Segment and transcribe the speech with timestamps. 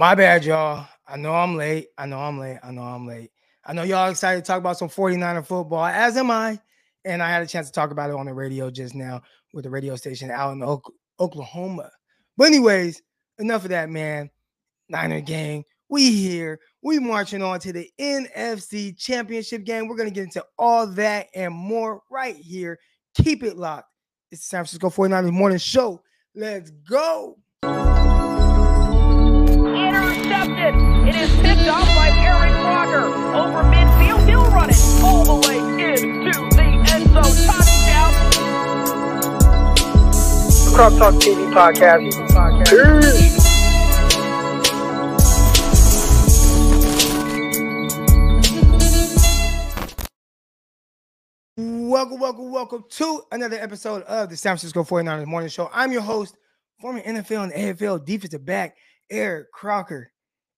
[0.00, 0.86] My bad, y'all.
[1.06, 1.88] I know I'm late.
[1.98, 2.56] I know I'm late.
[2.62, 3.32] I know I'm late.
[3.66, 6.58] I know y'all excited to talk about some 49er football, as am I.
[7.04, 9.20] And I had a chance to talk about it on the radio just now
[9.52, 10.62] with the radio station out in
[11.20, 11.90] Oklahoma.
[12.38, 13.02] But, anyways,
[13.40, 14.30] enough of that, man.
[14.88, 15.64] Niner gang.
[15.90, 16.60] We here.
[16.80, 19.86] We marching on to the NFC Championship game.
[19.86, 22.78] We're going to get into all that and more right here.
[23.16, 23.90] Keep it locked.
[24.30, 26.00] It's San Francisco 49ers morning show.
[26.34, 27.36] Let's go.
[30.30, 30.74] Intercepted.
[31.08, 34.28] It is picked up by Aaron Rodgers over midfield.
[34.28, 37.24] He'll run it all the way into the end zone.
[37.46, 38.12] Touchdown.
[40.72, 42.12] Croc Talk TV podcast.
[42.70, 43.40] Peace.
[51.56, 55.68] Welcome, welcome, welcome to another episode of the San Francisco 49ers Morning Show.
[55.72, 56.36] I'm your host,
[56.80, 58.76] former NFL and AFL defensive back,
[59.10, 60.12] Eric Crocker.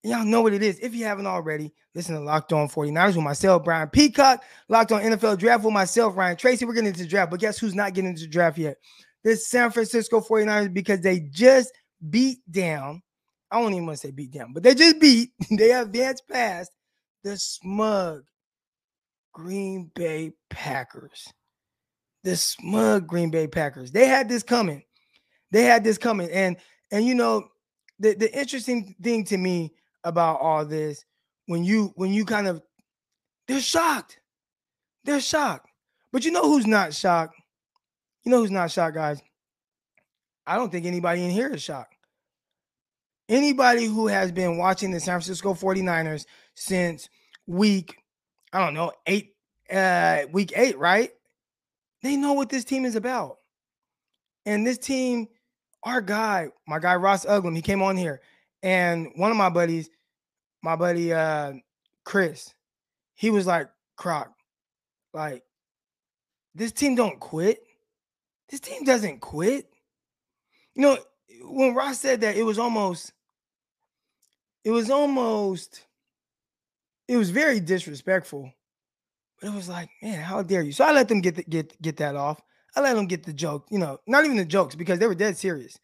[0.05, 0.81] Y'all know what it is.
[0.81, 4.43] If you haven't already, listen to Locked On 49ers with myself, Brian Peacock.
[4.69, 6.65] Locked On NFL Draft with myself, Ryan Tracy.
[6.65, 8.79] We're getting into the draft, but guess who's not getting into the draft yet?
[9.23, 11.73] The San Francisco 49ers because they just
[12.11, 13.03] beat down.
[13.51, 15.31] I don't even want to say beat down, but they just beat.
[15.51, 16.73] They advanced past
[17.23, 18.25] the smug
[19.33, 21.33] Green Bay Packers.
[22.25, 23.93] The smug Green Bay Packers.
[23.93, 24.83] They had this coming.
[25.53, 26.31] They had this coming.
[26.31, 26.57] And
[26.91, 27.49] and you know,
[28.01, 31.05] the, the interesting thing to me about all this,
[31.47, 32.63] when you when you kind of
[33.49, 34.19] they're shocked.
[35.05, 35.69] They're shocked.
[36.13, 37.35] But you know who's not shocked?
[38.25, 39.21] You know who's not shocked, guys?
[40.47, 41.97] I don't think anybody in here is shocked.
[43.29, 47.09] Anybody who has been watching the San Francisco 49ers since
[47.47, 47.97] week
[48.53, 49.35] I don't know, eight,
[49.71, 51.11] uh, week eight, right?
[52.03, 53.39] They know what this team is about.
[54.45, 55.29] And this team,
[55.85, 58.21] our guy, my guy Ross Uglum, he came on here.
[58.63, 59.91] And one of my buddies,
[60.63, 61.55] my buddy uh
[62.05, 62.55] Chris,
[63.15, 64.33] he was like, Croc,
[65.13, 65.43] like,
[66.55, 67.63] this team don't quit.
[68.49, 69.67] This team doesn't quit.
[70.75, 70.99] You know,
[71.45, 73.13] when Ross said that, it was almost,
[74.65, 75.87] it was almost
[77.09, 78.53] it was very disrespectful.
[79.41, 80.73] But it was like, man, how dare you?
[80.73, 82.41] So I let them get the, get get that off.
[82.75, 85.15] I let them get the joke, you know, not even the jokes because they were
[85.15, 85.79] dead serious.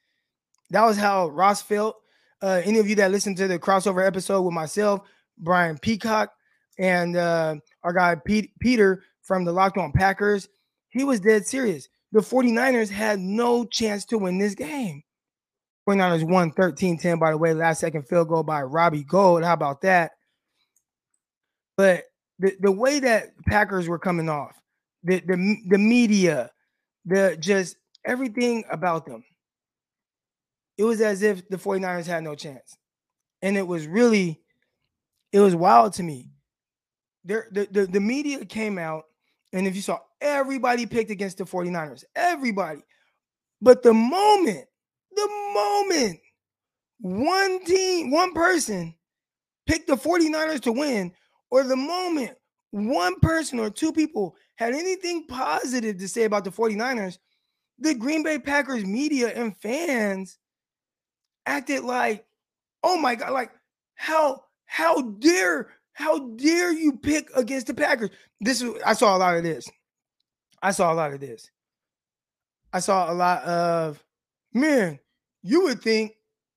[0.71, 1.97] That was how Ross felt.
[2.43, 5.01] Uh, any of you that listened to the crossover episode with myself,
[5.39, 6.33] Brian Peacock,
[6.79, 10.49] and uh, our guy Pete, Peter from the Locked On Packers,
[10.91, 11.89] he was dead serious.
[12.13, 15.03] The 49ers had no chance to win this game.
[15.89, 17.55] 49ers won 13 10, by the way.
[17.55, 19.43] Last second field goal by Robbie Gould.
[19.43, 20.13] How about that?
[21.77, 22.05] But
[22.39, 24.55] the, the way that Packers were coming off,
[25.03, 26.51] the, the the media,
[27.05, 29.25] the just everything about them,
[30.79, 32.77] it was as if the 49ers had no chance.
[33.43, 34.41] And it was really,
[35.33, 36.31] it was wild to me.
[37.25, 39.05] There, the, the, the media came out,
[39.53, 42.81] and if you saw everybody picked against the 49ers, everybody.
[43.61, 44.65] But the moment,
[45.15, 46.21] the moment
[47.01, 48.95] one team, one person
[49.67, 51.13] picked the 49ers to win
[51.51, 52.37] or the moment
[52.71, 57.19] one person or two people had anything positive to say about the 49ers,
[57.79, 60.39] the Green Bay Packers media and fans
[61.49, 62.27] acted like,
[62.83, 63.51] oh my God, like
[63.95, 68.11] how how dare how dare you pick against the Packers?
[68.41, 69.69] This is I saw a lot of this.
[70.63, 71.51] I saw a lot of this.
[72.73, 74.03] I saw a lot of
[74.53, 74.99] man,
[75.43, 76.13] you would think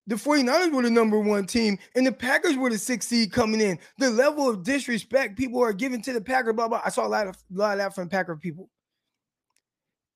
[0.08, 3.62] the 49ers were the number one team, and the Packers were the sixth seed coming
[3.62, 3.80] in.
[3.98, 6.82] The level of disrespect people are giving to the Packers, blah, blah.
[6.84, 8.70] I saw a lot of a lot of that from Packer people.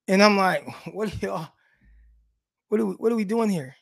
[0.07, 1.47] And I'm like, what y'all?
[2.67, 3.75] What are we what are we doing here?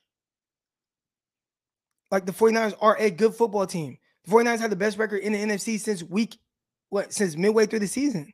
[2.13, 3.97] Like the 49ers are a good football team.
[4.25, 6.37] The 49ers have the best record in the NFC since week,
[6.89, 8.31] what, since midway through the season.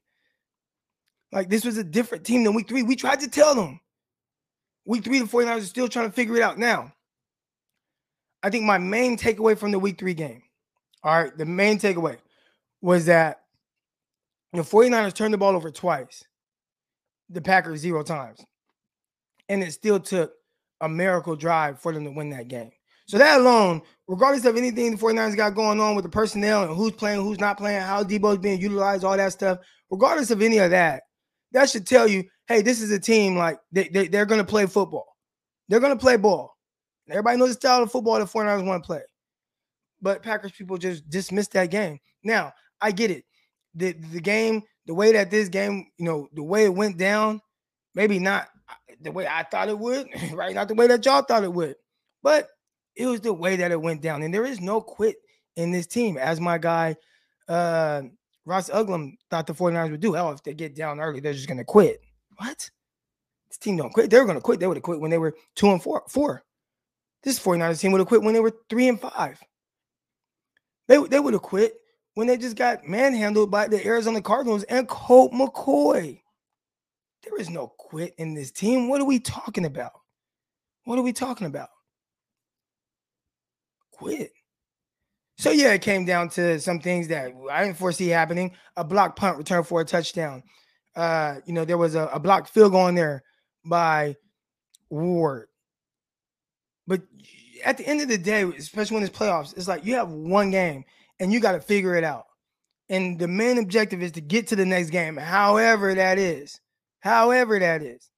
[1.31, 2.83] Like this was a different team than week three.
[2.83, 3.79] We tried to tell them.
[4.83, 6.91] Week three, the 49ers are still trying to figure it out now.
[8.43, 10.43] I think my main takeaway from the week three game,
[11.01, 12.17] all right, the main takeaway
[12.81, 13.43] was that
[14.51, 16.25] the 49ers turned the ball over twice,
[17.29, 18.43] the Packers zero times.
[19.47, 20.33] And it still took
[20.81, 22.71] a miracle drive for them to win that game.
[23.09, 26.77] So that alone, regardless of anything the 49ers got going on with the personnel and
[26.77, 29.57] who's playing, who's not playing, how Debo's being utilized, all that stuff,
[29.89, 31.01] regardless of any of that,
[31.51, 34.45] that should tell you, hey, this is a team like they, they, they're going to
[34.45, 35.07] play football.
[35.69, 36.55] They're going to play ball.
[37.09, 39.01] Everybody knows the style of football the 49ers want to play.
[40.03, 41.97] But Packers people just dismissed that game.
[42.23, 43.23] Now, I get it.
[43.73, 47.41] The the game, the way that this game, you know, the way it went down,
[47.95, 50.53] maybe not uh, the way I thought it would, right?
[50.53, 51.75] Not the way that y'all thought it would.
[52.21, 52.49] But
[52.99, 54.23] It was the way that it went down.
[54.23, 55.15] And there is no quit
[55.55, 56.97] in this team, as my guy
[57.47, 58.03] uh
[58.45, 60.13] Ross Uglum thought the 49ers would do.
[60.13, 62.01] Hell, if they get down early, they're just gonna quit.
[62.35, 62.69] What?
[63.47, 64.09] This team don't quit.
[64.09, 64.59] They were gonna quit.
[64.59, 66.03] They would have quit when they were two and four.
[66.09, 66.43] Four.
[67.23, 69.41] This 49ers team would have quit when they were three and five.
[70.87, 71.75] They, they would have quit
[72.15, 76.21] when they just got manhandled by the Arizona Cardinals and Colt McCoy.
[77.23, 78.89] There is no quit in this team.
[78.89, 79.93] What are we talking about?
[80.83, 81.69] What are we talking about?
[83.99, 84.31] Quit.
[85.37, 88.51] So yeah, it came down to some things that I didn't foresee happening.
[88.77, 90.43] A block punt return for a touchdown.
[90.95, 93.23] Uh, you know, there was a, a blocked field goal in there
[93.65, 94.15] by
[94.89, 95.47] Ward.
[96.87, 97.01] But
[97.63, 100.49] at the end of the day, especially when it's playoffs, it's like you have one
[100.49, 100.85] game
[101.19, 102.25] and you got to figure it out.
[102.89, 106.59] And the main objective is to get to the next game, however that is.
[107.01, 108.09] However that is.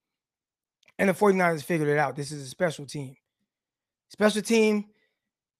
[0.98, 2.16] And the 49ers figured it out.
[2.16, 3.16] This is a special team.
[4.10, 4.86] Special team,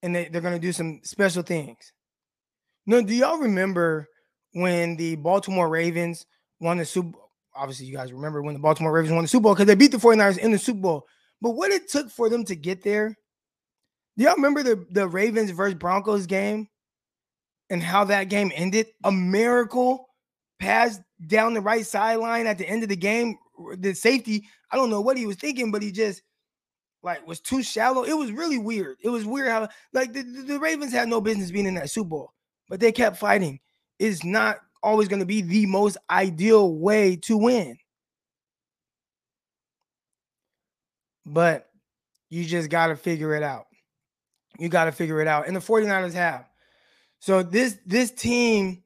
[0.04, 1.94] and they, they're going to do some special things.
[2.86, 4.08] No, do y'all remember
[4.54, 6.26] when the Baltimore Ravens
[6.60, 7.30] won the Super Bowl?
[7.54, 9.92] Obviously, you guys remember when the Baltimore Ravens won the Super Bowl because they beat
[9.92, 11.06] the 49ers in the Super Bowl.
[11.42, 13.16] But what it took for them to get there,
[14.18, 16.68] do y'all remember the, the Ravens versus Broncos game
[17.70, 18.88] and how that game ended?
[19.04, 20.08] A miracle
[20.60, 23.38] pass down the right sideline at the end of the game.
[23.78, 26.22] The safety, I don't know what he was thinking, but he just
[27.04, 28.04] like was too shallow.
[28.04, 28.98] It was really weird.
[29.02, 32.10] It was weird how like the, the Ravens had no business being in that Super
[32.10, 32.34] Bowl,
[32.70, 33.60] but they kept fighting.
[34.00, 37.78] It's not always going to be the most ideal way to win.
[41.26, 41.70] But
[42.30, 43.66] you just got to figure it out.
[44.60, 45.48] You got to figure it out.
[45.48, 46.46] And the 49ers have.
[47.20, 48.84] So this this team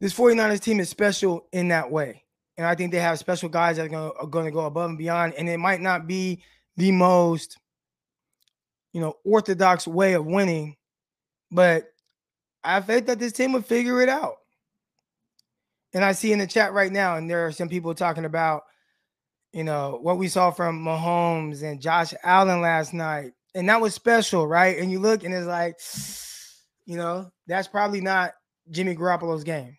[0.00, 2.24] this 49ers team is special in that way.
[2.58, 5.34] And I think they have special guys that are going to go above and beyond
[5.34, 6.42] and it might not be
[6.76, 7.58] the most
[8.92, 10.76] you know orthodox way of winning,
[11.50, 11.84] but
[12.64, 14.36] I have faith that this team will figure it out.
[15.94, 18.62] And I see in the chat right now, and there are some people talking about
[19.52, 23.32] you know, what we saw from Mahomes and Josh Allen last night.
[23.54, 24.78] And that was special, right?
[24.78, 25.76] And you look and it's like,
[26.86, 28.32] you know, that's probably not
[28.70, 29.76] Jimmy Garoppolo's game.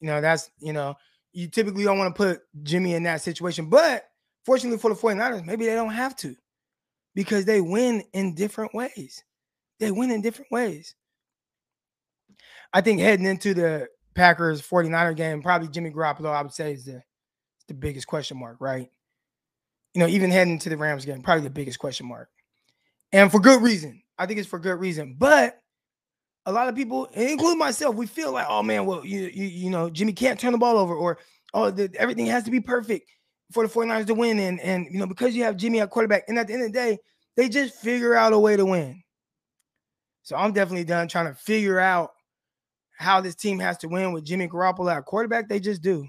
[0.00, 0.94] You know, that's, you know,
[1.32, 3.70] you typically don't want to put Jimmy in that situation.
[3.70, 4.04] But
[4.44, 6.34] fortunately for the 49ers, maybe they don't have to
[7.14, 9.22] because they win in different ways.
[9.80, 10.94] They win in different ways.
[12.72, 16.84] I think heading into the Packers 49er game, probably Jimmy Garoppolo, I would say, is
[16.84, 17.02] the
[17.68, 18.90] the biggest question mark, right?
[19.94, 22.28] You know, even heading to the Rams game, probably the biggest question mark.
[23.12, 24.02] And for good reason.
[24.18, 25.16] I think it's for good reason.
[25.18, 25.58] But
[26.46, 29.70] a lot of people, including myself, we feel like, oh man, well, you you, you
[29.70, 31.18] know, Jimmy can't turn the ball over, or
[31.54, 33.10] oh, the, everything has to be perfect
[33.54, 34.38] for the 49ers to win.
[34.38, 36.72] And and you know, because you have Jimmy at quarterback, and at the end of
[36.72, 36.98] the day,
[37.36, 39.02] they just figure out a way to win.
[40.22, 42.10] So I'm definitely done trying to figure out
[42.96, 45.48] how this team has to win with Jimmy Garoppolo at quarterback.
[45.48, 46.06] They just do.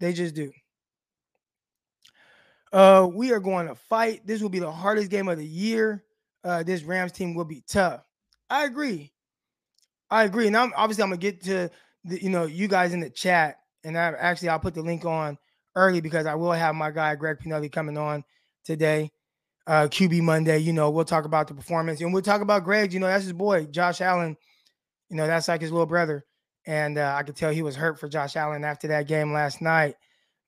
[0.00, 0.50] They just do.
[2.72, 4.26] Uh, we are going to fight.
[4.26, 6.04] This will be the hardest game of the year.
[6.42, 8.02] Uh, this Rams team will be tough.
[8.48, 9.12] I agree.
[10.10, 10.46] I agree.
[10.46, 11.70] And I'm obviously I'm gonna get to
[12.04, 13.58] the, you know, you guys in the chat.
[13.84, 15.38] And I actually I'll put the link on
[15.74, 18.24] early because I will have my guy Greg Pinelli coming on
[18.64, 19.10] today.
[19.66, 22.92] Uh, QB Monday, you know, we'll talk about the performance and we'll talk about Greg.
[22.92, 24.36] You know, that's his boy, Josh Allen.
[25.10, 26.24] You know, that's like his little brother.
[26.66, 29.60] And uh, I could tell he was hurt for Josh Allen after that game last
[29.60, 29.94] night.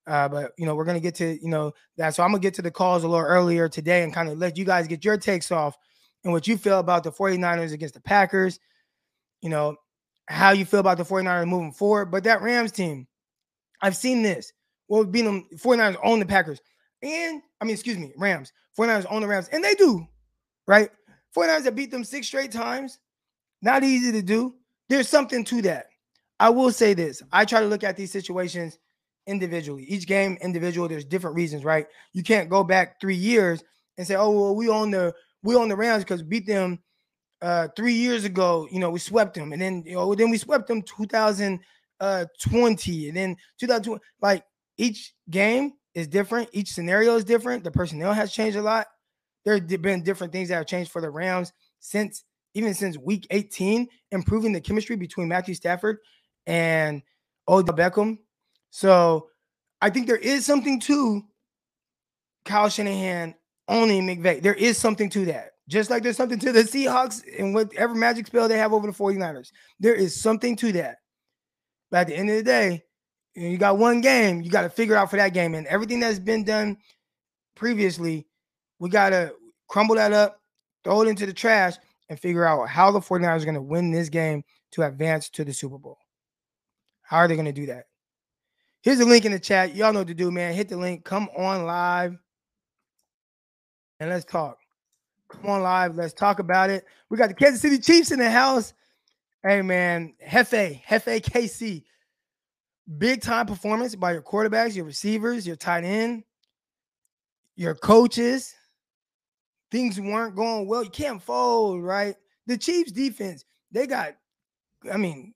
[0.06, 2.14] Uh, but you know, we're gonna get to you know that.
[2.14, 4.56] So I'm gonna get to the calls a little earlier today and kind of let
[4.56, 5.76] you guys get your takes off
[6.24, 8.58] and what you feel about the 49ers against the Packers.
[9.42, 9.76] You know,
[10.26, 12.06] how you feel about the 49ers moving forward.
[12.06, 13.06] But that Rams team,
[13.80, 14.52] I've seen this.
[14.92, 16.60] Well, being them 49ers own the Packers.
[17.00, 18.52] And I mean, excuse me, Rams.
[18.78, 19.48] 49ers own the Rams.
[19.50, 20.06] And they do,
[20.66, 20.90] right?
[21.34, 22.98] 49ers have beat them six straight times.
[23.62, 24.54] Not easy to do.
[24.90, 25.86] There's something to that.
[26.40, 27.22] I will say this.
[27.32, 28.78] I try to look at these situations
[29.26, 29.84] individually.
[29.84, 30.88] Each game individual.
[30.88, 31.86] There's different reasons, right?
[32.12, 33.64] You can't go back three years
[33.96, 36.80] and say, "Oh, well, we own the we own the Rams because beat them
[37.40, 38.68] uh three years ago.
[38.70, 41.64] You know, we swept them, and then you know, then we swept them 2020,
[42.00, 42.26] uh,
[43.08, 43.98] and then 2020.
[44.20, 44.44] Like
[44.78, 46.48] each game is different.
[46.52, 47.64] Each scenario is different.
[47.64, 48.86] The personnel has changed a lot.
[49.44, 52.24] There have been different things that have changed for the Rams since
[52.54, 55.98] even since week 18, improving the chemistry between Matthew Stafford
[56.46, 57.02] and
[57.48, 58.18] Odell Beckham.
[58.70, 59.28] So
[59.80, 61.22] I think there is something to
[62.44, 63.34] Kyle Shanahan
[63.68, 64.42] owning McVay.
[64.42, 65.52] There is something to that.
[65.68, 68.92] Just like there's something to the Seahawks and whatever magic spell they have over the
[68.92, 69.50] 49ers.
[69.80, 70.96] There is something to that.
[71.90, 72.84] But at the end of the day,
[73.34, 75.54] you got one game, you got to figure out for that game.
[75.54, 76.76] And everything that's been done
[77.54, 78.26] previously,
[78.78, 79.32] we got to
[79.68, 80.40] crumble that up,
[80.84, 81.76] throw it into the trash,
[82.08, 85.44] and figure out how the 49ers are going to win this game to advance to
[85.44, 85.98] the Super Bowl.
[87.02, 87.84] How are they going to do that?
[88.82, 89.76] Here's the link in the chat.
[89.76, 90.54] Y'all know what to do, man.
[90.54, 91.04] Hit the link.
[91.04, 92.16] Come on live
[94.02, 94.58] and let's talk.
[95.28, 95.94] Come on live.
[95.94, 96.84] Let's talk about it.
[97.08, 98.74] We got the Kansas City Chiefs in the house.
[99.44, 100.14] Hey, man.
[100.26, 101.84] Hefe, Hefe KC.
[102.98, 106.24] Big time performance by your quarterbacks, your receivers, your tight end,
[107.56, 108.54] your coaches.
[109.70, 110.82] Things weren't going well.
[110.82, 112.14] You can't fold, right?
[112.46, 114.14] The Chiefs defense, they got,
[114.92, 115.32] I mean,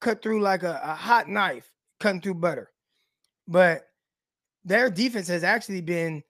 [0.00, 2.70] cut through like a, a hot knife, cutting through butter.
[3.48, 3.88] But
[4.64, 6.22] their defense has actually been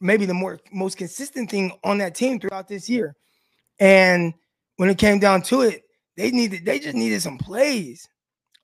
[0.00, 3.14] maybe the more most consistent thing on that team throughout this year.
[3.78, 4.34] And
[4.76, 5.82] when it came down to it,
[6.16, 8.08] they needed they just needed some plays.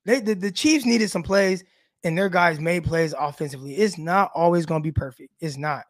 [0.05, 1.65] They the, the Chiefs needed some plays,
[2.05, 3.75] and their guys made plays offensively.
[3.75, 5.33] It's not always going to be perfect.
[5.41, 5.85] It's not.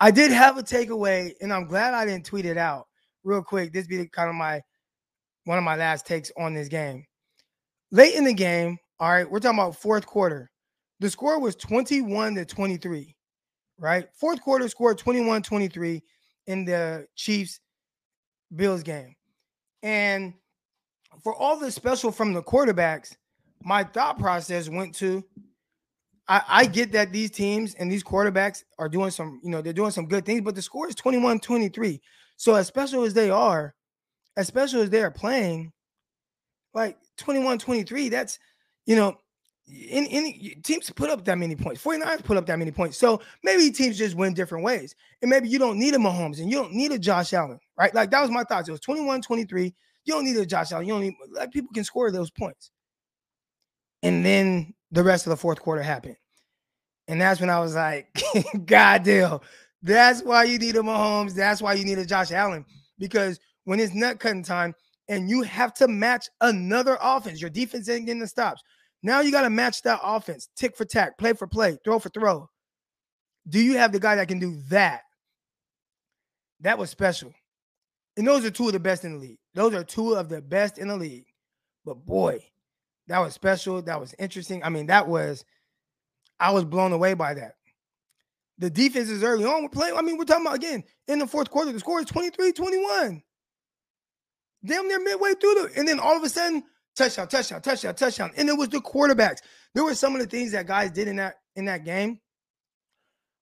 [0.00, 2.88] I did have a takeaway, and I'm glad I didn't tweet it out
[3.22, 3.72] real quick.
[3.72, 4.60] This be kind of my
[5.44, 7.04] one of my last takes on this game.
[7.90, 10.50] Late in the game, all right, we're talking about fourth quarter.
[11.00, 13.14] The score was 21 to 23,
[13.78, 14.06] right?
[14.14, 16.02] Fourth quarter score 21 23
[16.46, 17.60] in the Chiefs
[18.54, 19.14] Bills game.
[19.82, 20.34] And
[21.22, 23.16] for all the special from the quarterbacks,
[23.62, 25.24] my thought process went to
[26.28, 29.72] I, I, get that these teams and these quarterbacks are doing some, you know, they're
[29.72, 32.00] doing some good things, but the score is 21 23.
[32.36, 33.74] So, as special as they are,
[34.36, 35.72] as special as they are playing,
[36.74, 38.38] like 21 23, that's,
[38.86, 39.16] you know,
[39.88, 41.82] any, any teams put up that many points.
[41.82, 42.98] 49ers put up that many points.
[42.98, 44.94] So maybe teams just win different ways.
[45.22, 47.94] And maybe you don't need a Mahomes and you don't need a Josh Allen, right?
[47.94, 48.68] Like that was my thoughts.
[48.68, 49.74] It was 21 23.
[50.04, 50.86] You don't need a Josh Allen.
[50.86, 52.70] You don't need like people can score those points.
[54.02, 56.16] And then the rest of the fourth quarter happened.
[57.08, 58.08] And that's when I was like,
[58.66, 59.40] God damn,
[59.82, 61.34] that's why you need a Mahomes.
[61.34, 62.64] That's why you need a Josh Allen.
[62.98, 64.74] Because when it's nut cutting time
[65.08, 68.62] and you have to match another offense, your defense ain't getting the stops.
[69.02, 72.08] Now you got to match that offense, tick for tack, play for play, throw for
[72.08, 72.48] throw.
[73.48, 75.02] Do you have the guy that can do that?
[76.60, 77.32] That was special.
[78.16, 79.38] And those are two of the best in the league.
[79.54, 81.26] Those are two of the best in the league.
[81.84, 82.44] But boy,
[83.08, 83.82] that was special.
[83.82, 84.62] That was interesting.
[84.62, 85.44] I mean, that was,
[86.38, 87.54] I was blown away by that.
[88.58, 89.62] The defense is early on.
[89.62, 89.96] We're playing.
[89.96, 91.72] I mean, we're talking about again in the fourth quarter.
[91.72, 93.22] The score is 23 21.
[94.64, 96.62] Damn near midway through the, and then all of a sudden,
[96.94, 98.30] touchdown, touchdown, touchdown, touchdown.
[98.36, 99.40] And it was the quarterbacks.
[99.74, 102.20] There were some of the things that guys did in that in that game.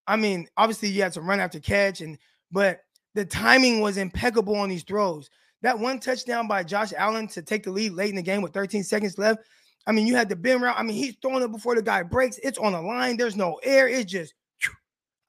[0.06, 2.16] I mean, obviously you had to run after catch, and
[2.50, 2.80] but
[3.14, 5.30] the timing was impeccable on these throws.
[5.62, 8.54] That one touchdown by Josh Allen to take the lead late in the game with
[8.54, 9.40] 13 seconds left.
[9.86, 10.76] I mean, you had the bend route.
[10.78, 12.38] I mean, he's throwing it before the guy breaks.
[12.42, 13.16] It's on the line.
[13.16, 13.88] There's no air.
[13.88, 14.34] It's just,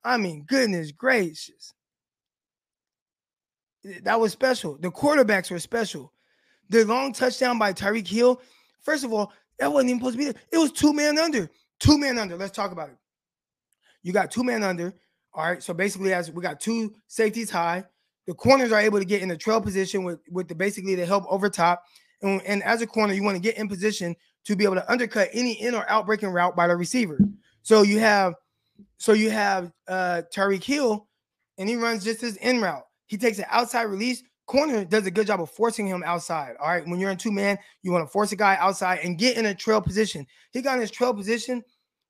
[0.04, 1.74] I mean, goodness gracious.
[4.04, 4.78] That was special.
[4.78, 6.14] The quarterbacks were special.
[6.70, 8.42] The long touchdown by Tyreek Hill,
[8.82, 10.42] first of all, that wasn't even supposed to be there.
[10.52, 11.50] It was two man under.
[11.80, 12.38] Two man under.
[12.38, 12.98] Let's talk about it.
[14.04, 14.94] You got two man under.
[15.34, 15.64] All right.
[15.64, 17.84] So basically, as we got two safeties high,
[18.28, 21.06] the corners are able to get in the trail position with, with the basically the
[21.06, 21.84] help over top.
[22.22, 24.92] And, and as a corner, you want to get in position to be able to
[24.92, 27.20] undercut any in or out breaking route by the receiver.
[27.64, 28.36] So you have
[28.98, 31.08] so you have uh Tyreek Hill,
[31.58, 32.84] and he runs just his in route.
[33.08, 36.56] He takes an outside release, corner does a good job of forcing him outside.
[36.60, 36.86] All right.
[36.86, 39.46] When you're in two man, you want to force a guy outside and get in
[39.46, 40.28] a trail position.
[40.52, 41.64] He got in his trail position.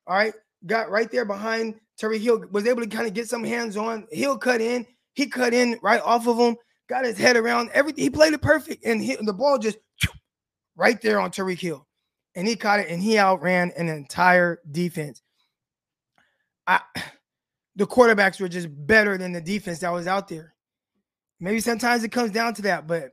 [0.07, 0.33] All right.
[0.65, 4.07] Got right there behind Terry Hill, was able to kind of get some hands on.
[4.11, 4.87] Hill cut in.
[5.13, 6.55] He cut in right off of him,
[6.89, 8.03] got his head around everything.
[8.03, 8.83] He played it perfect.
[8.83, 9.77] And he, the ball just
[10.75, 11.85] right there on Tyreek Hill.
[12.33, 15.21] And he caught it and he outran an entire defense.
[16.65, 16.79] I
[17.75, 20.55] the quarterbacks were just better than the defense that was out there.
[21.39, 23.11] Maybe sometimes it comes down to that, but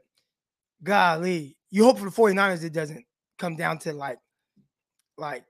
[0.82, 3.04] golly, you hope for the 49ers it doesn't
[3.38, 4.18] come down to like
[5.18, 5.44] like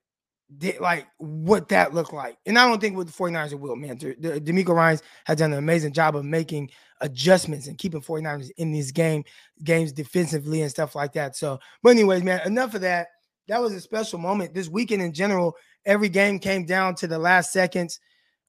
[0.80, 2.38] like what that looked like.
[2.46, 3.98] And I don't think with the 49ers it will, man.
[3.98, 8.90] DeMeco Ryans has done an amazing job of making adjustments and keeping 49ers in these
[8.90, 9.24] game
[9.62, 11.36] games defensively and stuff like that.
[11.36, 13.08] So, but anyways, man, enough of that.
[13.48, 14.54] That was a special moment.
[14.54, 18.00] This weekend in general, every game came down to the last seconds.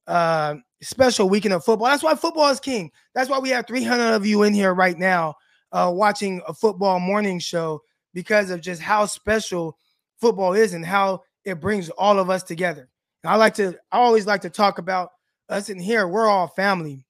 [0.06, 1.88] Uh, special weekend of football.
[1.88, 2.90] That's why football is king.
[3.14, 5.34] That's why we have 300 of you in here right now
[5.72, 9.76] uh, watching a football morning show because of just how special
[10.20, 12.88] football is and how it brings all of us together.
[13.22, 15.10] And I like to, I always like to talk about
[15.48, 16.08] us in here.
[16.08, 17.04] We're all family,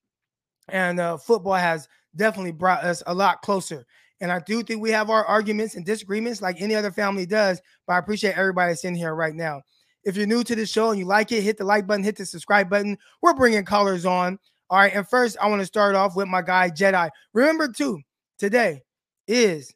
[0.68, 3.86] and uh, football has definitely brought us a lot closer.
[4.20, 7.60] And I do think we have our arguments and disagreements like any other family does,
[7.86, 9.62] but I appreciate everybody that's in here right now.
[10.04, 12.16] If you're new to the show and you like it, hit the like button, hit
[12.16, 12.98] the subscribe button.
[13.22, 16.42] We're bringing callers on All right, and first I want to start off with my
[16.42, 17.10] guy Jedi.
[17.32, 18.00] Remember too,
[18.38, 18.82] today
[19.26, 19.74] is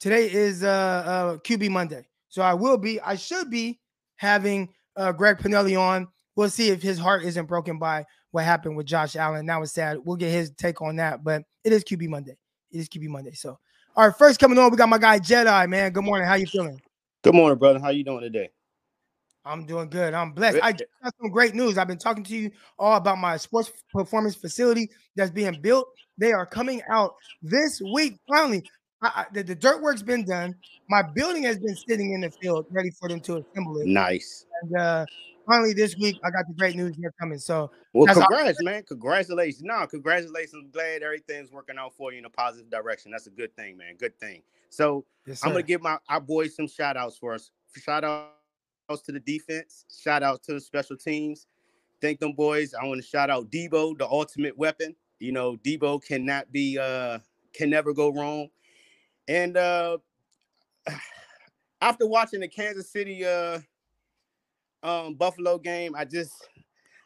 [0.00, 0.66] today is uh,
[1.06, 2.06] uh QB Monday.
[2.32, 3.78] So I will be, I should be
[4.16, 6.08] having uh Greg Pinelli on.
[6.34, 9.44] We'll see if his heart isn't broken by what happened with Josh Allen.
[9.44, 9.98] That was sad.
[10.02, 12.38] We'll get his take on that, but it is QB Monday.
[12.70, 13.32] It is QB Monday.
[13.32, 13.58] So
[13.94, 15.92] all right, first coming on, we got my guy Jedi, man.
[15.92, 16.26] Good morning.
[16.26, 16.80] How you feeling?
[17.22, 17.78] Good morning, brother.
[17.78, 18.48] How you doing today?
[19.44, 20.14] I'm doing good.
[20.14, 20.60] I'm blessed.
[20.62, 21.76] I got some great news.
[21.76, 25.86] I've been talking to you all about my sports performance facility that's being built.
[26.16, 28.18] They are coming out this week.
[28.26, 28.70] Finally,
[29.02, 30.54] I, the, the dirt work's been done.
[30.88, 33.86] My building has been sitting in the field, ready for them to assemble it.
[33.86, 34.46] Nice.
[34.62, 35.06] And uh,
[35.46, 37.38] finally, this week, I got the great news here coming.
[37.38, 38.84] So, well, congrats, all- man.
[38.84, 39.62] Congratulations.
[39.62, 40.54] No, congratulations.
[40.54, 43.10] I'm glad everything's working out for you in a positive direction.
[43.10, 43.96] That's a good thing, man.
[43.98, 44.42] Good thing.
[44.70, 47.50] So, yes, I'm gonna give my our boys some shout outs for us.
[47.76, 48.30] Shout out
[49.04, 49.84] to the defense.
[50.02, 51.46] Shout out to the special teams.
[52.00, 52.74] Thank them boys.
[52.74, 54.94] I want to shout out Debo, the ultimate weapon.
[55.18, 57.18] You know, Debo cannot be uh
[57.54, 58.48] can never go wrong.
[59.32, 59.96] And uh
[61.80, 63.60] after watching the Kansas City uh
[64.82, 66.34] um Buffalo game, I just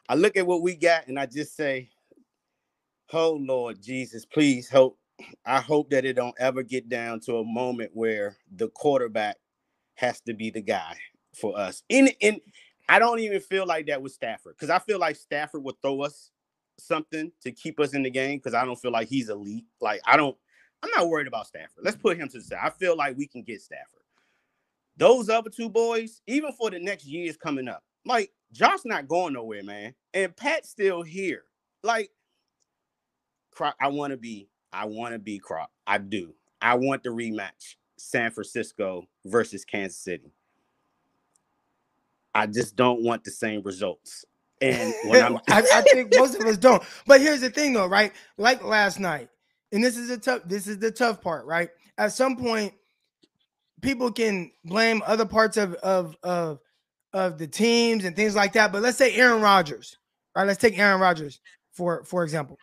[0.09, 1.89] I look at what we got and I just say,
[3.13, 4.99] Oh Lord Jesus, please help.
[5.45, 9.37] I hope that it don't ever get down to a moment where the quarterback
[9.95, 10.97] has to be the guy
[11.33, 11.81] for us.
[11.87, 12.41] In in
[12.89, 16.01] I don't even feel like that with Stafford because I feel like Stafford would throw
[16.01, 16.31] us
[16.77, 19.65] something to keep us in the game because I don't feel like he's elite.
[19.79, 20.37] Like I don't,
[20.83, 21.83] I'm not worried about Stafford.
[21.83, 22.59] Let's put him to the side.
[22.61, 24.01] I feel like we can get Stafford.
[24.97, 29.33] Those other two boys, even for the next years coming up, like Josh not going
[29.33, 31.43] nowhere, man, and Pat's still here.
[31.83, 32.11] Like,
[33.79, 35.69] I want to be, I want to be Croc.
[35.85, 36.33] I do.
[36.61, 40.31] I want the rematch, San Francisco versus Kansas City.
[42.33, 44.25] I just don't want the same results.
[44.61, 46.83] And I, I think most of us don't.
[47.05, 48.13] But here's the thing, though, right?
[48.37, 49.29] Like last night,
[49.71, 50.41] and this is the tough.
[50.45, 51.69] This is the tough part, right?
[51.97, 52.73] At some point,
[53.81, 56.59] people can blame other parts of of of
[57.13, 58.71] of the teams and things like that.
[58.71, 59.97] But let's say Aaron Rodgers,
[60.35, 60.45] right?
[60.45, 61.39] Let's take Aaron Rodgers
[61.71, 62.57] for for example.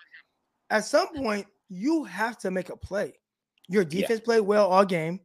[0.71, 3.15] At some point, you have to make a play.
[3.69, 4.25] Your defense yeah.
[4.25, 5.21] played well all game.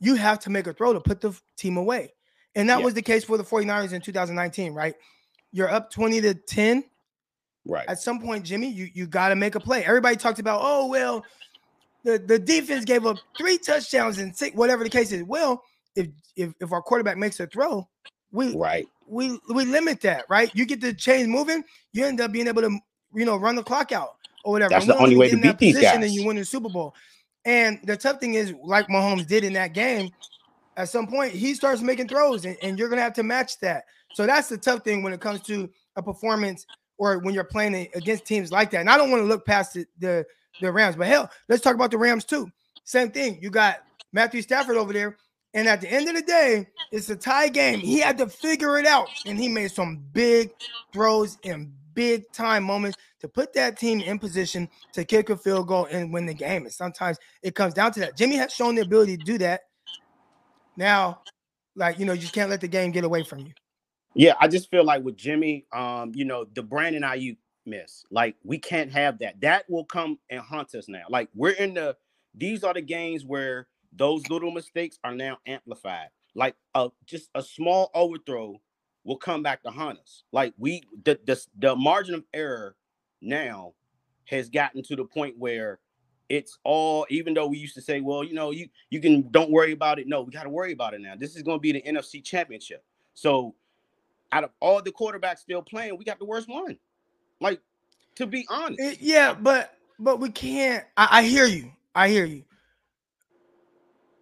[0.00, 2.12] You have to make a throw to put the team away.
[2.54, 2.84] And that yeah.
[2.84, 4.94] was the case for the 49ers in 2019, right?
[5.52, 6.84] You're up 20 to 10.
[7.64, 7.88] Right.
[7.88, 9.84] At some point, Jimmy, you, you got to make a play.
[9.84, 11.24] Everybody talked about, oh, well,
[12.04, 15.22] the, the defense gave up three touchdowns and six, whatever the case is.
[15.22, 15.62] Well,
[15.94, 17.86] if if, if our quarterback makes a throw,
[18.32, 20.50] we right we we limit that, right?
[20.54, 22.78] You get the chains moving, you end up being able to,
[23.14, 24.70] you know, run the clock out or whatever.
[24.70, 25.96] That's the only way to beat these guys.
[25.96, 26.94] And you win the Super Bowl.
[27.44, 30.10] And the tough thing is, like Mahomes did in that game,
[30.76, 33.84] at some point he starts making throws and, and, you're gonna have to match that.
[34.14, 36.66] So that's the tough thing when it comes to a performance
[36.98, 38.80] or when you're playing against teams like that.
[38.80, 40.26] And I don't want to look past the, the,
[40.60, 42.50] the Rams, but hell, let's talk about the Rams too.
[42.84, 43.38] Same thing.
[43.40, 45.16] You got Matthew Stafford over there.
[45.54, 47.80] And at the end of the day, it's a tie game.
[47.80, 49.08] He had to figure it out.
[49.26, 50.50] And he made some big
[50.92, 55.68] throws in big time moments to put that team in position to kick a field
[55.68, 56.62] goal and win the game.
[56.62, 58.16] And sometimes it comes down to that.
[58.16, 59.62] Jimmy has shown the ability to do that.
[60.76, 61.20] Now,
[61.76, 63.52] like you know, you just can't let the game get away from you.
[64.14, 68.36] Yeah, I just feel like with Jimmy, um, you know, the Brandon Aiyuk miss, like
[68.44, 69.40] we can't have that.
[69.42, 71.04] That will come and haunt us now.
[71.10, 71.96] Like we're in the
[72.34, 76.08] these are the games where those little mistakes are now amplified.
[76.34, 78.60] Like a just a small overthrow
[79.04, 80.24] will come back to haunt us.
[80.32, 82.76] Like we the the, the margin of error
[83.22, 83.74] now
[84.26, 85.80] has gotten to the point where
[86.28, 89.50] it's all even though we used to say well you know you you can don't
[89.50, 91.60] worry about it no we got to worry about it now this is going to
[91.60, 93.54] be the nfc championship so
[94.32, 96.78] out of all the quarterbacks still playing we got the worst one.
[97.40, 97.60] Like
[98.16, 98.80] to be honest.
[98.80, 101.70] It, yeah but but we can't I, I hear you.
[101.94, 102.44] I hear you.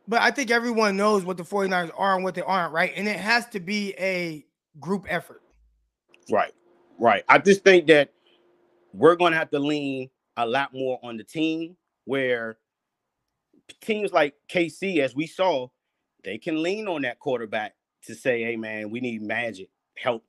[0.08, 2.92] But i think everyone knows what the 49ers are and what they aren't right?
[2.94, 4.44] And it has to be a
[4.78, 5.42] group effort.
[6.30, 6.52] Right.
[6.98, 7.24] Right.
[7.28, 8.10] I just think that
[8.92, 12.58] we're going to have to lean a lot more on the team where
[13.80, 15.68] teams like KC, as we saw,
[16.24, 17.74] they can lean on that quarterback
[18.06, 19.68] to say, hey, man, we need magic
[20.02, 20.24] help.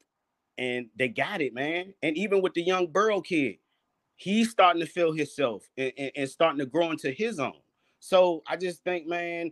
[0.57, 1.93] And they got it, man.
[2.03, 3.57] And even with the young Burrow kid,
[4.15, 7.53] he's starting to feel himself and, and, and starting to grow into his own.
[7.99, 9.51] So I just think, man,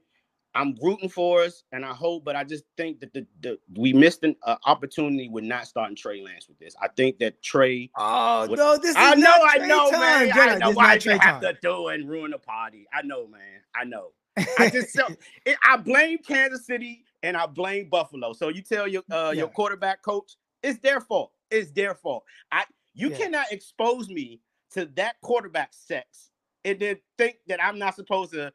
[0.55, 3.93] I'm rooting for us, and I hope, but I just think that the, the we
[3.93, 6.75] missed an uh, opportunity with not starting Trey Lance with this.
[6.81, 7.91] I think that Trey.
[7.97, 9.99] Oh would, no, this is I know, I know, time.
[9.99, 10.31] man.
[10.35, 12.87] I know why you have to do and ruin the party.
[12.91, 13.61] I know, man.
[13.75, 14.11] I know.
[14.57, 15.07] I just so,
[15.45, 18.33] it, I blame Kansas City and I blame Buffalo.
[18.33, 19.39] So you tell your uh, yeah.
[19.39, 21.31] your quarterback coach, it's their fault.
[21.51, 22.23] It's their fault.
[22.51, 23.17] I you yeah.
[23.17, 26.29] cannot expose me to that quarterback sex
[26.65, 28.51] and then think that I'm not supposed to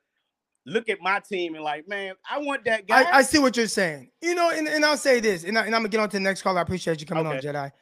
[0.67, 3.03] look at my team and like, man, I want that guy.
[3.03, 4.11] I, I see what you're saying.
[4.23, 6.17] You know, and, and I'll say this, and, I, and I'm gonna get on to
[6.17, 6.57] the next call.
[6.57, 7.49] I appreciate you coming Okay.
[7.49, 7.73] on, Jedi.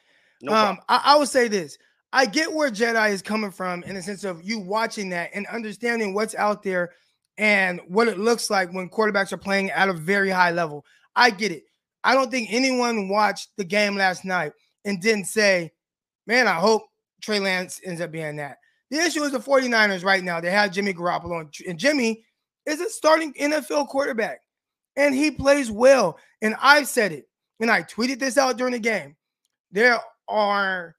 [0.43, 1.79] No um, I, I will say this.
[2.13, 5.47] I get where Jedi is coming from in the sense of you watching that and
[5.47, 6.91] understanding what's out there
[7.39, 10.85] and what it looks like when quarterbacks are playing at a very high level.
[11.17, 11.65] I get it.
[12.05, 14.53] I don't think anyone watched the game last night
[14.85, 15.73] and didn't say,
[16.27, 16.83] man, I hope
[17.21, 18.59] Trey Lance ends up being that.
[18.91, 20.41] The issue is the 49ers right now.
[20.41, 22.25] They have Jimmy Garoppolo, and- Jimmy
[22.67, 24.41] is a starting NFL quarterback,
[24.97, 26.19] and he plays well.
[26.43, 27.29] And I've said it,
[27.61, 29.17] and I tweeted this out during the game.
[29.71, 30.95] There are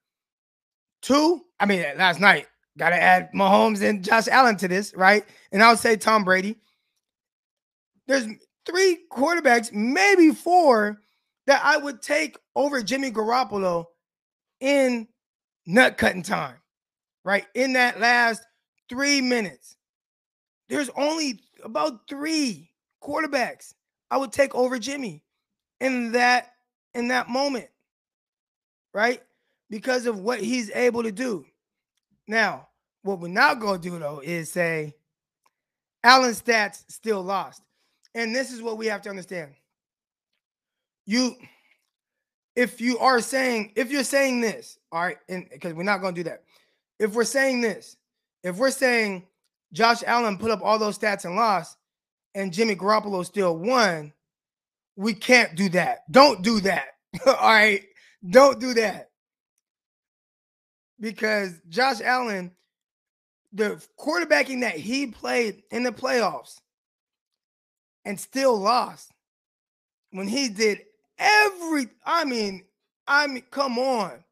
[1.02, 1.46] two.
[1.60, 5.24] I mean, last night, got to add Mahomes and Josh Allen to this, right?
[5.52, 6.58] And I would say Tom Brady.
[8.08, 8.26] There's
[8.66, 11.00] three quarterbacks, maybe four,
[11.48, 13.86] that I would take over Jimmy Garoppolo
[14.60, 15.08] in
[15.66, 16.56] nut cutting time,
[17.24, 17.46] right?
[17.54, 18.44] In that last
[18.90, 19.78] three minutes.
[20.70, 23.74] There's only about three quarterbacks
[24.10, 25.24] I would take over Jimmy
[25.80, 26.52] in that
[26.94, 27.68] in that moment,
[28.94, 29.22] right?
[29.70, 31.46] Because of what he's able to do.
[32.28, 32.68] Now,
[33.04, 34.96] what we're not gonna do though is say
[36.04, 37.62] Allen's stats still lost.
[38.16, 39.52] And this is what we have to understand.
[41.06, 41.36] You,
[42.56, 46.16] if you are saying, if you're saying this, all right, and because we're not gonna
[46.16, 46.44] do that.
[47.00, 47.98] If we're saying this,
[48.44, 49.26] if we're saying
[49.74, 51.78] Josh Allen put up all those stats and lost,
[52.36, 54.14] and Jimmy Garoppolo still won,
[54.96, 56.10] we can't do that.
[56.12, 56.90] Don't do that.
[57.26, 57.84] all right,
[58.30, 59.10] don't do that
[61.04, 62.50] because Josh Allen,
[63.52, 66.62] the quarterbacking that he played in the playoffs
[68.06, 69.12] and still lost
[70.12, 70.80] when he did
[71.20, 72.64] every I mean,
[73.06, 74.24] I mean, come on.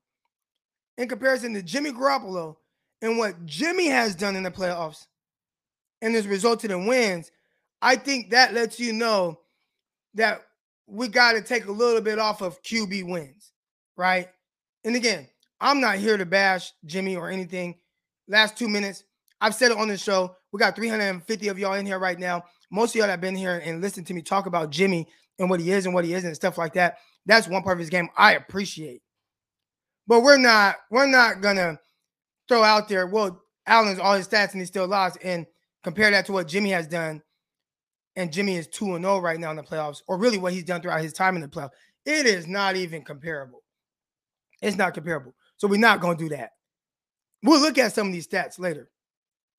[0.98, 2.56] In comparison to Jimmy Garoppolo
[3.02, 5.08] and what Jimmy has done in the playoffs
[6.02, 7.32] and has resulted in wins,
[7.82, 9.42] I think that lets you know
[10.14, 10.42] that
[10.88, 13.52] we got to take a little bit off of QB wins,
[13.98, 14.30] right?
[14.86, 15.28] And again,
[15.62, 17.76] I'm not here to bash Jimmy or anything.
[18.28, 19.04] Last two minutes,
[19.40, 20.36] I've said it on the show.
[20.52, 22.44] We got 350 of y'all in here right now.
[22.72, 25.08] Most of y'all have been here and listened to me talk about Jimmy
[25.40, 26.98] and what he is and what he isn't and stuff like that.
[27.26, 29.04] That's one part of his game I appreciate.
[30.08, 31.80] But we're not, we're not gonna
[32.48, 35.46] throw out there, well, Allen's all his stats and he still lost, and
[35.84, 37.22] compare that to what Jimmy has done.
[38.16, 40.64] And Jimmy is 2 and 0 right now in the playoffs, or really what he's
[40.64, 41.70] done throughout his time in the playoffs.
[42.06, 43.62] It is not even comparable.
[44.62, 45.34] It's not comparable.
[45.62, 46.54] So we're not going to do that.
[47.44, 48.90] We'll look at some of these stats later.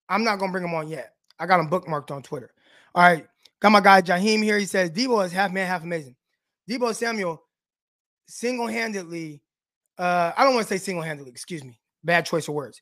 [0.08, 1.14] I'm not going to bring them on yet.
[1.38, 2.50] I got them bookmarked on Twitter.
[2.92, 3.24] All right.
[3.60, 4.58] Got my guy Jaheim here.
[4.58, 6.16] He says Debo is half man, half amazing.
[6.68, 7.40] Debo Samuel
[8.26, 9.42] single handedly,
[9.96, 11.78] uh, I don't want to say single handedly, excuse me.
[12.02, 12.80] Bad choice of words.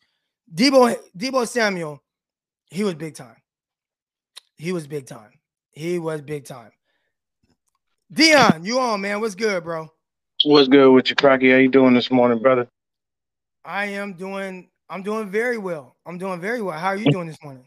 [0.54, 2.02] Debo, Debo Samuel,
[2.70, 3.36] he was big time.
[4.56, 5.32] He was big time.
[5.72, 6.70] He was big time.
[8.10, 9.20] Dion, you on, man.
[9.20, 9.92] What's good, bro?
[10.46, 11.50] What's good with you, Crocky?
[11.50, 12.66] How you doing this morning, brother?
[13.70, 15.94] I am doing I'm doing very well.
[16.04, 16.76] I'm doing very well.
[16.76, 17.62] How are you doing this morning?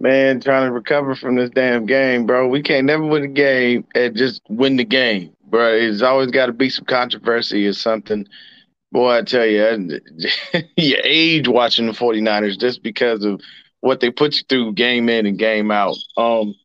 [0.00, 2.48] Man, trying to recover from this damn game, bro.
[2.48, 5.74] We can't never win a game and just win the game, bro.
[5.74, 8.26] It's always got to be some controversy or something.
[8.90, 10.00] Boy, I tell you,
[10.76, 13.40] you age watching the 49ers just because of
[13.78, 15.96] what they put you through game in and game out.
[16.16, 16.56] Um,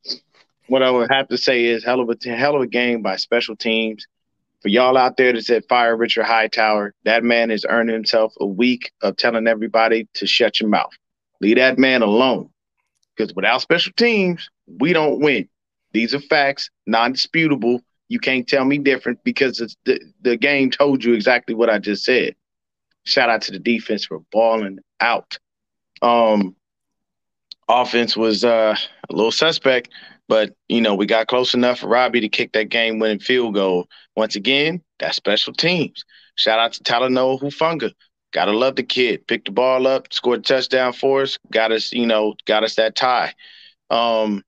[0.66, 3.18] what I would have to say is hell of a hell of a game by
[3.18, 4.08] special teams.
[4.62, 8.46] For y'all out there that said fire Richard Hightower, that man has earned himself a
[8.46, 10.92] week of telling everybody to shut your mouth.
[11.42, 12.50] Leave that man alone.
[13.16, 15.48] Because without special teams, we don't win.
[15.94, 17.82] These are facts, non-disputable.
[18.10, 22.04] You can't tell me different because the, the game told you exactly what I just
[22.04, 22.36] said.
[23.04, 25.38] Shout out to the defense for balling out.
[26.02, 26.56] Um,
[27.68, 28.76] offense was uh,
[29.10, 29.90] a little suspect,
[30.28, 33.88] but you know we got close enough for Robbie to kick that game-winning field goal.
[34.16, 36.04] Once again, that's special teams.
[36.36, 37.92] Shout out to Talanoa Hufanga.
[38.34, 39.26] Gotta love the kid.
[39.28, 41.38] Picked the ball up, scored a touchdown for us.
[41.52, 43.34] Got us, you know, got us that tie.
[43.90, 44.44] Um,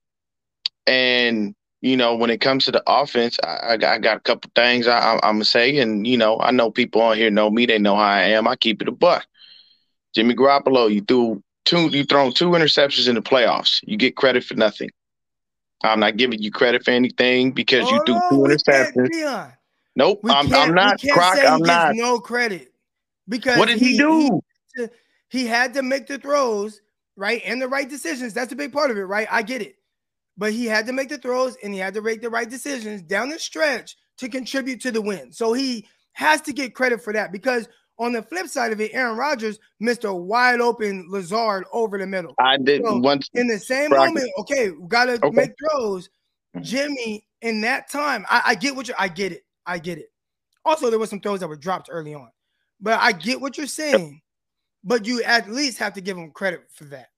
[0.86, 4.22] and you know, when it comes to the offense, I, I, got, I got a
[4.22, 7.50] couple things I, I'm gonna say, and you know, I know people on here know
[7.50, 7.66] me.
[7.66, 8.48] They know how I am.
[8.48, 9.26] I keep it a buck.
[10.14, 13.80] Jimmy Garoppolo, you threw two, you thrown two interceptions in the playoffs.
[13.84, 14.90] You get credit for nothing.
[15.82, 19.54] I'm not giving you credit for anything because you threw oh, two interceptions.
[19.96, 21.02] Nope, I'm, I'm not.
[21.12, 21.96] Croc, I'm not.
[21.96, 22.74] no credit
[23.28, 24.42] because What did he do?
[24.76, 24.88] He,
[25.30, 26.82] he had to make the throws,
[27.16, 27.42] right?
[27.46, 28.34] And the right decisions.
[28.34, 29.28] That's a big part of it, right?
[29.30, 29.76] I get it.
[30.38, 33.02] But he had to make the throws and he had to make the right decisions
[33.02, 35.32] down the stretch to contribute to the win.
[35.32, 37.68] So he has to get credit for that because
[38.00, 42.08] On the flip side of it, Aaron Rodgers missed a wide open Lazard over the
[42.08, 42.34] middle.
[42.40, 43.30] I did So, once.
[43.34, 44.08] In the same Rocket.
[44.14, 45.30] moment, okay, we gotta Okay.
[45.32, 46.08] make throws.
[46.56, 46.62] Mm-hmm.
[46.64, 49.44] Jimmy, in that time, I, I get what you I get it.
[49.66, 50.12] I get it.
[50.66, 52.30] Also, there were some throws that were dropped early on.
[52.80, 54.22] But I get what you're saying.
[54.84, 57.10] But you at least have to give him credit for that.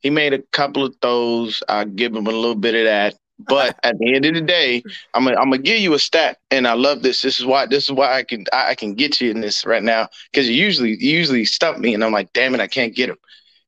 [0.00, 1.60] He made a couple of throws.
[1.68, 3.16] I give him a little bit of that.
[3.38, 4.82] But at the end of the day,
[5.14, 7.22] I'm gonna I'm gonna give you a stat, and I love this.
[7.22, 9.64] This is why this is why I can I, I can get you in this
[9.64, 12.66] right now because you usually you usually stump me, and I'm like, damn it, I
[12.66, 13.16] can't get him.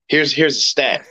[0.08, 1.04] Here's here's a stat: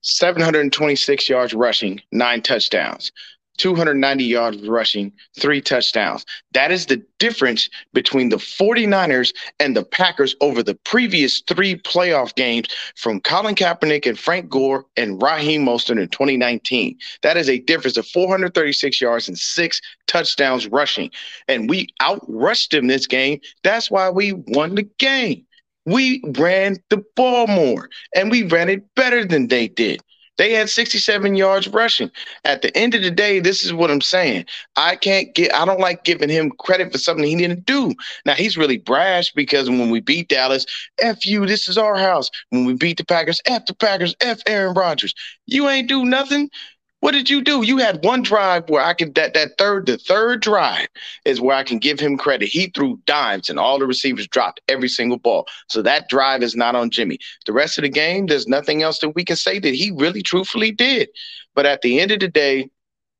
[0.00, 3.12] 726 yards rushing, nine touchdowns.
[3.58, 6.24] 290 yards rushing, three touchdowns.
[6.52, 12.34] That is the difference between the 49ers and the Packers over the previous three playoff
[12.34, 16.96] games from Colin Kaepernick and Frank Gore and Raheem Mostert in 2019.
[17.22, 21.10] That is a difference of 436 yards and six touchdowns rushing.
[21.48, 23.40] And we outrushed them this game.
[23.62, 25.44] That's why we won the game.
[25.84, 30.02] We ran the ball more and we ran it better than they did.
[30.38, 32.10] They had 67 yards rushing.
[32.44, 34.46] At the end of the day, this is what I'm saying.
[34.76, 37.92] I can't get, I don't like giving him credit for something he didn't do.
[38.24, 40.64] Now, he's really brash because when we beat Dallas,
[41.00, 42.30] F you, this is our house.
[42.50, 45.14] When we beat the Packers, F the Packers, F Aaron Rodgers.
[45.46, 46.50] You ain't do nothing.
[47.00, 47.62] What did you do?
[47.62, 50.88] You had one drive where I could that that third the third drive
[51.24, 52.48] is where I can give him credit.
[52.48, 55.46] He threw dimes and all the receivers dropped every single ball.
[55.68, 57.18] So that drive is not on Jimmy.
[57.46, 60.22] The rest of the game, there's nothing else that we can say that he really
[60.22, 61.08] truthfully did.
[61.54, 62.68] But at the end of the day,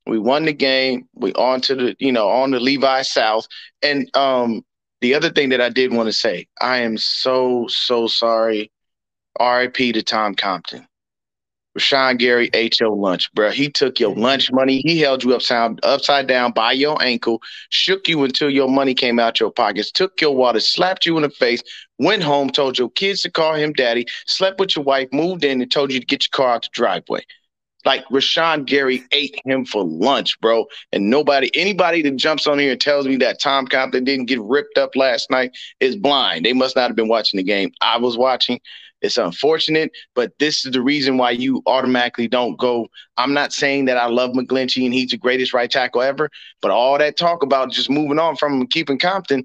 [0.07, 1.09] we won the game.
[1.15, 3.47] We on to the, you know, on the Levi South.
[3.83, 4.65] And um
[5.01, 8.73] the other thing that I did want to say, I am so, so sorry.
[9.41, 10.88] RIP to Tom Compton.
[11.79, 13.51] Rashan Gary ate your lunch, bro.
[13.51, 14.83] He took your lunch money.
[14.85, 19.21] He held you upside upside down by your ankle, shook you until your money came
[19.21, 21.63] out your pockets, took your wallet, slapped you in the face,
[21.99, 25.63] went home, told your kids to call him daddy, slept with your wife, moved in,
[25.63, 27.21] and told you to get your car out the driveway.
[27.85, 30.67] Like Rashan Gary ate him for lunch, bro.
[30.93, 34.41] And nobody, anybody that jumps on here and tells me that Tom Compton didn't get
[34.43, 36.45] ripped up last night is blind.
[36.45, 37.71] They must not have been watching the game.
[37.81, 38.61] I was watching.
[39.01, 42.89] It's unfortunate, but this is the reason why you automatically don't go.
[43.17, 46.31] I'm not saying that I love McGlinchey and he's the greatest right tackle ever,
[46.61, 49.45] but all that talk about just moving on from keeping Compton,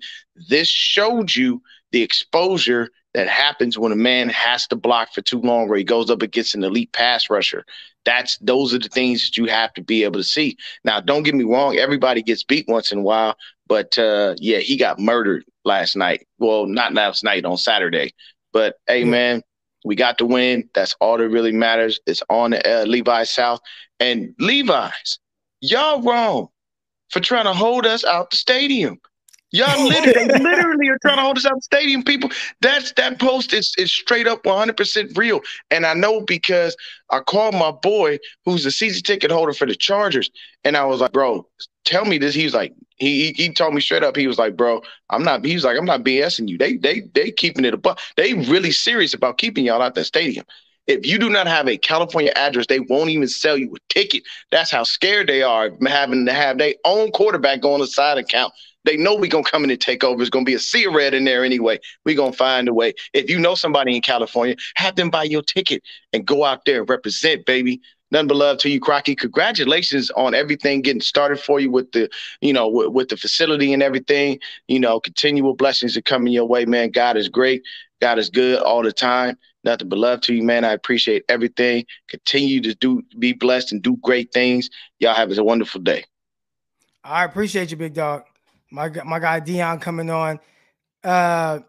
[0.49, 1.61] this showed you
[1.91, 5.83] the exposure that happens when a man has to block for too long or he
[5.83, 7.63] goes up against an elite pass rusher.
[8.05, 10.57] That's those are the things that you have to be able to see.
[10.83, 13.35] Now, don't get me wrong, everybody gets beat once in a while,
[13.67, 16.27] but uh, yeah, he got murdered last night.
[16.39, 18.13] Well, not last night on Saturday.
[18.53, 19.41] But hey, man,
[19.83, 20.69] we got the win.
[20.73, 21.99] That's all that really matters.
[22.05, 23.59] It's on the uh, Levi South
[23.99, 25.19] and Levi's.
[25.59, 26.47] Y'all wrong
[27.09, 28.99] for trying to hold us out the stadium.
[29.53, 32.03] Y'all literally, literally are trying to hold us out the stadium.
[32.03, 35.41] People, that's that post is is straight up 100 percent real.
[35.69, 36.75] And I know because
[37.11, 40.29] I called my boy who's a season ticket holder for the Chargers,
[40.63, 41.47] and I was like, bro,
[41.85, 42.33] tell me this.
[42.33, 44.15] He was like, he he, he told me straight up.
[44.15, 45.45] He was like, bro, I'm not.
[45.45, 46.57] He was like, I'm not BSing you.
[46.57, 47.99] They they they keeping it above.
[48.17, 50.45] They really serious about keeping y'all out the stadium.
[50.87, 54.23] If you do not have a California address, they won't even sell you a ticket.
[54.51, 57.87] That's how scared they are of having to have their own quarterback go on the
[57.87, 58.51] side account.
[58.83, 60.21] They know we're gonna come in and take over.
[60.21, 61.79] It's gonna be a sea of red in there anyway.
[62.05, 62.93] We're gonna find a way.
[63.13, 66.79] If you know somebody in California, have them buy your ticket and go out there
[66.79, 67.81] and represent, baby.
[68.11, 69.15] Nothing but love to you, Crocky.
[69.15, 72.09] Congratulations on everything getting started for you with the,
[72.41, 74.39] you know, with, with the facility and everything.
[74.67, 76.91] You know, continual blessings are coming your way, man.
[76.91, 77.63] God is great.
[78.01, 79.35] God is good all the time.
[79.63, 80.63] Nothing but love to you, man.
[80.63, 81.85] I appreciate everything.
[82.07, 84.69] Continue to do, be blessed and do great things.
[84.99, 86.03] Y'all have a wonderful day.
[87.03, 88.25] I appreciate you, big dog.
[88.73, 90.39] My my guy Dion coming on.
[91.03, 91.59] Uh,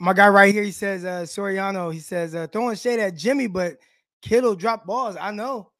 [0.00, 3.46] my guy right here, he says, uh, Soriano, he says, uh, throwing shade at Jimmy,
[3.46, 3.76] but
[4.22, 5.16] Kittle dropped balls.
[5.20, 5.70] I know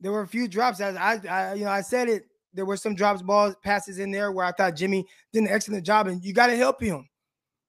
[0.00, 0.80] there were a few drops.
[0.80, 2.26] As I, I, you know, I said it.
[2.54, 5.84] There were some drops, balls, passes in there where I thought Jimmy did an excellent
[5.84, 7.08] job, and you got to help him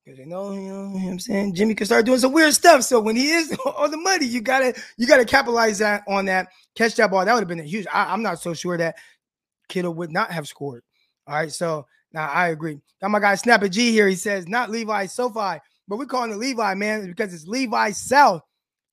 [0.05, 2.83] because you know, you know, what I'm saying Jimmy can start doing some weird stuff.
[2.83, 6.49] So when he is on the money, you gotta, you gotta capitalize that on that,
[6.75, 7.25] catch that ball.
[7.25, 7.87] That would have been a huge.
[7.91, 8.95] I, I'm not so sure that
[9.69, 10.83] Kittle would not have scored.
[11.27, 12.79] All right, so now I agree.
[13.01, 14.07] Got my guy Snapper G here.
[14.07, 18.41] He says not Levi SoFi, but we're calling it Levi, man, because it's Levi South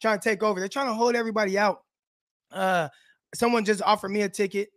[0.01, 0.61] trying to take over.
[0.61, 1.83] They're trying to hold everybody out.
[2.53, 2.89] Uh,
[3.35, 4.71] someone just offered me a ticket.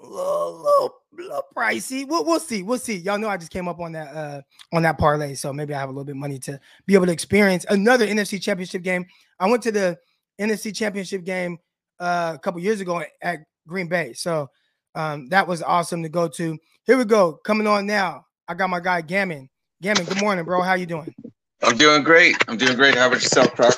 [0.00, 2.06] A little, little, little pricey.
[2.06, 2.62] We'll, we'll see.
[2.62, 2.96] We'll see.
[2.96, 5.80] Y'all know I just came up on that uh on that parlay, so maybe I
[5.80, 9.06] have a little bit money to be able to experience another NFC Championship game.
[9.40, 9.98] I went to the
[10.40, 11.58] NFC Championship game
[11.98, 14.48] uh, a couple years ago at Green Bay, so
[14.94, 16.56] um, that was awesome to go to.
[16.88, 17.34] Here we go.
[17.44, 18.24] Coming on now.
[18.48, 19.50] I got my guy Gammon.
[19.82, 20.62] Gammon, good morning, bro.
[20.62, 21.14] How you doing?
[21.62, 22.36] I'm doing great.
[22.48, 22.94] I'm doing great.
[22.94, 23.76] How about yourself, Croc?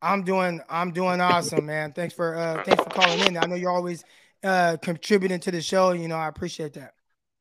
[0.00, 1.92] I'm doing I'm doing awesome, man.
[1.92, 3.36] Thanks for uh thanks for calling in.
[3.36, 4.04] I know you're always
[4.44, 5.90] uh contributing to the show.
[5.90, 6.92] You know, I appreciate that.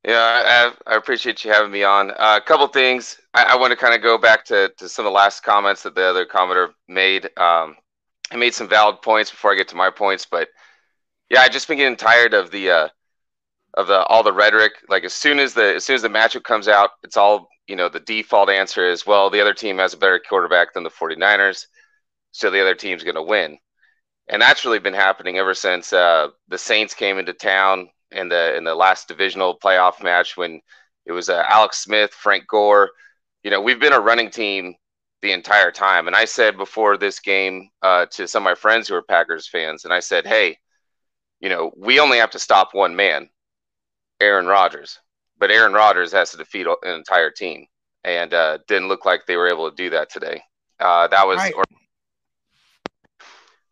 [0.03, 2.09] Yeah, I, I appreciate you having me on.
[2.09, 3.21] Uh, a couple things.
[3.35, 5.83] I, I want to kind of go back to, to some of the last comments
[5.83, 7.25] that the other commenter made.
[7.37, 7.75] Um,
[8.31, 10.47] I made some valid points before I get to my points, but
[11.29, 12.87] yeah, I just been getting tired of the uh,
[13.79, 14.73] of the all the rhetoric.
[14.89, 17.75] Like as soon as the as soon as the matchup comes out, it's all you
[17.75, 17.89] know.
[17.89, 21.65] The default answer is, well, the other team has a better quarterback than the 49ers,
[22.31, 23.57] so the other team's going to win.
[24.27, 28.55] And that's really been happening ever since uh, the Saints came into town in the
[28.55, 30.61] in the last divisional playoff match when
[31.05, 32.91] it was uh, Alex Smith, Frank Gore.
[33.43, 34.75] You know, we've been a running team
[35.21, 36.07] the entire time.
[36.07, 39.47] And I said before this game uh, to some of my friends who are Packers
[39.47, 40.57] fans, and I said, hey,
[41.39, 43.29] you know, we only have to stop one man,
[44.19, 44.99] Aaron Rodgers.
[45.37, 47.65] But Aaron Rodgers has to defeat an entire team,
[48.03, 50.41] and uh, didn't look like they were able to do that today.
[50.79, 51.37] Uh, that was.
[51.37, 51.53] Right.
[51.55, 51.63] Or-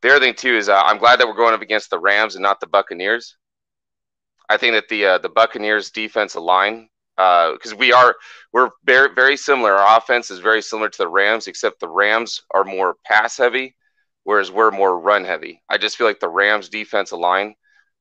[0.02, 2.36] the other thing too is uh, I'm glad that we're going up against the Rams
[2.36, 3.36] and not the Buccaneers.
[4.50, 8.16] I think that the uh, the Buccaneers defensive line because uh, we are
[8.54, 9.74] we're very very similar.
[9.74, 13.76] Our offense is very similar to the Rams, except the Rams are more pass heavy,
[14.24, 15.62] whereas we're more run heavy.
[15.68, 17.56] I just feel like the Rams defensive line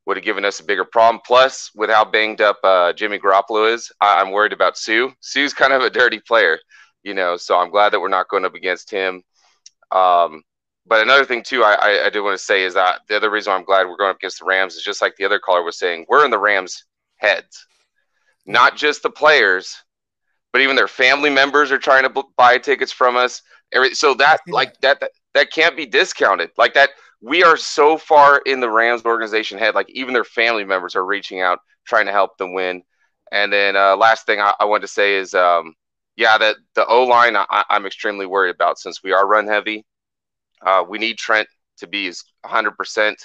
[0.07, 1.21] would have given us a bigger problem.
[1.27, 5.09] Plus, with how banged up uh, Jimmy Garoppolo is, I- am worried about Suh.
[5.21, 6.59] Suh's kind of a dirty player,
[7.03, 7.37] you know.
[7.37, 9.23] So I'm glad that we're not going up against him.
[9.91, 10.43] Um,
[10.87, 13.31] but another thing too, I, I, I do want to say is that the other
[13.31, 15.63] reason I'm glad we're going up against the Rams is just like the other caller
[15.63, 16.85] was saying, we're in the Rams'
[17.17, 17.67] heads
[18.47, 19.77] not just the players,
[20.53, 23.43] but even their family members are trying to buy tickets from us.
[23.93, 26.51] So that like that, that that can't be discounted.
[26.57, 29.75] Like that, we are so far in the Rams organization head.
[29.75, 32.83] Like even their family members are reaching out, trying to help them win.
[33.33, 35.75] And then uh, last thing I, I want to say is, um,
[36.17, 39.85] yeah, that the O line I, am extremely worried about since we are run heavy.
[40.65, 41.49] Uh, we need Trent
[41.79, 42.09] to be
[42.43, 42.77] 100.
[42.77, 43.19] percent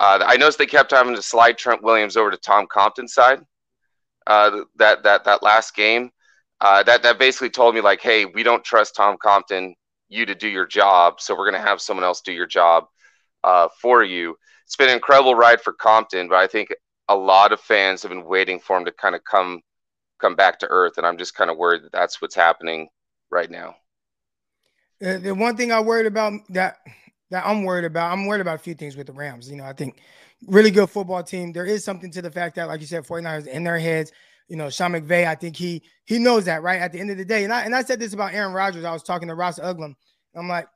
[0.00, 3.40] uh, I noticed they kept having to slide Trent Williams over to Tom Compton's side
[4.26, 6.10] uh, that that that last game.
[6.60, 9.74] Uh, that that basically told me like, hey, we don't trust Tom Compton,
[10.08, 12.86] you to do your job, so we're gonna have someone else do your job
[13.46, 14.36] uh, for you.
[14.64, 16.74] It's been an incredible ride for Compton, but I think
[17.08, 19.62] a lot of fans have been waiting for him to kind of come
[20.18, 22.88] come back to earth, and I'm just kind of worried that that's what's happening
[23.30, 23.76] right now.
[24.98, 26.78] The, the one thing I worried about that
[27.30, 29.48] that I'm worried about, I'm worried about a few things with the Rams.
[29.48, 30.00] You know, I think
[30.48, 31.52] really good football team.
[31.52, 34.10] There is something to the fact that, like you said, 49ers in their heads.
[34.48, 36.80] You know, Sean McVay, I think he he knows that, right?
[36.80, 37.44] At the end of the day.
[37.44, 38.84] And I and I said this about Aaron Rodgers.
[38.84, 39.94] I was talking to Ross Uglem.
[40.34, 40.66] I'm like,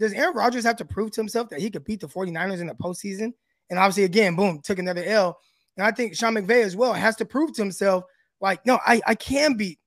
[0.00, 2.66] does Aaron Rodgers have to prove to himself that he could beat the 49ers in
[2.66, 3.32] the postseason?
[3.68, 5.38] And obviously, again, boom, took another L.
[5.76, 8.04] And I think Sean McVay as well has to prove to himself,
[8.40, 9.78] like, no, I, I can beat,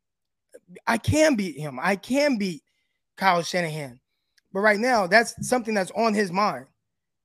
[0.86, 1.80] I can beat him.
[1.82, 2.62] I can beat
[3.18, 4.00] Kyle Shanahan.
[4.54, 6.68] But right now, that's something that's on his mind,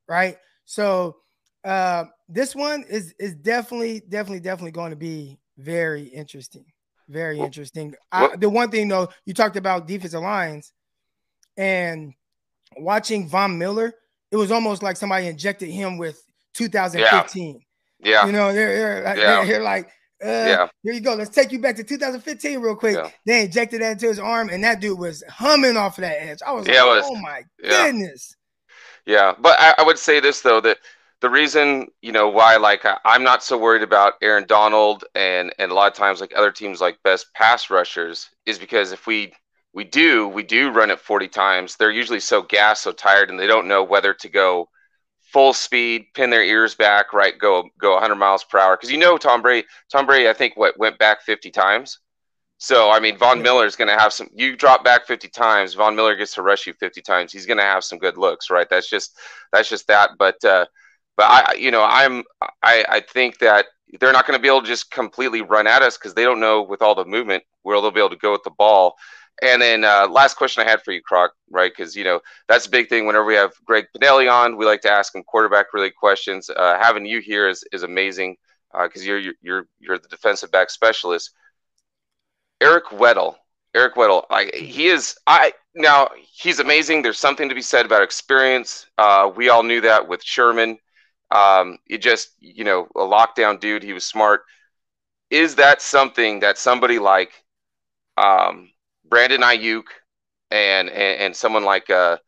[0.09, 0.39] right?
[0.65, 1.17] So
[1.65, 6.65] uh, this one is is definitely, definitely, definitely going to be very interesting.
[7.09, 7.95] Very interesting.
[8.11, 10.73] I, the one thing though, you talked about defensive lines,
[11.57, 12.15] and
[12.77, 13.93] watching Von Miller,
[14.31, 16.23] it was almost like somebody injected him with
[16.55, 17.61] 2015.
[18.01, 18.27] Yeah, yeah.
[18.27, 19.45] you know, they're, they're, like, yeah.
[19.45, 19.91] they're like,
[20.23, 20.69] uh, yeah.
[20.83, 21.15] Here you go.
[21.15, 22.97] Let's take you back to 2015 real quick.
[22.97, 23.11] Yeah.
[23.25, 26.39] They injected that into his arm, and that dude was humming off of that edge.
[26.45, 28.35] I was yeah, like, was, oh my goodness.
[29.07, 30.79] Yeah, but I, I, would say this though that
[31.21, 35.53] the reason you know why like I, am not so worried about Aaron Donald and
[35.59, 39.07] and a lot of times like other teams like best pass rushers is because if
[39.07, 39.33] we
[39.79, 41.77] we do we do run it 40 times.
[41.77, 44.69] They're usually so gassed so tired and they don't know whether to go
[45.33, 48.77] full speed pin their ears back right go go 100 miles per hour.
[48.77, 52.01] Because you know Tom Brady Tom Brady I think what went back 50 times.
[52.57, 55.75] So I mean Von Miller is going to have some you drop back 50 times
[55.75, 58.51] Von Miller gets to rush you 50 times he's going to have some good looks
[58.51, 58.69] right?
[58.69, 59.17] That's just
[59.53, 60.67] that's just that but uh
[61.17, 62.23] but I, you know, I'm,
[62.63, 63.67] I, I think that
[63.99, 66.39] they're not going to be able to just completely run at us because they don't
[66.39, 68.95] know with all the movement where they'll be able to go with the ball.
[69.43, 71.71] And then uh, last question I had for you, Croc, right?
[71.71, 73.07] Because you know that's a big thing.
[73.07, 76.51] Whenever we have Greg Pinelli on, we like to ask him quarterback related questions.
[76.51, 78.37] Uh, having you here is is amazing
[78.83, 81.33] because uh, you're you're you're the defensive back specialist.
[82.61, 83.37] Eric Weddle,
[83.75, 84.25] Eric Weddle,
[84.55, 85.17] he is.
[85.27, 87.03] I now he's amazing.
[87.03, 88.87] There's something to be said about experience.
[88.99, 90.79] Uh, we all knew that with Sherman.
[91.31, 93.83] Um, it just, you know, a lockdown dude.
[93.83, 94.43] He was smart.
[95.31, 97.33] Is that something that somebody like
[98.17, 98.71] um,
[99.09, 99.85] Brandon Aiyuk
[100.51, 102.21] and, and, and someone like because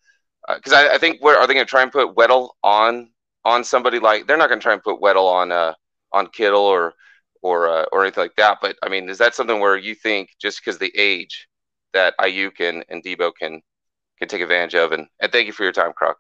[0.73, 3.11] uh, uh I, I, think what are they going to try and put Weddle on
[3.45, 5.75] on somebody like they're not going to try and put Weddle on uh,
[6.13, 6.95] on Kittle or
[7.43, 8.59] or uh, or anything like that.
[8.61, 11.49] But I mean, is that something where you think just because the age
[11.93, 13.61] that Aiyuk and, and Deebo can
[14.19, 14.93] can take advantage of?
[14.93, 16.17] And and thank you for your time, Croc.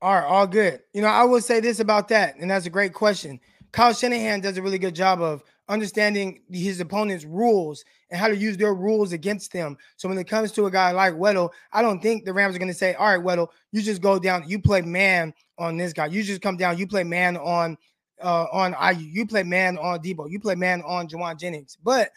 [0.00, 0.80] All right, all good.
[0.92, 3.40] You know, I will say this about that, and that's a great question.
[3.72, 8.36] Kyle Shanahan does a really good job of understanding his opponent's rules and how to
[8.36, 9.76] use their rules against them.
[9.96, 12.58] So when it comes to a guy like Weddle, I don't think the Rams are
[12.58, 15.92] going to say, "All right, Weddle, you just go down, you play man on this
[15.92, 16.06] guy.
[16.06, 17.76] You just come down, you play man on
[18.22, 22.10] uh on Aiyuk, you play man on Deebo, you play man on Jauan Jennings." But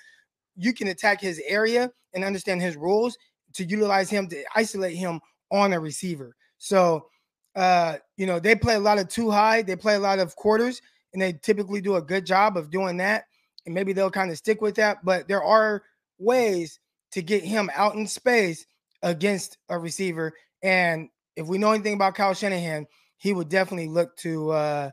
[0.56, 3.18] you can attack his area and understand his rules
[3.54, 5.20] to utilize him to isolate him
[5.52, 6.36] on a receiver.
[6.58, 7.08] So
[7.56, 10.36] uh, you know, they play a lot of two high, they play a lot of
[10.36, 10.82] quarters,
[11.14, 13.26] and they typically do a good job of doing that.
[13.66, 15.04] And maybe they'll kind of stick with that.
[15.04, 15.84] But there are
[16.18, 16.80] ways
[17.12, 18.66] to get him out in space
[19.04, 20.34] against a receiver.
[20.64, 22.88] And if we know anything about Kyle Shanahan,
[23.18, 24.90] he would definitely look to uh,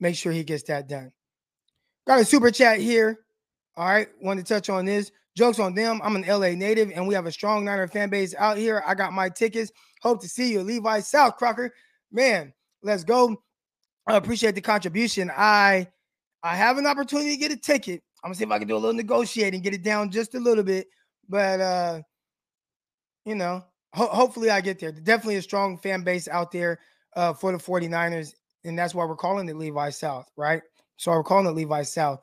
[0.00, 1.12] make sure he gets that done.
[2.06, 3.20] Got a super chat here.
[3.76, 5.10] All right, wanted to touch on this.
[5.36, 6.00] Jokes on them.
[6.04, 8.82] I'm an LA native, and we have a strong Niner fan base out here.
[8.86, 9.72] I got my tickets.
[10.02, 11.72] Hope to see you, Levi South Crocker
[12.12, 12.52] man,
[12.82, 13.42] let's go.
[14.06, 15.30] I appreciate the contribution.
[15.34, 15.88] I
[16.42, 18.02] I have an opportunity to get a ticket.
[18.22, 20.40] I'm gonna see if I can do a little negotiating, get it down just a
[20.40, 20.86] little bit.
[21.28, 22.02] But uh,
[23.24, 23.64] you know,
[23.94, 24.92] ho- hopefully I get there.
[24.92, 26.80] Definitely a strong fan base out there
[27.16, 30.62] uh for the 49ers, and that's why we're calling it Levi South, right?
[30.96, 32.20] So we're calling it Levi South.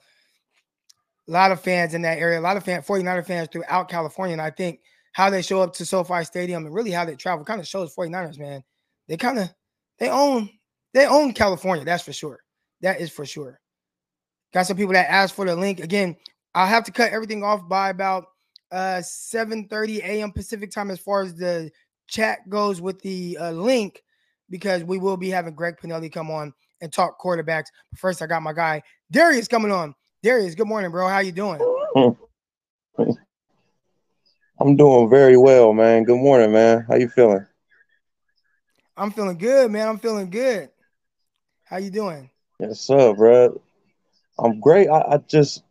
[1.27, 4.33] A lot of fans in that area, a lot of fan 49er fans throughout California.
[4.33, 4.79] And I think
[5.11, 7.93] how they show up to SoFi Stadium and really how they travel kind of shows
[7.95, 8.63] 49ers, man.
[9.07, 9.49] They kind of
[9.99, 10.49] they own
[10.93, 11.85] they own California.
[11.85, 12.39] That's for sure.
[12.81, 13.58] That is for sure.
[14.53, 15.79] Got some people that asked for the link.
[15.79, 16.15] Again,
[16.55, 18.25] I'll have to cut everything off by about
[18.71, 20.31] uh 7 30 a.m.
[20.31, 21.71] Pacific time as far as the
[22.07, 24.01] chat goes with the uh, link
[24.49, 27.67] because we will be having Greg Pinelli come on and talk quarterbacks.
[27.91, 28.81] But first, I got my guy
[29.11, 29.95] Darius coming on.
[30.23, 31.07] Darius, good morning, bro.
[31.07, 31.61] How you doing?
[34.59, 36.03] I'm doing very well, man.
[36.03, 36.85] Good morning, man.
[36.87, 37.45] How you feeling?
[38.97, 39.87] I'm feeling good, man.
[39.87, 40.69] I'm feeling good.
[41.63, 42.29] How you doing?
[42.59, 43.61] Yes, sir, bro.
[44.43, 44.89] I'm great.
[44.89, 45.63] I, I just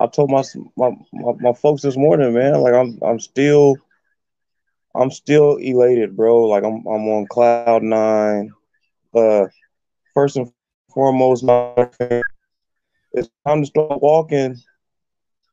[0.00, 0.42] I told my,
[0.76, 2.60] my my my folks this morning, man.
[2.60, 3.76] Like I'm I'm still
[4.94, 6.44] I'm still elated, bro.
[6.46, 8.52] Like I'm I'm on cloud nine.
[9.14, 9.46] Uh,
[10.14, 10.52] first and
[10.92, 11.90] foremost, my
[13.12, 14.56] it's time to start walking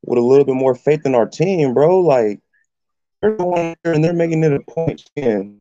[0.06, 2.00] with a little bit more faith in our team, bro.
[2.00, 2.40] Like
[3.22, 5.10] they're going there and they're making it a point.
[5.16, 5.60] In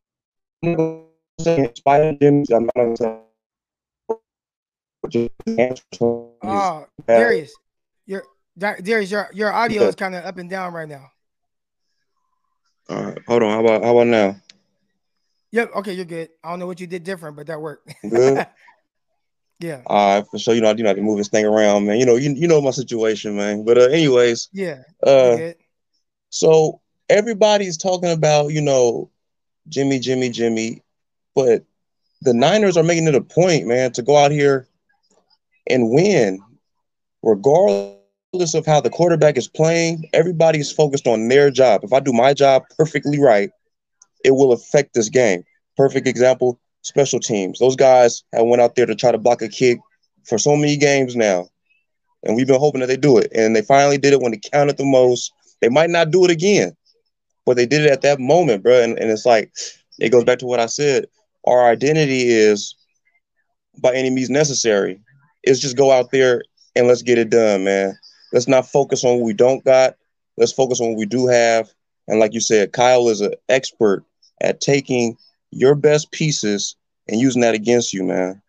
[1.46, 2.44] inspired Jimmy.
[2.54, 3.31] I'm not
[5.04, 7.52] Oh, Darius,
[8.06, 8.24] your
[8.56, 11.10] Darius, your your audio is kind of up and down right now.
[12.88, 13.50] All right, hold on.
[13.50, 14.36] How about how about now?
[15.50, 15.70] Yep.
[15.76, 16.30] Okay, you're good.
[16.42, 17.94] I don't know what you did different, but that worked.
[18.08, 18.46] Good.
[19.60, 19.82] yeah.
[19.86, 20.54] All right, for sure.
[20.54, 21.98] You know, I can move this thing around, man.
[21.98, 23.64] You know, you you know my situation, man.
[23.64, 24.48] But uh, anyways.
[24.52, 24.82] Yeah.
[25.02, 25.52] Uh,
[26.30, 29.10] so everybody's talking about you know,
[29.68, 30.82] Jimmy, Jimmy, Jimmy.
[31.34, 31.64] But
[32.22, 34.68] the Niners are making it a point, man, to go out here
[35.68, 36.40] and win,
[37.22, 40.08] regardless of how the quarterback is playing.
[40.12, 41.84] Everybody's focused on their job.
[41.84, 43.50] If I do my job perfectly right,
[44.24, 45.44] it will affect this game.
[45.76, 47.58] Perfect example: special teams.
[47.58, 49.78] Those guys have went out there to try to block a kick
[50.24, 51.48] for so many games now,
[52.22, 53.30] and we've been hoping that they do it.
[53.34, 55.32] And they finally did it when it counted the most.
[55.60, 56.76] They might not do it again,
[57.46, 58.82] but they did it at that moment, bro.
[58.82, 59.52] And, and it's like
[59.98, 61.06] it goes back to what I said
[61.46, 62.74] our identity is
[63.80, 65.00] by any means necessary.
[65.44, 66.42] Is just go out there
[66.76, 67.96] and let's get it done, man.
[68.32, 69.94] Let's not focus on what we don't got.
[70.36, 71.68] Let's focus on what we do have.
[72.08, 74.04] And like you said, Kyle is an expert
[74.40, 75.16] at taking
[75.50, 76.76] your best pieces
[77.08, 78.42] and using that against you, man.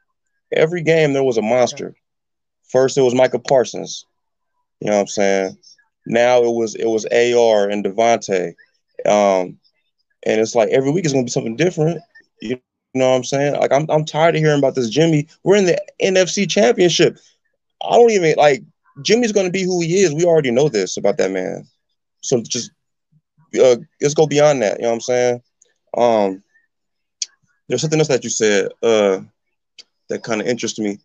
[0.51, 1.95] Every game there was a monster.
[2.63, 4.05] First it was Micah Parsons.
[4.79, 5.57] You know what I'm saying?
[6.05, 8.53] Now it was it was AR and Davante.
[9.05, 9.57] Um,
[10.25, 12.01] and it's like every week is gonna be something different.
[12.41, 12.57] You
[12.99, 13.53] know what I'm saying?
[13.55, 15.27] Like I'm I'm tired of hearing about this Jimmy.
[15.43, 17.17] We're in the NFC championship.
[17.83, 18.63] I don't even like
[19.03, 20.13] Jimmy's gonna be who he is.
[20.13, 21.67] We already know this about that man.
[22.21, 22.71] So just
[23.61, 24.77] uh, let's go beyond that.
[24.77, 25.41] You know what I'm saying?
[25.97, 26.43] Um
[27.67, 29.19] there's something else that you said uh
[30.09, 30.97] that kind of interests me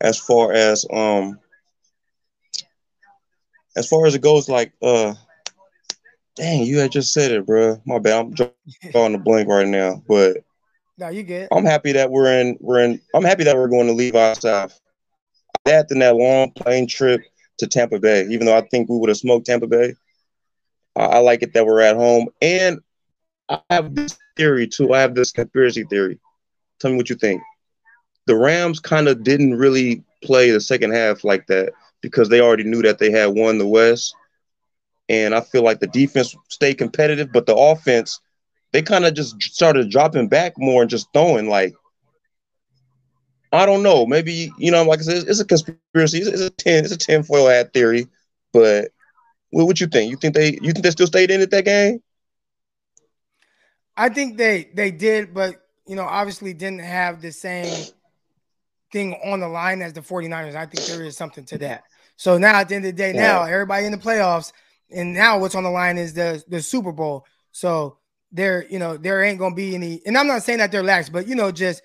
[0.00, 1.38] as far as um
[3.76, 5.14] as far as it goes like uh
[6.36, 8.34] dang you had just said it bro my bad i'm
[8.92, 10.38] drawing the blank right now but
[10.98, 11.48] no, you get.
[11.52, 12.56] I'm happy that we're in.
[12.60, 13.00] We're in.
[13.14, 14.78] I'm happy that we're going to leave Levi South.
[15.64, 17.22] That than that long plane trip
[17.58, 18.26] to Tampa Bay.
[18.30, 19.94] Even though I think we would have smoked Tampa Bay,
[20.96, 22.28] I like it that we're at home.
[22.40, 22.80] And
[23.48, 24.94] I have this theory too.
[24.94, 26.18] I have this conspiracy theory.
[26.80, 27.42] Tell me what you think.
[28.26, 32.64] The Rams kind of didn't really play the second half like that because they already
[32.64, 34.14] knew that they had won the West.
[35.08, 38.20] And I feel like the defense stayed competitive, but the offense,
[38.72, 41.74] they kind of just started dropping back more and just throwing like
[43.52, 44.06] I don't know.
[44.06, 46.18] Maybe you know, like I said, it's a conspiracy.
[46.18, 46.84] It's a ten.
[46.84, 48.06] It's a tinfoil hat theory.
[48.52, 48.90] But
[49.50, 50.10] what would you think?
[50.10, 50.58] You think they?
[50.60, 52.02] You think they still stayed in at that game?
[53.96, 55.56] I think they they did, but
[55.86, 57.88] you know, obviously didn't have the same
[58.92, 60.54] thing on the line as the 49ers.
[60.54, 61.84] I think there is something to that.
[62.16, 64.52] So now at the end of the day, now everybody in the playoffs,
[64.90, 67.26] and now what's on the line is the the Super Bowl.
[67.52, 67.98] So
[68.32, 71.08] there, you know, there ain't gonna be any, and I'm not saying that they're lax,
[71.08, 71.82] but you know, just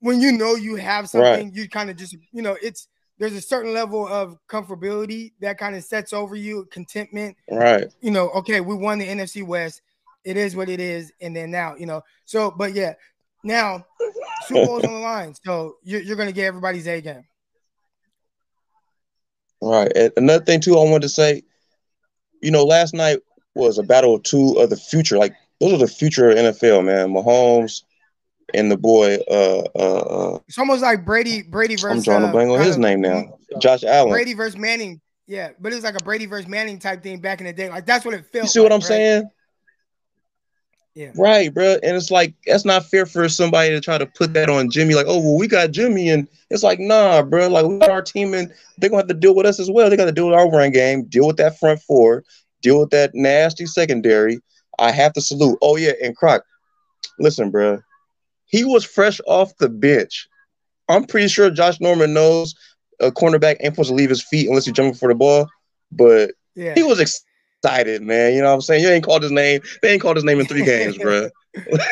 [0.00, 1.54] when you know you have something, right.
[1.54, 5.74] you kind of just, you know, it's there's a certain level of comfortability that kind
[5.74, 7.36] of sets over you, contentment.
[7.50, 7.86] Right.
[8.00, 9.80] You know, okay, we won the NFC West.
[10.24, 11.12] It is what it is.
[11.20, 12.94] And then now, you know, so but yeah,
[13.42, 13.86] now
[14.46, 15.34] Super Bowl's on the line.
[15.44, 17.24] So you're, you're gonna get everybody's A game.
[19.60, 19.92] All right.
[19.96, 21.42] And another thing too, I wanted to say,
[22.42, 23.20] you know, last night
[23.56, 25.18] was a battle of two of the future.
[25.18, 27.08] Like those are the future of NFL, man.
[27.12, 27.82] Mahomes,
[28.54, 29.18] and the boy.
[29.28, 29.98] Uh, uh,
[30.34, 31.42] uh, it's almost like Brady.
[31.42, 31.90] Brady versus.
[31.90, 33.38] I'm drawing a blank on his name now.
[33.60, 34.10] Josh Allen.
[34.10, 35.00] Brady versus Manning.
[35.26, 37.68] Yeah, but it was like a Brady versus Manning type thing back in the day.
[37.68, 38.44] Like that's what it felt.
[38.44, 38.86] You see like, what I'm right?
[38.86, 39.30] saying?
[40.94, 41.10] Yeah.
[41.14, 41.76] Right, bro.
[41.82, 44.94] And it's like that's not fair for somebody to try to put that on Jimmy.
[44.94, 47.48] Like, oh well, we got Jimmy, and it's like, nah, bro.
[47.48, 49.90] Like we got our team, and they're gonna have to deal with us as well.
[49.90, 52.24] They got to deal with our run game, deal with that front four,
[52.66, 54.40] deal with that nasty secondary.
[54.78, 55.58] I have to salute.
[55.62, 56.42] Oh yeah, and Croc,
[57.18, 57.80] listen, bro.
[58.46, 60.28] He was fresh off the bench.
[60.88, 62.54] I'm pretty sure Josh Norman knows
[63.00, 65.48] a cornerback ain't supposed to leave his feet unless he's jumping for the ball.
[65.90, 66.74] But yeah.
[66.74, 68.34] he was excited, man.
[68.34, 68.82] You know what I'm saying?
[68.82, 69.60] You ain't called his name.
[69.82, 71.28] They ain't called his name in three games, bro.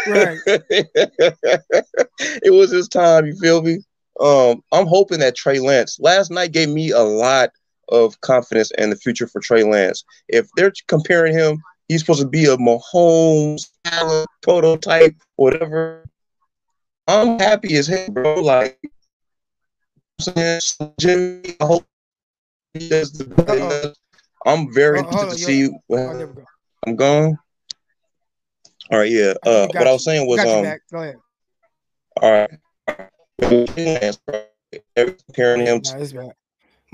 [0.07, 0.39] right.
[0.47, 3.27] it was his time.
[3.27, 3.79] You feel me?
[4.20, 7.51] Um, I'm hoping that Trey Lance last night gave me a lot
[7.89, 10.05] of confidence in the future for Trey Lance.
[10.28, 13.68] If they're comparing him, he's supposed to be a Mahomes
[14.43, 16.05] prototype, whatever.
[17.07, 18.41] I'm happy as hell, bro.
[18.41, 18.78] Like,
[20.99, 21.85] Jimmy, I hope
[22.72, 24.01] he does the best.
[24.47, 25.59] I'm very hold interested on, to see.
[25.59, 25.78] You.
[25.91, 26.45] Oh, go.
[26.87, 27.39] I'm gone.
[28.91, 29.35] All right, yeah.
[29.45, 30.78] Uh, what got I was saying was, um.
[30.91, 31.16] Go ahead.
[32.20, 32.51] all right.
[34.97, 36.32] Comparing him to it's bad.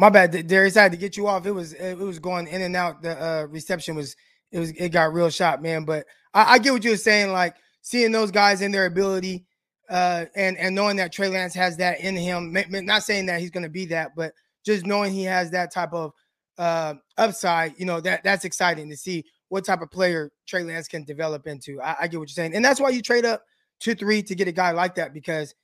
[0.01, 0.78] My bad, Darius.
[0.78, 1.44] I had to get you off.
[1.44, 3.03] It was it was going in and out.
[3.03, 4.16] The uh, reception was
[4.51, 5.84] it was it got real shot, man.
[5.84, 7.32] But I, I get what you're saying.
[7.32, 9.44] Like seeing those guys in their ability,
[9.90, 12.57] uh, and and knowing that Trey Lance has that in him.
[12.70, 14.32] Not saying that he's going to be that, but
[14.64, 16.12] just knowing he has that type of
[16.57, 17.78] uh, upside.
[17.78, 21.46] You know that that's exciting to see what type of player Trey Lance can develop
[21.46, 21.78] into.
[21.82, 23.42] I, I get what you're saying, and that's why you trade up
[23.80, 25.55] to three to get a guy like that because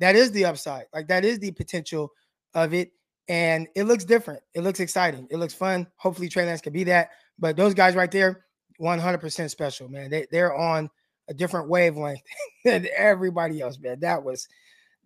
[0.00, 0.86] that is the upside.
[0.92, 2.10] Like that is the potential
[2.52, 2.90] of it.
[3.28, 4.42] And it looks different.
[4.54, 5.28] It looks exciting.
[5.30, 5.86] It looks fun.
[5.96, 7.10] Hopefully Trey Lance can be that.
[7.38, 8.44] But those guys right there,
[8.80, 10.10] 100% special, man.
[10.10, 10.90] They, they're on
[11.28, 12.20] a different wavelength
[12.64, 14.00] than everybody else, man.
[14.00, 14.46] That was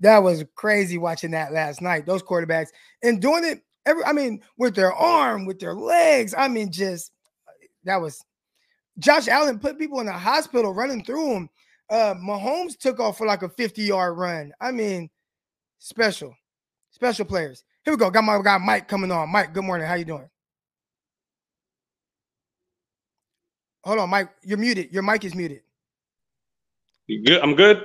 [0.01, 2.07] that was crazy watching that last night.
[2.07, 2.69] Those quarterbacks
[3.03, 6.35] and doing it every I mean with their arm, with their legs.
[6.37, 7.13] I mean just
[7.85, 8.25] that was
[8.99, 11.51] Josh Allen put people in the hospital running through him.
[11.91, 14.53] Uh Mahomes took off for like a 50 yard run.
[14.61, 15.11] I mean,
[15.79, 16.35] special,
[16.91, 17.63] special players.
[17.85, 18.11] Here we go.
[18.11, 19.31] Got my guy Mike coming on.
[19.31, 19.87] Mike, good morning.
[19.87, 20.29] How you doing?
[23.85, 24.31] Hold on, Mike.
[24.43, 24.91] You're muted.
[24.91, 25.61] Your mic is muted.
[27.07, 27.43] You good?
[27.43, 27.85] I'm good.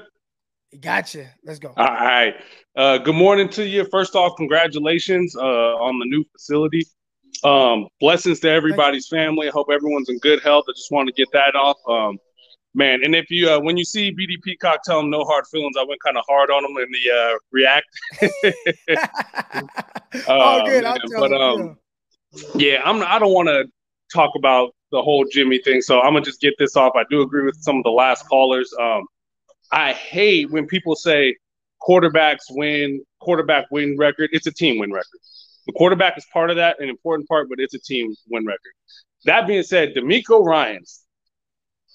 [0.80, 1.28] Gotcha.
[1.43, 1.74] Let's go.
[1.76, 2.36] All right.
[2.78, 3.84] Uh, good morning to you.
[3.91, 6.86] First off, congratulations uh, on the new facility.
[7.43, 9.50] Um, blessings to everybody's family.
[9.50, 10.66] I hope everyone's in good health.
[10.70, 11.78] I just want to get that off.
[11.89, 12.18] Um,
[12.74, 15.76] man, and if you uh, when you see BD Peacock tell him no hard feelings,
[15.80, 17.88] I went kind of hard on him in the uh, react.
[20.28, 20.84] oh, Uh, good.
[20.84, 21.78] I'll man, tell but um,
[22.55, 23.01] yeah, I'm.
[23.03, 23.65] I don't want to
[24.13, 26.93] talk about the whole Jimmy thing, so I'm gonna just get this off.
[26.95, 28.74] I do agree with some of the last callers.
[28.80, 29.05] Um,
[29.72, 31.36] I hate when people say
[31.82, 34.30] quarterbacks win, quarterback win record.
[34.34, 35.20] It's a team win record.
[35.67, 38.74] The quarterback is part of that, an important part, but it's a team win record.
[39.26, 41.03] That being said, DeMeco Ryans,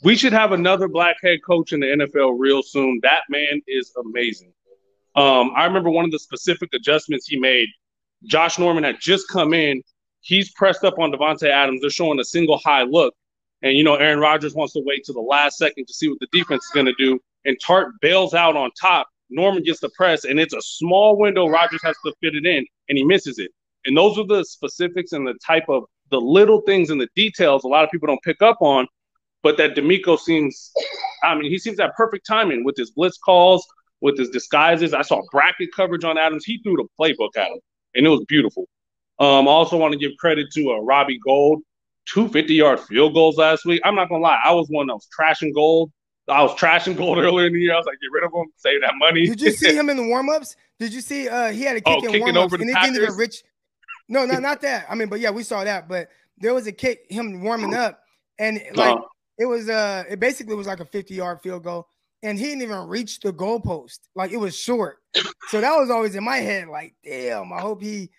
[0.02, 3.00] we should have another black head coach in the NFL real soon.
[3.02, 4.52] That man is amazing.
[5.14, 7.68] Um, I remember one of the specific adjustments he made.
[8.24, 9.82] Josh Norman had just come in.
[10.20, 11.80] He's pressed up on Davante Adams.
[11.80, 13.14] They're showing a single high look.
[13.62, 16.18] And, you know, Aaron Rodgers wants to wait to the last second to see what
[16.20, 17.18] the defense is going to do.
[17.44, 19.08] And Tartt bails out on top.
[19.30, 21.48] Norman gets the press, and it's a small window.
[21.48, 23.50] Rodgers has to fit it in, and he misses it.
[23.84, 27.64] And those are the specifics and the type of the little things and the details
[27.64, 28.86] a lot of people don't pick up on.
[29.44, 30.72] But that DeMeco seems,
[31.22, 33.64] I mean, he seems to have perfect timing with his blitz calls,
[34.00, 34.94] with his disguises.
[34.94, 36.44] I saw bracket coverage on Adams.
[36.44, 37.60] He threw the playbook at him,
[37.94, 38.66] and it was beautiful.
[39.20, 41.60] Um, I also want to give credit to uh, Robbie Gould,
[42.06, 43.80] two 50 yard field goals last week.
[43.84, 45.92] I'm not gonna lie, I was one that was trashing Gould.
[46.26, 47.74] I was trashing Gould earlier in the year.
[47.74, 49.26] I was like, get rid of him, save that money.
[49.26, 50.56] Did you see him in the warm ups?
[50.80, 52.62] Did you see uh he had a kick Oh, in kicking warm ups over the
[52.62, 53.44] and it didn't even Packers?
[54.08, 54.86] No, no, not that.
[54.88, 55.86] I mean, but yeah, we saw that.
[55.86, 58.00] But there was a kick, him warming up,
[58.38, 59.00] and like Uh,
[59.38, 61.86] it was uh it basically was like a 50 yard field goal,
[62.22, 64.00] and he didn't even reach the goalpost.
[64.14, 64.98] Like it was short.
[65.48, 68.10] So that was always in my head, like, damn, I hope he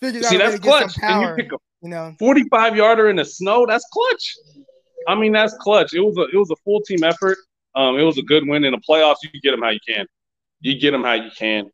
[0.00, 0.96] figures see, out that's to get clutch.
[0.96, 1.34] you power.
[1.34, 1.42] a
[1.82, 3.66] You know, 45 yarder in the snow.
[3.66, 4.34] That's clutch.
[5.08, 5.94] I mean, that's clutch.
[5.94, 7.38] It was a it was a full team effort.
[7.74, 9.16] Um, it was a good win in the playoffs.
[9.22, 10.06] You get them how you can.
[10.60, 11.70] You get them how you can.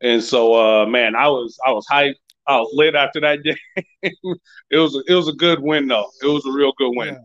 [0.00, 2.14] And so, uh, man, I was I was hyped.
[2.46, 3.56] I was lit after that game.
[4.02, 6.08] it was a, it was a good win though.
[6.22, 7.14] It was a real good win.
[7.14, 7.20] Yeah,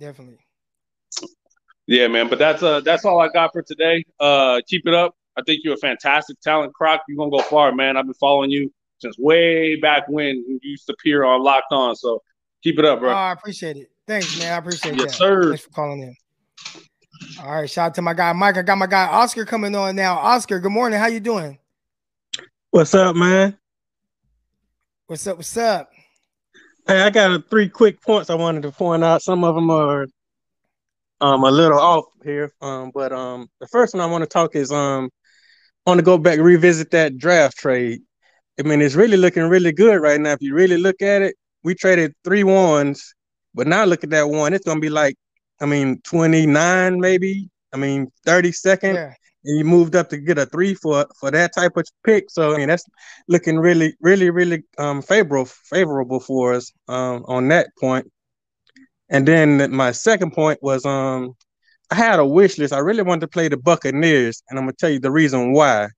[0.00, 0.38] definitely.
[1.86, 2.28] Yeah, man.
[2.28, 4.04] But that's uh that's all I got for today.
[4.18, 5.14] Uh, keep it up.
[5.36, 7.02] I think you're a fantastic talent, Croc.
[7.08, 7.96] You're gonna go far, man.
[7.96, 11.94] I've been following you since way back when you used to appear on Locked On.
[11.94, 12.22] So
[12.62, 13.12] keep it up, Oh, bro.
[13.12, 13.90] I appreciate it.
[14.06, 14.52] Thanks, man.
[14.52, 15.12] I appreciate Yes, that.
[15.14, 15.48] sir.
[15.50, 16.16] Thanks for calling in.
[17.40, 18.56] All right, shout out to my guy Mike.
[18.56, 20.16] I got my guy Oscar coming on now.
[20.16, 20.98] Oscar, good morning.
[20.98, 21.58] How you doing?
[22.70, 23.56] What's up, man?
[25.06, 25.38] What's up?
[25.38, 25.90] What's up?
[26.90, 29.22] Hey, I got three quick points I wanted to point out.
[29.22, 30.08] Some of them are
[31.20, 32.52] um a little off here.
[32.60, 35.08] Um, but um the first one I want to talk is um
[35.86, 38.00] I want to go back revisit that draft trade.
[38.58, 40.32] I mean, it's really looking really good right now.
[40.32, 43.14] If you really look at it, we traded three ones,
[43.54, 44.52] but now look at that one.
[44.52, 45.14] It's gonna be like,
[45.60, 47.50] I mean, 29 maybe.
[47.72, 48.96] I mean, 30 second.
[48.96, 49.14] Yeah.
[49.44, 52.30] And you moved up to get a three for for that type of pick.
[52.30, 52.84] So I mean that's
[53.28, 58.10] looking really, really, really um favorable favorable for us um on that point.
[59.08, 61.34] And then my second point was um
[61.90, 62.72] I had a wish list.
[62.72, 65.88] I really wanted to play the Buccaneers, and I'm gonna tell you the reason why.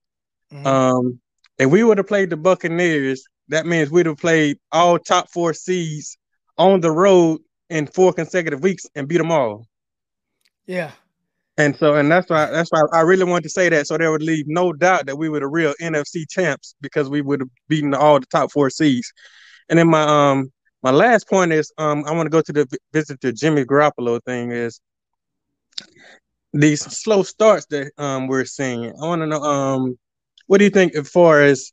[0.51, 0.65] Mhm.
[0.67, 1.19] Um
[1.59, 5.53] if we would have played the Buccaneers, that means we'd have played all top four
[5.53, 6.17] seeds
[6.57, 9.67] on the road in four consecutive weeks and beat them all.
[10.65, 10.91] Yeah.
[11.57, 14.11] And so, and that's why that's why I really wanted to say that, so there
[14.11, 17.49] would leave no doubt that we were the real NFC champs because we would have
[17.67, 19.13] beaten all the top four seeds.
[19.69, 20.51] And then my um
[20.81, 24.19] my last point is um I want to go to the visit the Jimmy Garoppolo
[24.23, 24.81] thing is
[26.53, 28.85] these slow starts that um we're seeing.
[28.85, 29.97] I want to know um
[30.47, 31.71] what do you think as far as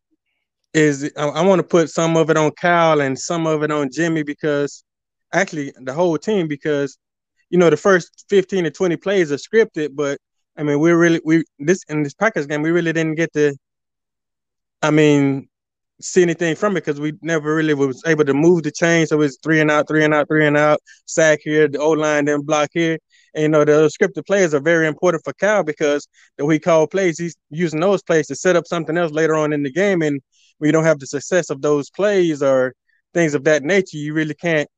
[0.75, 3.71] is I, I want to put some of it on Kyle and some of it
[3.71, 4.85] on Jimmy because
[5.33, 6.99] actually the whole team because
[7.51, 10.19] you know the first 15 to 20 plays are scripted but
[10.57, 13.55] I mean we really we this in this Packers game we really didn't get to
[14.83, 15.49] I mean
[16.01, 19.07] see anything from it because we never really was able to move the chain.
[19.07, 21.91] So it's three and out three and out three and out sack here the O
[21.91, 22.99] line then block here.
[23.35, 26.87] And you know the scripted plays are very important for Cal because the we call
[26.87, 30.03] plays he's using those plays to set up something else later on in the game.
[30.03, 30.21] And
[30.59, 32.75] we don't have the success of those plays or
[33.13, 34.69] things of that nature you really can't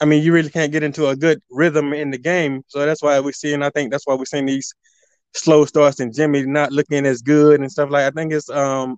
[0.00, 2.62] I mean, you really can't get into a good rhythm in the game.
[2.68, 4.74] So that's why we're seeing, I think that's why we're seeing these
[5.34, 8.96] slow starts and Jimmy not looking as good and stuff like I think it's um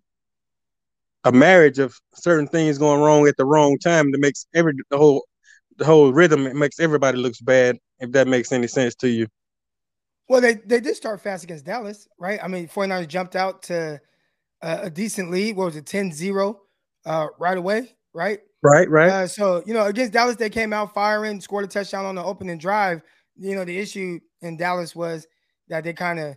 [1.24, 4.96] a marriage of certain things going wrong at the wrong time that makes every the
[4.96, 5.24] whole
[5.76, 9.26] the whole rhythm it makes everybody looks bad, if that makes any sense to you.
[10.28, 12.40] Well, they, they did start fast against Dallas, right?
[12.42, 14.00] I mean, 49ers jumped out to
[14.62, 15.56] a, decent lead.
[15.56, 16.60] What was it, 10 0
[17.04, 18.40] uh, right away, right?
[18.62, 19.10] Right, right.
[19.10, 22.22] Uh, so, you know, against Dallas, they came out firing, scored a touchdown on the
[22.22, 23.02] opening drive.
[23.36, 25.26] You know, the issue in Dallas was
[25.68, 26.36] that they kind of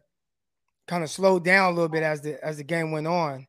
[0.88, 3.45] kind of slowed down a little bit as the as the game went on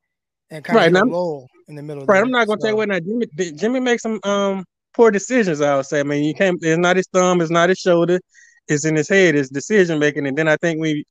[0.51, 2.05] and kind Right, of lull in the middle.
[2.07, 2.21] Right.
[2.23, 2.99] I'm not gonna So- say what now.
[2.99, 4.65] Jimmy Jimmy makes some um
[4.95, 5.61] poor decisions.
[5.61, 6.01] I would say.
[6.01, 6.59] I mean, you can't.
[6.63, 7.41] It's not his thumb.
[7.41, 8.19] It's not his shoulder.
[8.69, 9.37] It's in his head.
[9.37, 10.27] It's decision making.
[10.27, 11.05] And then I think we,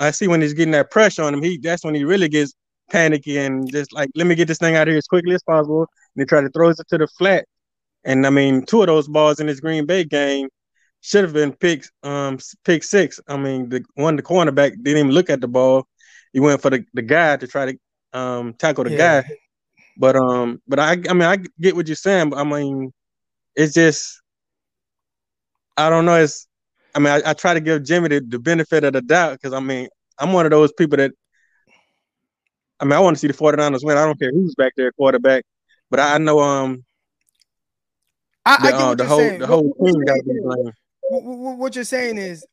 [0.00, 1.42] I see when he's getting that pressure on him.
[1.42, 2.52] He that's when he really gets
[2.90, 5.42] panicky and just like, let me get this thing out of here as quickly as
[5.42, 5.82] possible.
[6.14, 7.46] And he try to throw it to the flat.
[8.04, 10.48] And I mean, two of those balls in his Green Bay game
[11.00, 13.20] should have been pick um pick six.
[13.28, 15.86] I mean, the one the cornerback didn't even look at the ball.
[16.32, 18.90] He went for the, the guy to try to um tackle the Yeah.
[18.90, 19.24] guy.
[19.96, 22.30] But um, but I I mean I get what you're saying.
[22.30, 22.92] But I mean,
[23.56, 24.20] it's just
[25.76, 26.16] I don't know.
[26.16, 26.46] It's
[26.94, 29.52] I mean I, I try to give Jimmy the, the benefit of the doubt because
[29.52, 31.12] I mean I'm one of those people that
[32.80, 33.96] I mean I want to see the 49ers win.
[33.96, 35.44] I don't care who's back there quarterback,
[35.90, 36.84] but I know um
[38.44, 39.38] I, I the, get uh, what the you're whole saying.
[39.40, 40.72] the whole what team got to be blamed.
[41.10, 42.46] what, what- you're saying is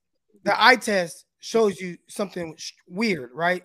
[0.44, 2.56] the eye test shows you something
[2.88, 3.64] weird, right?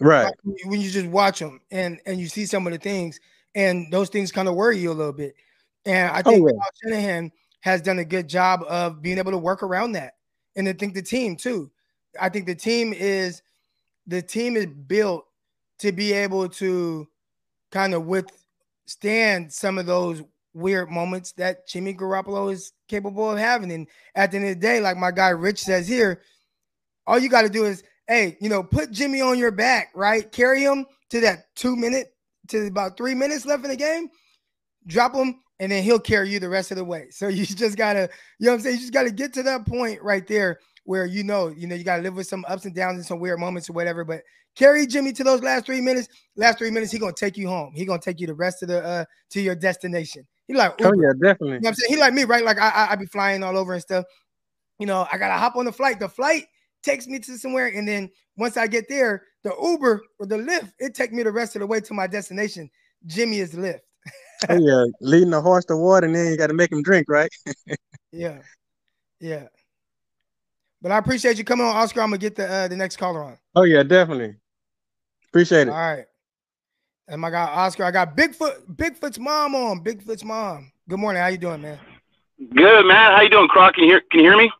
[0.00, 0.24] Right.
[0.24, 0.34] Like,
[0.64, 3.20] when you- just watch them and and you see some of the things,
[3.54, 5.34] and those things kind of worry you a little bit.
[5.84, 6.58] And I Oh, think yeah.
[6.90, 10.14] Shanahan has done a good job of being able to work around that,
[10.56, 11.70] and I think the team too.
[12.18, 13.42] I think the team is
[14.06, 15.26] the team is built
[15.80, 17.08] to be able to
[17.72, 20.22] kind of withstand some of those
[20.52, 23.72] weird moments that Jimmy Garoppolo is capable of having.
[23.72, 26.22] And at the end of the day, like my guy Rich says here,
[27.06, 30.30] all you got to do is, hey, you know, put Jimmy on your back, right?
[30.30, 32.12] Carry him to that two minute
[32.48, 34.08] to about three minutes left in the game,
[34.86, 37.06] drop him, and then he'll carry you the rest of the way.
[37.10, 38.76] So you just gotta, you know what I'm saying?
[38.76, 41.84] You just gotta get to that point right there where you know, you know, you
[41.84, 44.04] gotta live with some ups and downs and some weird moments or whatever.
[44.04, 44.22] But
[44.56, 46.08] carry Jimmy to those last three minutes.
[46.36, 47.72] Last three minutes, he gonna take you home.
[47.74, 50.26] He gonna take you the rest of the uh to your destination.
[50.46, 50.96] He like Oh Uber.
[51.02, 51.48] yeah, You definitely.
[51.48, 51.94] know what I'm saying?
[51.94, 52.44] He like me, right?
[52.44, 54.04] Like I, I I be flying all over and stuff.
[54.78, 56.00] You know, I gotta hop on the flight.
[56.00, 56.46] The flight
[56.82, 60.72] takes me to somewhere, and then once I get there, the Uber or the Lyft,
[60.78, 62.70] it take me the rest of the way to my destination.
[63.06, 63.80] Jimmy is Lyft.
[64.48, 67.06] Oh yeah, leading the horse to water, and then you got to make him drink,
[67.08, 67.30] right?
[68.12, 68.38] Yeah,
[69.20, 69.46] yeah.
[70.82, 72.00] But I appreciate you coming on, Oscar.
[72.00, 73.38] I'm gonna get the uh, the next caller on.
[73.54, 74.36] Oh yeah, definitely.
[75.28, 75.70] Appreciate it.
[75.70, 76.04] All right.
[77.08, 79.84] And my guy Oscar, I got Bigfoot, Bigfoot's mom on.
[79.84, 80.72] Bigfoot's mom.
[80.88, 81.20] Good morning.
[81.20, 81.78] How you doing, man?
[82.38, 83.12] Good, man.
[83.12, 83.74] How you doing, Croc?
[83.74, 84.50] Can you hear, can you hear me?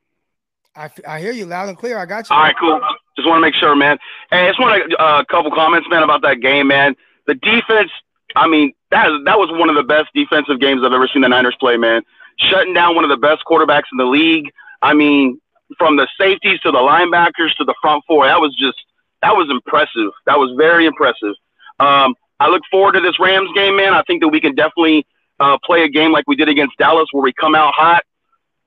[0.76, 1.98] I, I hear you loud and clear.
[1.98, 2.36] I got you.
[2.36, 2.80] All right, cool.
[3.16, 3.98] Just want to make sure, man.
[4.30, 6.94] Hey, I just want a uh, couple comments, man, about that game, man.
[7.26, 7.90] The defense,
[8.36, 11.28] I mean, that that was one of the best defensive games I've ever seen the
[11.28, 12.02] Niners play, man.
[12.38, 14.50] Shutting down one of the best quarterbacks in the league.
[14.82, 15.40] I mean,
[15.78, 18.78] from the safeties to the linebackers to the front four, that was just
[19.22, 20.12] that was impressive.
[20.26, 21.34] That was very impressive.
[21.78, 23.92] Um, I look forward to this Rams game, man.
[23.92, 25.06] I think that we can definitely
[25.38, 28.04] uh, play a game like we did against Dallas, where we come out hot,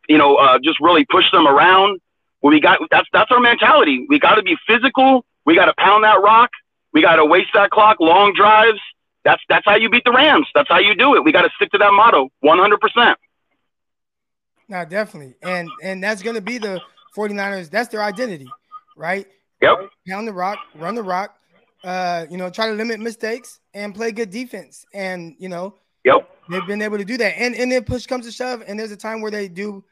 [0.08, 2.00] you know, uh, just really push them around.
[2.42, 4.06] When we got that's that's our mentality.
[4.10, 5.26] We got to be physical.
[5.46, 6.52] We got to pound that rock.
[6.92, 8.00] We got to waste that clock.
[8.00, 8.80] Long drives.
[9.24, 10.48] That's that's how you beat the Rams.
[10.54, 11.24] That's how you do it.
[11.24, 12.80] We got to stick to that motto, 100.
[12.80, 13.18] percent
[14.68, 15.36] No, definitely.
[15.42, 16.82] And and that's gonna be the
[17.16, 18.50] 49ers, that's their identity,
[18.98, 19.28] right?
[19.62, 19.90] Yep.
[20.08, 21.36] Pound the rock, run the rock,
[21.84, 24.86] uh, you know, try to limit mistakes and play good defense.
[24.94, 26.30] And you know, Yep.
[26.50, 27.40] they've been able to do that.
[27.40, 29.84] And and then push comes to shove, and there's a time where they do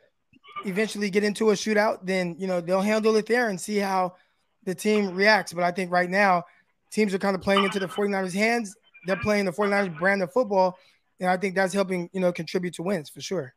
[0.66, 4.16] eventually get into a shootout, then you know they'll handle it there and see how
[4.64, 5.54] the team reacts.
[5.54, 6.44] But I think right now,
[6.92, 8.76] teams are kind of playing into the 49ers' hands.
[9.08, 10.78] They're playing the 49ers brand of football,
[11.20, 13.54] and I think that's helping, you know, contribute to wins for sure.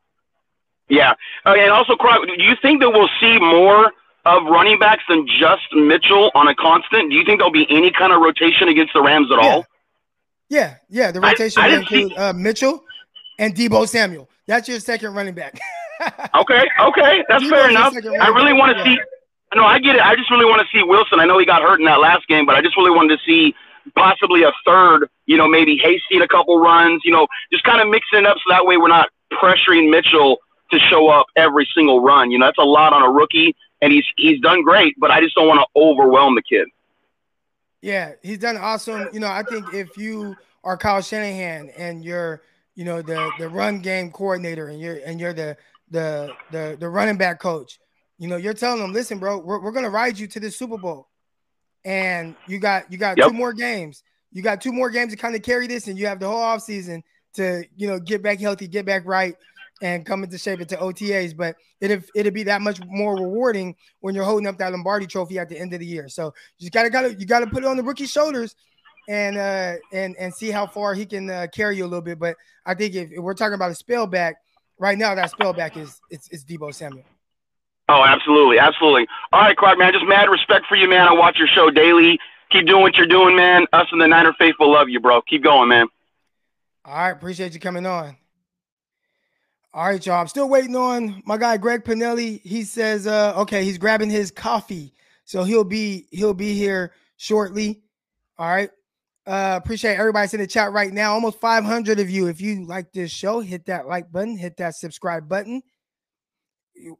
[0.89, 1.14] Yeah.
[1.47, 3.93] Uh, and also, Croc, do you think that we'll see more
[4.26, 7.11] of running backs than just Mitchell on a constant?
[7.11, 9.66] Do you think there'll be any kind of rotation against the Rams at all?
[10.49, 11.11] Yeah, yeah.
[11.11, 12.85] The rotation I will didn't see- uh, Mitchell
[13.39, 14.28] and Deebo Samuel.
[14.47, 15.59] That's your second running back.
[16.35, 17.95] Okay, okay, that's Deebo's fair enough.
[18.20, 18.97] I really want to yeah.
[18.97, 19.01] see.
[19.55, 20.03] No, I get it.
[20.03, 21.20] I just really want to see Wilson.
[21.20, 23.24] I know he got hurt in that last game, but I just really wanted to
[23.24, 23.55] see
[23.95, 25.09] possibly a third.
[25.26, 27.03] You know, maybe Hasty in a couple runs.
[27.05, 30.39] You know, just kind of mixing it up so that way we're not pressuring Mitchell
[30.74, 32.30] to show up every single run.
[32.30, 35.20] You know, that's a lot on a rookie, and he's he's done great, but I
[35.20, 36.68] just don't want to overwhelm the kid.
[37.82, 39.08] Yeah, he's done awesome.
[39.12, 42.42] You know, I think if you are Kyle Shanahan and you're,
[42.74, 45.56] you know, the the run game coordinator and you're and you're the
[45.90, 47.78] the the the running back coach,
[48.18, 50.78] you know, you're telling them, listen, bro, we're, we're gonna ride you to the Super
[50.78, 51.08] Bowl.
[51.84, 53.28] And you got you got Yep.
[53.28, 54.02] two more games.
[54.32, 56.42] You got two more games to kind of carry this, and you have the whole
[56.42, 57.02] offseason
[57.34, 59.36] to, you know, get back healthy, get back right,
[59.82, 61.36] and come into shape into OTAs.
[61.36, 65.38] But it'd it'd be that much more rewarding when you're holding up that Lombardi trophy
[65.38, 66.08] at the end of the year.
[66.08, 68.54] So you just gotta gotta you gotta put it on the rookie's shoulders
[69.08, 72.18] and uh and and see how far he can uh, carry you a little bit.
[72.18, 74.36] But I think if, if we're talking about a spell back
[74.78, 77.04] right now, that spell back is it's, it's Deebo Samuel.
[77.88, 79.06] Oh, absolutely, absolutely.
[79.32, 81.06] All right, Clark, man, just mad respect for you, man.
[81.06, 82.18] I watch your show daily.
[82.50, 83.66] Keep doing what you're doing, man.
[83.74, 85.20] Us and the Niner faithful love you, bro.
[85.22, 85.88] Keep going, man.
[86.84, 88.16] All right, appreciate you coming on.
[89.74, 90.20] All right, y'all.
[90.20, 92.40] I'm still waiting on my guy Greg Pinelli.
[92.42, 94.94] He says, uh, okay, he's grabbing his coffee.
[95.24, 97.82] So he'll be he'll be here shortly.
[98.38, 98.70] All right.
[99.26, 101.12] Uh appreciate everybody's in the chat right now.
[101.12, 102.28] Almost 500 of you.
[102.28, 105.60] If you like this show, hit that like button, hit that subscribe button.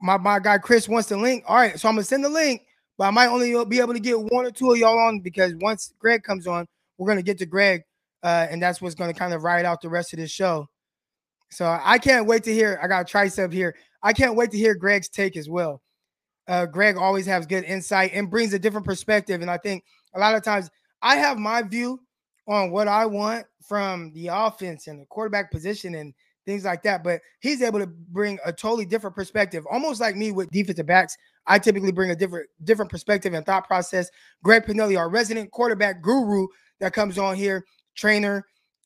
[0.03, 1.45] My my guy Chris wants the link.
[1.47, 2.63] All right, so I'm gonna send the link,
[2.99, 5.55] but I might only be able to get one or two of y'all on because
[5.61, 6.67] once Greg comes on,
[6.99, 7.85] we're gonna get to Greg,
[8.25, 10.69] uh, and that's what's gonna kind of ride out the rest of this show.
[11.55, 12.81] So I can't wait to hear.
[12.83, 13.77] I got a tricep here.
[14.03, 15.81] I can't wait to hear Greg's take as well.
[16.49, 19.41] Uh, Greg always has good insight and brings a different perspective.
[19.41, 19.85] And I think
[20.15, 20.69] a lot of times
[21.01, 22.01] I have my view
[22.49, 26.13] on what I want from the offense and the quarterback position and
[26.45, 27.05] things like that.
[27.05, 31.17] But he's able to bring a totally different perspective, almost like me with defensive backs.
[31.47, 34.11] I typically bring a different different perspective and thought process.
[34.43, 36.49] Greg Pinelli, our resident quarterback guru
[36.81, 38.45] that comes on here, trainer,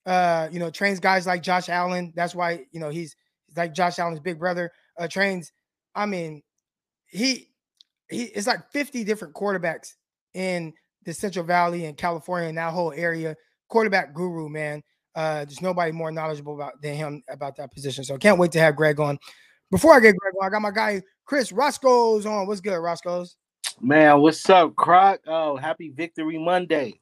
[0.08, 2.14] uh, you know, trains guys like Josh Allen.
[2.16, 3.14] That's why, you know, he's,
[3.56, 5.52] like Josh Allen's big brother, uh, trains.
[5.94, 6.42] I mean,
[7.06, 7.48] he
[8.08, 9.94] he it's like 50 different quarterbacks
[10.34, 10.72] in
[11.04, 13.36] the Central Valley and California and that whole area.
[13.68, 14.82] Quarterback guru, man.
[15.14, 18.04] Uh, there's nobody more knowledgeable about than him about that position.
[18.04, 19.18] So can't wait to have Greg on.
[19.70, 22.46] Before I get Greg on, I got my guy Chris Roscoe's on.
[22.46, 23.36] What's good, Roscoe's?
[23.80, 25.20] Man, what's up, Croc?
[25.26, 27.00] Oh, happy Victory Monday.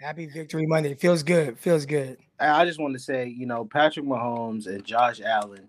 [0.00, 0.94] Happy Victory Monday.
[0.94, 1.58] Feels good.
[1.58, 2.18] Feels good.
[2.38, 5.68] I just want to say, you know, Patrick Mahomes and Josh Allen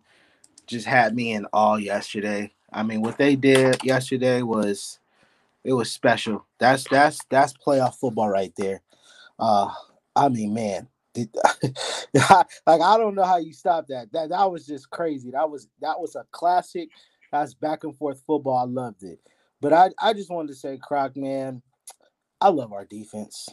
[0.67, 2.51] just had me in awe yesterday.
[2.71, 4.99] I mean, what they did yesterday was
[5.63, 6.45] it was special.
[6.59, 8.81] That's that's that's playoff football right there.
[9.39, 9.73] Uh
[10.15, 11.29] I mean, man, did,
[12.13, 14.11] like I don't know how you stop that.
[14.11, 15.31] That that was just crazy.
[15.31, 16.89] That was that was a classic.
[17.31, 18.57] That's back and forth football.
[18.59, 19.19] I loved it.
[19.59, 21.63] But I I just wanted to say, Croc, man,
[22.39, 23.49] I love our defense.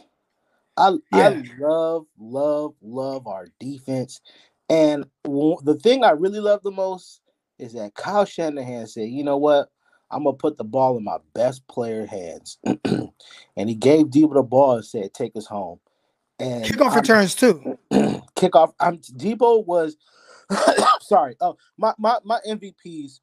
[0.77, 1.29] I Yeah.
[1.29, 4.21] I love love love our defense.
[4.69, 7.21] And w- the thing I really love the most
[7.59, 9.69] is that Kyle Shanahan said, "You know what?
[10.11, 14.43] I'm gonna put the ball in my best player hands." and he gave Deebo the
[14.43, 15.79] ball and said, "Take us home."
[16.39, 17.77] And Kickoff I'm- returns too.
[18.35, 18.73] kickoff.
[18.79, 19.97] I'm Deebo was
[21.01, 21.35] sorry.
[21.41, 23.19] Oh, my my my MVPs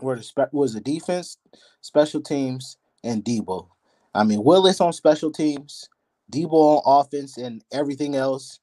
[0.00, 1.38] were the spe- was the defense,
[1.80, 3.68] special teams, and Deebo.
[4.14, 5.88] I mean Willis on special teams,
[6.32, 8.60] Deebo on offense, and everything else.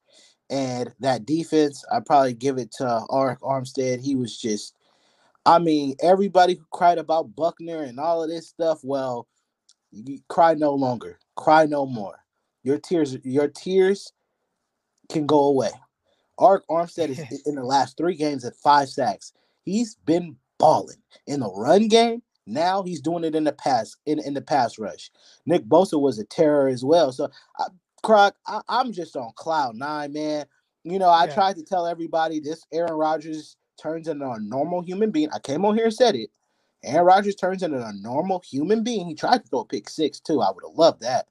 [0.50, 4.00] And that defense, I probably give it to Arik Armstead.
[4.00, 4.76] He was just,
[5.46, 8.80] I mean, everybody who cried about Buckner and all of this stuff.
[8.84, 9.28] Well,
[9.92, 11.20] you cry no longer.
[11.36, 12.20] Cry no more.
[12.64, 14.12] Your tears, your tears
[15.10, 15.72] can go away.
[16.40, 19.34] Arik Armstead is in the last three games at five sacks.
[19.64, 22.22] He's been balling in the run game.
[22.48, 25.12] Now he's doing it in the pass in, in the pass rush.
[25.46, 27.12] Nick Bosa was a terror as well.
[27.12, 27.30] So,
[27.60, 27.66] I,
[28.04, 30.46] Croc, I, I'm just on cloud nine, man.
[30.84, 31.34] You know, I Yeah.
[31.34, 35.30] tried to tell everybody this Aaron Rodgers turns into a normal human being.
[35.34, 36.30] I came on here and said it.
[36.84, 39.08] Aaron Rodgers turns into a normal human being.
[39.08, 40.42] He tried to throw a pick six too.
[40.42, 41.28] I would have loved that.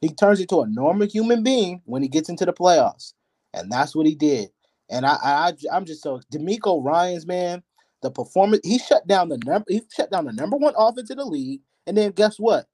[0.00, 3.14] He turns into a normal human being when he gets into the playoffs,
[3.54, 4.50] and that's what he did.
[4.90, 7.64] And I, I I'm just so DeMeco Ryan's man,
[8.02, 11.18] the performance he shut down the number he shut down the number one offense in
[11.18, 12.66] the league, and then guess what?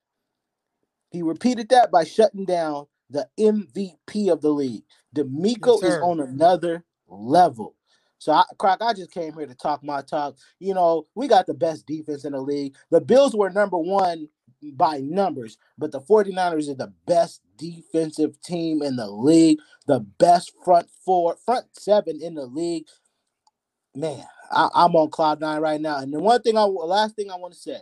[1.11, 4.83] He repeated that by shutting down the MVP of the league.
[5.14, 7.74] DeMeco Yes, is on another level.
[8.18, 10.37] So, I, Croc, I just came here to talk my talk.
[10.59, 12.74] You know, we got the best defense in the league.
[12.91, 14.29] The Bills were number one
[14.74, 20.53] by numbers, but the 49ers are the best defensive team in the league, the best
[20.64, 22.87] front four, front seven in the league.
[23.99, 25.99] Man, I, I'm on cloud nine right now.
[25.99, 27.78] And the one thing I last thing I want to say,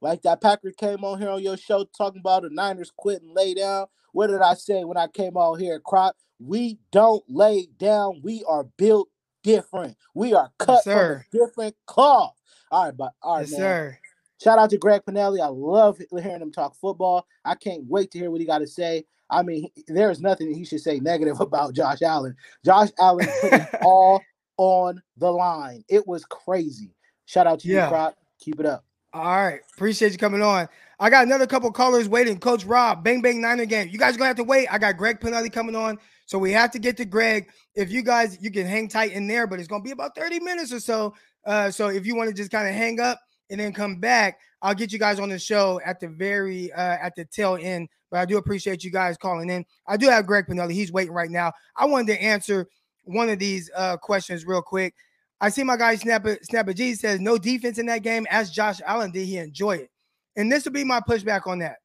[0.00, 3.32] like that Packer came on here on your show talking about the Niners quit and
[3.34, 3.86] lay down.
[4.12, 6.16] What did I say when I came on here, Croc?
[6.40, 8.20] We don't lay down.
[8.24, 9.08] We are built
[9.44, 9.96] different.
[10.14, 12.34] We are cut from a different cloth.
[12.72, 13.58] All right, but all right, Yes, man.
[13.58, 13.98] sir.
[14.42, 15.40] Shout out to Greg Pinelli.
[15.40, 17.26] I love hearing him talk football.
[17.44, 19.04] I can't wait to hear what he got to say.
[19.30, 22.36] I mean, there is nothing he should say negative about Josh Allen.
[22.64, 24.22] Josh Allen put all
[24.60, 25.82] on the line.
[25.88, 26.94] It was crazy.
[27.24, 27.84] Shout out to Yeah.
[27.84, 28.14] you, Croc.
[28.40, 28.84] Keep it up.
[29.14, 29.60] All right.
[29.74, 30.68] Appreciate you coming on.
[31.00, 32.38] I got another couple callers waiting.
[32.38, 33.88] Coach Rob, Bang Bang Niner game.
[33.88, 34.68] You guys gonna have to wait.
[34.70, 35.98] I got Greg Pinelli coming on.
[36.26, 37.48] So we have to get to Greg.
[37.74, 40.40] If you guys you can hang tight in there, but it's gonna be about 30
[40.40, 41.14] minutes or so.
[41.46, 44.38] Uh, so if you want to just kind of hang up and then come back,
[44.60, 47.88] I'll get you guys on the show at the very uh at the tail end.
[48.10, 49.64] But I do appreciate you guys calling in.
[49.86, 50.72] I do have Greg Pinelli.
[50.72, 51.52] He's waiting right now.
[51.76, 52.68] I wanted to answer
[53.04, 54.94] one of these uh questions real quick.
[55.40, 58.26] I see my guy Snapper Snapper G says no defense in that game.
[58.30, 59.90] Ask Josh Allen, did he enjoy it?
[60.36, 61.76] And this will be my pushback on that.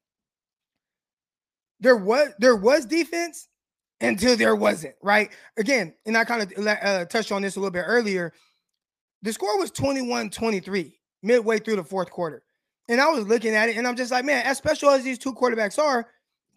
[1.79, 3.47] There was there was defense
[4.01, 5.31] until there wasn't, right?
[5.57, 8.33] Again, and I kind of uh, touched on this a little bit earlier.
[9.21, 10.93] The score was 21-23
[11.23, 12.43] midway through the fourth quarter.
[12.87, 15.17] And I was looking at it and I'm just like, man, as special as these
[15.17, 16.07] two quarterbacks are,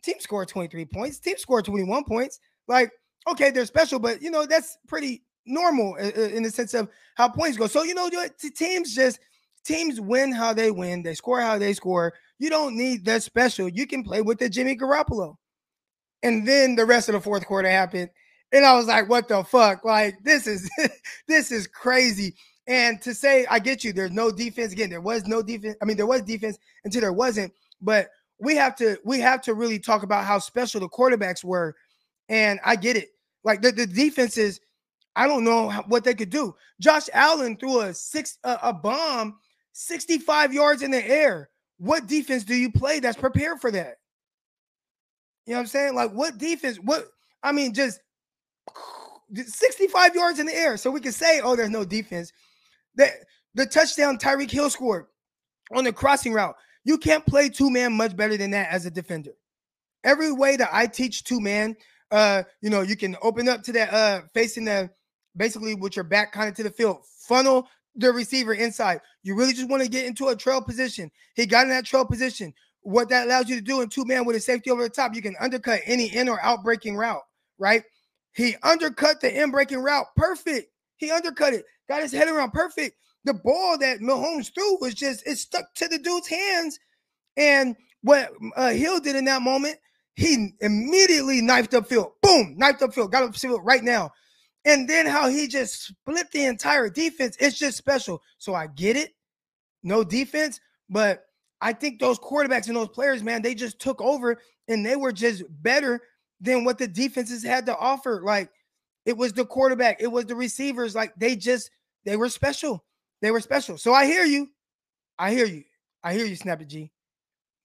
[0.03, 2.41] team scored 23 points, team scored 21 points.
[2.67, 2.91] Like,
[3.33, 7.57] okay, they're special, but you know, that's pretty normal in the sense of how points
[7.57, 7.67] go.
[7.67, 8.11] So, you know,
[8.55, 9.19] teams just
[9.65, 12.15] teams win how they win, they score how they score.
[12.39, 13.69] You don't need that special.
[13.69, 15.37] You can play with the Jimmy Garoppolo.
[16.23, 18.11] And then the rest of the fourth quarter happened.
[18.53, 19.85] And I was like, what the fuck?
[19.85, 20.69] Like, this is
[21.29, 22.35] this is crazy.
[22.67, 24.73] And to say, I get you, there's no defense.
[24.73, 25.77] Again, there was no defense.
[25.81, 27.53] I mean, there was defense until there wasn't.
[27.81, 31.75] But we have to we have to really talk about how special the quarterbacks were.
[32.29, 33.09] And I get it.
[33.49, 34.61] Like the, the defenses,
[35.17, 36.55] I don't know what they could do.
[36.83, 39.39] Josh Allen threw a six a, a bomb
[39.73, 41.49] 65 yards in the air.
[41.79, 43.95] What defense do you play that's prepared for that?
[45.47, 45.95] You know what I'm saying?
[45.95, 46.77] Like what defense?
[46.77, 47.07] What
[47.43, 48.01] I mean, just
[49.35, 50.77] 65 yards in the air.
[50.77, 52.35] So we can say, oh, there's no defense.
[52.97, 53.09] The,
[53.55, 55.07] the touchdown Tyreek Hill scored
[55.75, 56.55] on the crossing route.
[56.85, 59.33] You can't play two man much better than that as a defender.
[60.05, 61.77] Every way that I teach two man,
[62.11, 64.91] Uh, you know, you can open up to that uh facing the
[65.37, 69.01] basically with your back kind of to the field, funnel the receiver inside.
[69.23, 71.11] You really just want to get into a trail position.
[71.35, 72.55] He got in that trail position.
[72.83, 75.15] What that allows you to do in two man with a safety over the top,
[75.15, 77.23] you can undercut any in or out breaking route,
[77.59, 77.83] right?
[78.33, 80.07] He undercut the in breaking route.
[80.17, 80.71] Perfect.
[80.97, 81.65] He undercut it.
[81.89, 82.53] Got his head around.
[82.53, 82.97] Perfect.
[83.25, 86.79] The ball that Mahomes threw was just it stuck to the dude's hands.
[87.37, 89.77] And what uh, Hill did in that moment,
[90.19, 92.11] he immediately knifed upfield.
[92.23, 93.13] Boom, knifed upfield.
[93.13, 94.11] Got upfield right now.
[94.65, 97.37] And then how he just split the entire defense.
[97.39, 98.21] It's just special.
[98.39, 99.13] So I get it.
[99.85, 100.59] No defense,
[100.91, 101.23] but
[101.61, 105.13] I think those quarterbacks and those players, man, they just took over and they were
[105.13, 106.01] just better
[106.41, 108.21] than what the defenses had to offer.
[108.25, 108.51] Like
[109.07, 110.97] it was the quarterback, it was the receivers.
[110.97, 111.71] Like they just
[112.05, 112.85] they were special.
[113.23, 113.79] They were special.
[113.79, 114.49] So I hear you.
[115.17, 115.63] I hear you.
[116.03, 116.93] I hear you, Snappy G.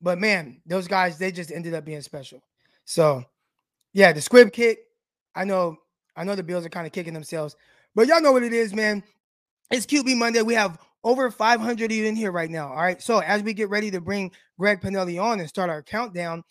[0.03, 2.43] But man, those guys, they just ended up being special.
[2.85, 3.23] So
[3.93, 4.79] yeah, the squib kick.
[5.33, 5.77] I know,
[6.15, 7.55] I know the Bills are kind of kicking themselves,
[7.95, 9.01] but y'all know what it is, man.
[9.71, 10.41] It's QB Monday.
[10.41, 12.67] We have over 500 of you in here right now.
[12.67, 13.01] All right.
[13.01, 16.43] So as we get ready to bring Greg Pinelli on and start our countdown,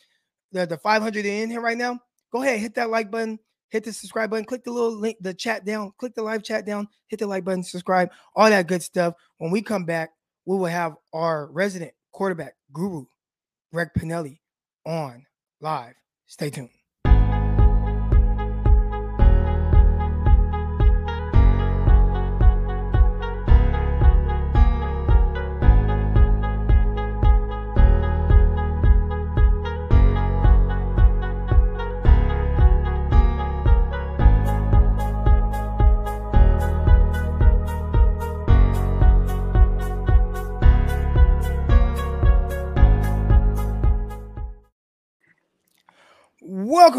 [0.51, 1.99] the, the 500 in here right now,
[2.33, 3.39] go ahead, hit that like button,
[3.69, 6.67] hit the subscribe button, click the little link, the chat down, click the live chat
[6.67, 9.15] down, hit the like button, subscribe, all that good stuff.
[9.39, 10.11] When we come back,
[10.47, 13.05] we will have our resident quarterback guru,
[13.73, 14.39] Greg Pinelli,
[14.85, 15.25] on
[15.63, 15.95] live.
[16.27, 16.82] Stay tuned.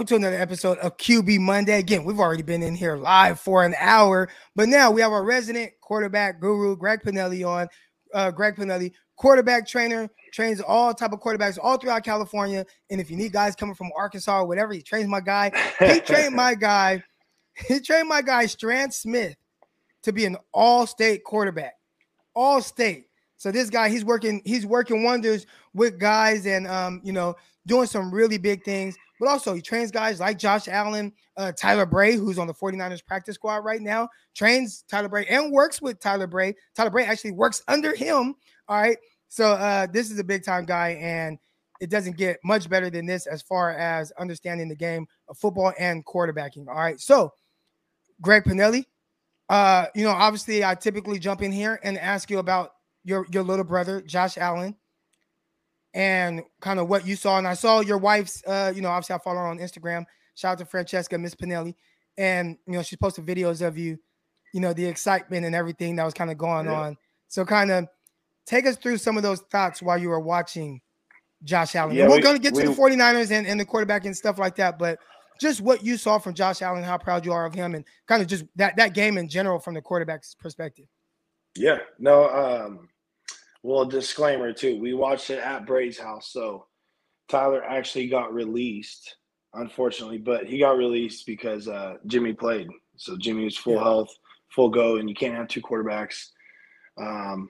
[0.03, 1.79] Welcome to another episode of QB Monday.
[1.79, 5.23] Again, we've already been in here live for an hour, but now we have our
[5.23, 7.69] resident quarterback guru, Greg Pinelli, on.
[8.13, 12.65] Uh, Greg Pinelli, quarterback trainer, trains all type of quarterbacks all throughout California.
[12.89, 15.53] And if you need guys coming from Arkansas or whatever, he trains my guy.
[15.79, 17.01] He trained my guy.
[17.69, 19.37] He trained my guy Strand Smith
[20.01, 21.75] to be an all-state quarterback,
[22.33, 23.05] all-state.
[23.37, 27.87] So this guy, he's working, he's working wonders with guys, and um, you know, doing
[27.87, 28.97] some really big things.
[29.23, 33.05] But also, he trains guys like Josh Allen, uh, Tyler Bray, who's on the 49ers
[33.05, 36.53] practice squad right now, trains Tyler Bray and works with Tyler Bray.
[36.75, 38.35] Tyler Bray actually works under him.
[38.67, 38.97] All right.
[39.29, 41.39] So uh, this is a big time guy, and
[41.79, 45.71] it doesn't get much better than this as far as understanding the game of football
[45.79, 46.67] and quarterbacking.
[46.67, 46.99] All right.
[46.99, 47.31] So,
[48.19, 48.83] Greg Pinelli,
[49.47, 52.73] uh, you know, obviously, I typically jump in here and ask you about
[53.05, 54.75] your your little brother, Josh Allen
[55.93, 57.37] and kind of what you saw.
[57.37, 60.05] And I saw your wife's, uh, you know, obviously I follow her on Instagram.
[60.35, 61.75] Shout out to Francesca, Miss Pinelli.
[62.17, 63.97] And, you know, she posted videos of you,
[64.53, 66.79] you know, the excitement and everything that was kind of going yeah.
[66.79, 66.97] on.
[67.27, 67.87] So kind of
[68.45, 70.81] take us through some of those thoughts while you were watching
[71.43, 71.95] Josh Allen.
[71.95, 74.39] Yeah, we're we, going to get to the 49ers and, and the quarterback and stuff
[74.39, 74.79] like that.
[74.79, 74.99] But
[75.39, 78.21] just what you saw from Josh Allen, how proud you are of him, and kind
[78.21, 80.85] of just that, that game in general from the quarterback's perspective.
[81.55, 82.89] Yeah, no, um,
[83.63, 84.79] well, disclaimer too.
[84.79, 86.67] We watched it at Bray's house, so
[87.29, 89.15] Tyler actually got released,
[89.53, 92.67] unfortunately, but he got released because uh, Jimmy played.
[92.97, 93.83] So Jimmy was full yeah.
[93.83, 94.13] health,
[94.49, 96.27] full go, and you can't have two quarterbacks
[96.97, 97.49] um,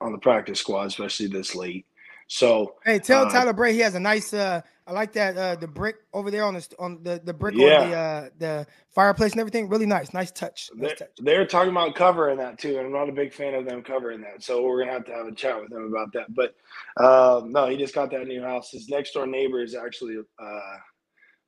[0.00, 1.86] on the practice squad, especially this late.
[2.28, 5.56] So hey, tell uh, Tyler Bray he has a nice uh, I like that uh
[5.56, 7.80] the brick over there on the on the the brick yeah.
[7.80, 9.68] on the uh the fireplace and everything.
[9.68, 10.70] Really nice, nice touch.
[10.74, 11.16] Nice they're, touch.
[11.18, 14.20] they're talking about covering that too, and I'm not a big fan of them covering
[14.22, 14.42] that.
[14.42, 16.26] So we're gonna have to have a chat with them about that.
[16.34, 16.54] But
[17.02, 18.70] um, no, he just got that new house.
[18.70, 20.76] His next door neighbor is actually uh,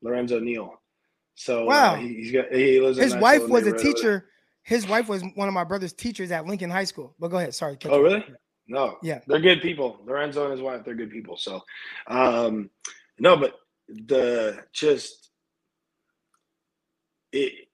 [0.02, 0.74] Lorenzo Neal.
[1.34, 2.98] So uh, wow, uh, he, got he lives.
[2.98, 4.26] His wife was a teacher.
[4.62, 7.14] His wife was one of my brother's teachers at Lincoln High School.
[7.18, 7.54] But go ahead.
[7.54, 7.78] Sorry.
[7.86, 8.24] Oh, really?
[8.68, 8.98] No.
[9.02, 9.20] Yeah.
[9.26, 10.00] They're good people.
[10.04, 11.36] Lorenzo and his wife, they're good people.
[11.36, 11.62] So,
[12.06, 12.70] um,
[13.18, 13.54] no, but
[13.88, 15.30] the just
[17.32, 17.68] it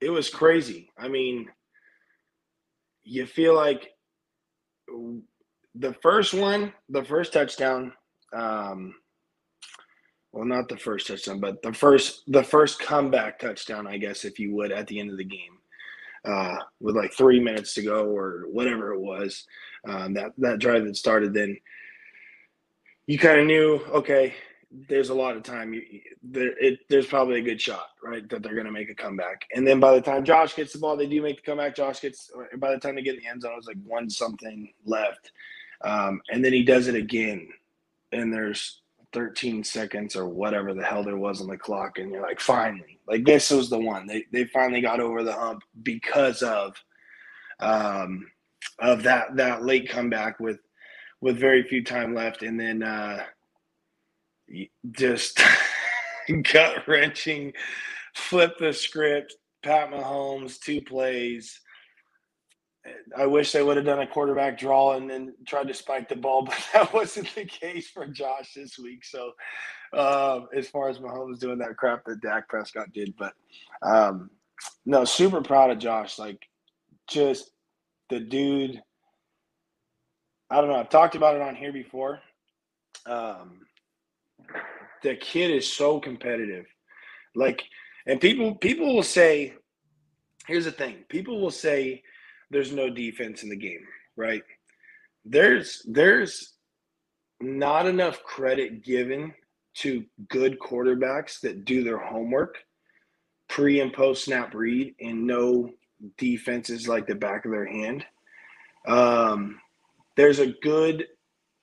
[0.00, 0.90] it was crazy.
[0.98, 1.48] I mean,
[3.04, 3.90] you feel like
[5.74, 7.92] the first one, the first touchdown,
[8.34, 8.94] um,
[10.32, 14.38] well, not the first touchdown, but the first the first comeback touchdown, I guess, if
[14.38, 15.58] you would, at the end of the game,
[16.24, 19.46] uh, with like three minutes to go or whatever it was,
[19.88, 21.34] um, that that drive that started.
[21.34, 21.56] Then
[23.06, 24.34] you kind of knew, okay,
[24.88, 25.74] there's a lot of time.
[25.74, 25.82] You,
[26.22, 29.46] there, it, there's probably a good shot, right, that they're going to make a comeback.
[29.54, 31.74] And then by the time Josh gets the ball, they do make the comeback.
[31.74, 32.30] Josh gets.
[32.56, 35.32] By the time they get in the end zone, it was like one something left,
[35.82, 37.48] um, and then he does it again,
[38.12, 38.81] and there's
[39.12, 43.00] 13 seconds or whatever the hell there was on the clock, and you're like, finally,
[43.06, 44.06] like this was the one.
[44.06, 46.74] They they finally got over the hump because of
[47.60, 48.26] um
[48.78, 50.58] of that that late comeback with
[51.20, 53.24] with very few time left, and then uh
[54.92, 55.40] just
[56.52, 57.52] gut wrenching,
[58.14, 61.60] flip the script, Pat Mahomes, two plays.
[63.16, 66.16] I wish they would have done a quarterback draw and then tried to spike the
[66.16, 69.04] ball, but that wasn't the case for Josh this week.
[69.04, 69.32] So,
[69.92, 73.34] um, as far as Mahomes doing that crap that Dak Prescott did, but
[73.82, 74.30] um,
[74.86, 76.18] no, super proud of Josh.
[76.18, 76.38] Like,
[77.08, 77.50] just
[78.08, 78.82] the dude.
[80.50, 80.76] I don't know.
[80.76, 82.20] I've talked about it on here before.
[83.06, 83.60] Um,
[85.02, 86.66] the kid is so competitive.
[87.34, 87.62] Like,
[88.06, 89.54] and people people will say,
[90.46, 92.02] here's the thing: people will say
[92.52, 93.84] there's no defense in the game,
[94.16, 94.42] right?
[95.24, 96.52] There's there's
[97.40, 99.34] not enough credit given
[99.74, 102.58] to good quarterbacks that do their homework
[103.48, 105.70] pre and post snap read and know
[106.18, 108.04] defenses like the back of their hand.
[108.86, 109.58] Um,
[110.16, 111.06] there's a good,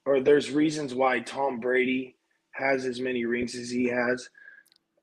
[0.06, 2.16] or there's reasons why Tom Brady
[2.52, 4.30] has as many rings as he has,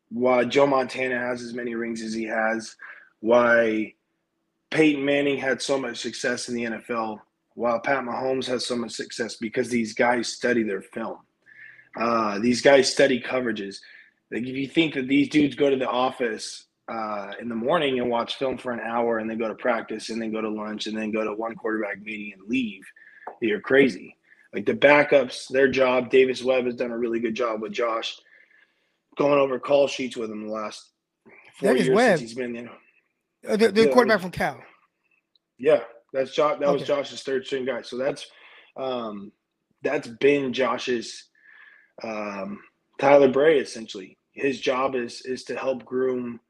[0.09, 2.76] why Joe Montana has as many rings as he has,
[3.20, 3.93] why
[4.71, 7.21] Peyton Manning had so much success in the NFL,
[7.55, 11.19] while Pat Mahomes has so much success because these guys study their film.
[11.99, 13.79] Uh, these guys study coverages.
[14.31, 17.99] Like if you think that these dudes go to the office uh, in the morning
[18.01, 20.49] and watch film for an hour and then go to practice and then go to
[20.49, 22.85] lunch and then go to one quarterback meeting and leave,
[23.41, 24.17] you're crazy.
[24.53, 28.17] Like the backups, their job, Davis Webb has done a really good job with Josh
[29.17, 30.91] going over call sheets with him the last
[31.59, 32.19] four Davis years Webb.
[32.19, 32.71] since he's been there.
[33.49, 34.61] Uh, the, the Yeah, quarterback from Cal.
[35.59, 35.80] Yeah,
[36.12, 36.59] that's Josh.
[36.61, 37.82] That was Josh's third string guy.
[37.82, 38.26] So that's
[38.76, 39.32] um,
[39.82, 41.24] that's been Josh's
[42.03, 42.61] um,
[43.01, 44.18] Tyler Bray essentially.
[44.32, 46.40] His job is is to help groom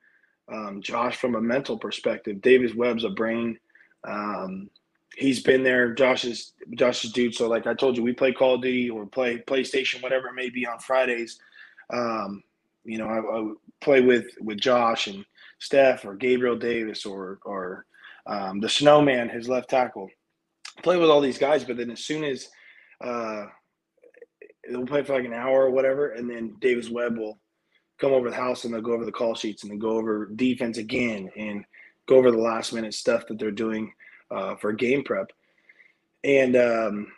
[0.53, 2.40] um, Josh from a mental perspective.
[2.40, 3.59] Davis Webb's a brain.
[4.07, 4.70] Um,
[5.16, 5.94] he's been there.
[5.94, 7.34] Josh's Josh's dude.
[7.34, 10.34] So like I told you, we play Call of Duty or play PlayStation, whatever it
[10.34, 11.38] may be, on Fridays.
[11.92, 12.42] Um,
[12.84, 15.24] you know, I, I play with with Josh and
[15.59, 17.87] Steph or Gabriel Davis or or
[18.27, 20.09] um, the Snowman, his left tackle.
[20.83, 22.49] Play with all these guys, but then as soon as
[23.03, 23.47] uh,
[24.69, 27.39] they'll play for like an hour or whatever, and then Davis Webb will
[27.99, 30.27] come over the house and they'll go over the call sheets and then go over
[30.37, 31.65] defense again and
[32.07, 33.93] go over the last minute stuff that they're doing
[34.31, 35.31] uh, for game prep.
[36.25, 37.13] And um,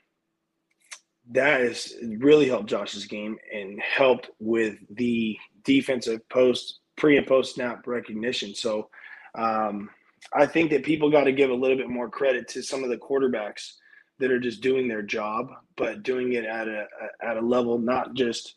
[1.31, 7.55] that has really helped Josh's game and helped with the defensive post, pre and post
[7.55, 8.55] snap recognition.
[8.55, 8.91] So
[9.35, 9.89] um,
[10.35, 12.91] I think that people got to give a little bit more credit to some of
[12.91, 13.73] the quarterbacks
[14.19, 16.87] that are just doing their job, but doing it at a
[17.23, 18.55] at a level not just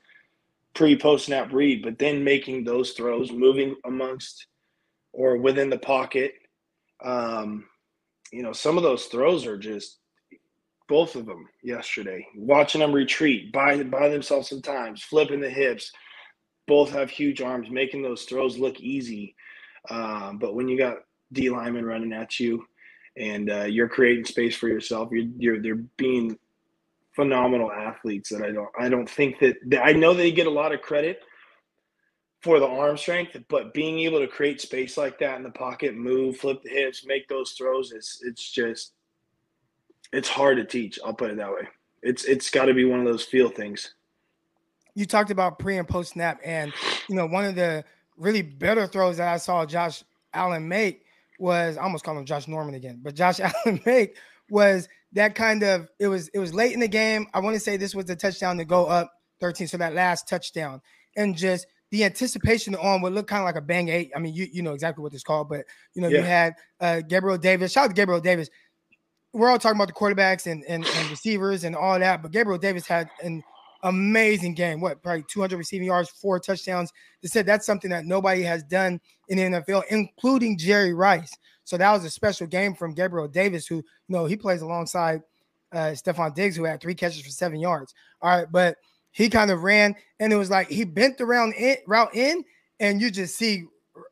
[0.74, 4.48] pre post snap read, but then making those throws, moving amongst
[5.14, 6.34] or within the pocket.
[7.04, 7.66] Um,
[8.32, 10.00] you know, some of those throws are just
[10.88, 12.26] both of them yesterday.
[12.36, 15.92] Watching them retreat, buy buy themselves some times, flipping the hips.
[16.68, 19.36] Both have huge arms, making those throws look easy.
[19.90, 20.98] Um, but when you got
[21.34, 22.66] D linemen running at you,
[23.18, 26.38] and uh, you're creating space for yourself, you're you're they're being
[27.16, 30.74] phenomenal athletes that I don't I don't think that I know they get a lot
[30.74, 31.22] of credit
[32.42, 35.96] for the arm strength, but being able to create space like that in the pocket,
[35.96, 38.94] move, flip the hips, make those throws, it's it's just
[40.14, 41.00] it's hard to teach.
[41.06, 41.68] I'll put it that way.
[42.02, 43.94] It's it's got to be one of those feel things.
[44.96, 46.74] You talked about pre and post snap, and
[47.08, 47.84] you know one of the
[48.18, 50.04] really better throws that I saw Josh
[50.34, 51.06] Allen make
[51.40, 54.18] was I almost call him Josh Norman again, but Josh Allen make
[54.50, 57.28] was that kind of it was it was late in the game.
[57.34, 60.28] I want to say this was the touchdown to go up 13, so that last
[60.28, 60.82] touchdown,
[61.16, 64.12] and just the anticipation on what looked kind of like a bang eight.
[64.16, 67.02] I mean, you you know exactly what it's called, but you know you had uh,
[67.02, 67.72] Gabriel Davis.
[67.72, 68.50] Shout out to Gabriel Davis.
[69.34, 72.60] We're all talking about the quarterbacks and, and and receivers and all that, but Gabriel
[72.60, 73.44] Davis had an
[73.84, 74.80] amazing game.
[74.80, 76.92] What probably 200 receiving yards, four touchdowns.
[77.22, 81.36] They said that's something that nobody has done in the NFL, including Jerry Rice.
[81.64, 85.22] So that was a special game from Gabriel Davis, who you know he plays alongside
[85.72, 87.94] uh, Stefon Diggs, who had three catches for seven yards.
[88.22, 88.78] All right, but
[89.12, 92.44] he kind of ran, and it was like he bent around in, route in,
[92.80, 93.66] and you just see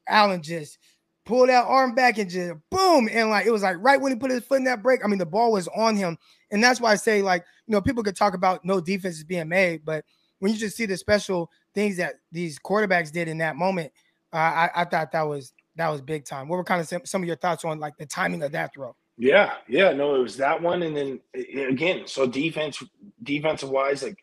[0.07, 0.77] Allen just
[1.25, 4.17] pull that arm back and just boom, and like it was like right when he
[4.17, 5.03] put his foot in that break.
[5.03, 6.17] I mean, the ball was on him,
[6.51, 9.23] and that's why I say like you know people could talk about no defense is
[9.23, 10.05] being made, but
[10.39, 13.91] when you just see the special things that these quarterbacks did in that moment,
[14.33, 16.47] uh, I, I thought that was that was big time.
[16.47, 18.95] What were kind of some, of your thoughts on like the timing of that throw?
[19.17, 21.19] Yeah, yeah, no, it was that one, and then
[21.67, 22.81] again, so defense,
[23.23, 24.17] defensive wise, like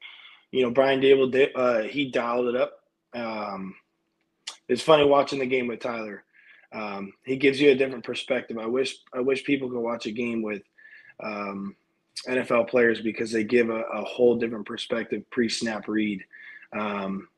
[0.52, 2.72] you know, Brian Daboll uh, he dialed it up.
[3.14, 3.74] Um,
[4.68, 6.24] it's funny watching the game with Tyler.
[6.72, 8.58] Um, he gives you a different perspective.
[8.58, 10.62] I wish I wish people could watch a game with
[11.22, 11.76] um,
[12.28, 16.22] NFL players because they give a, a whole different perspective pre-snap read
[16.76, 17.28] um,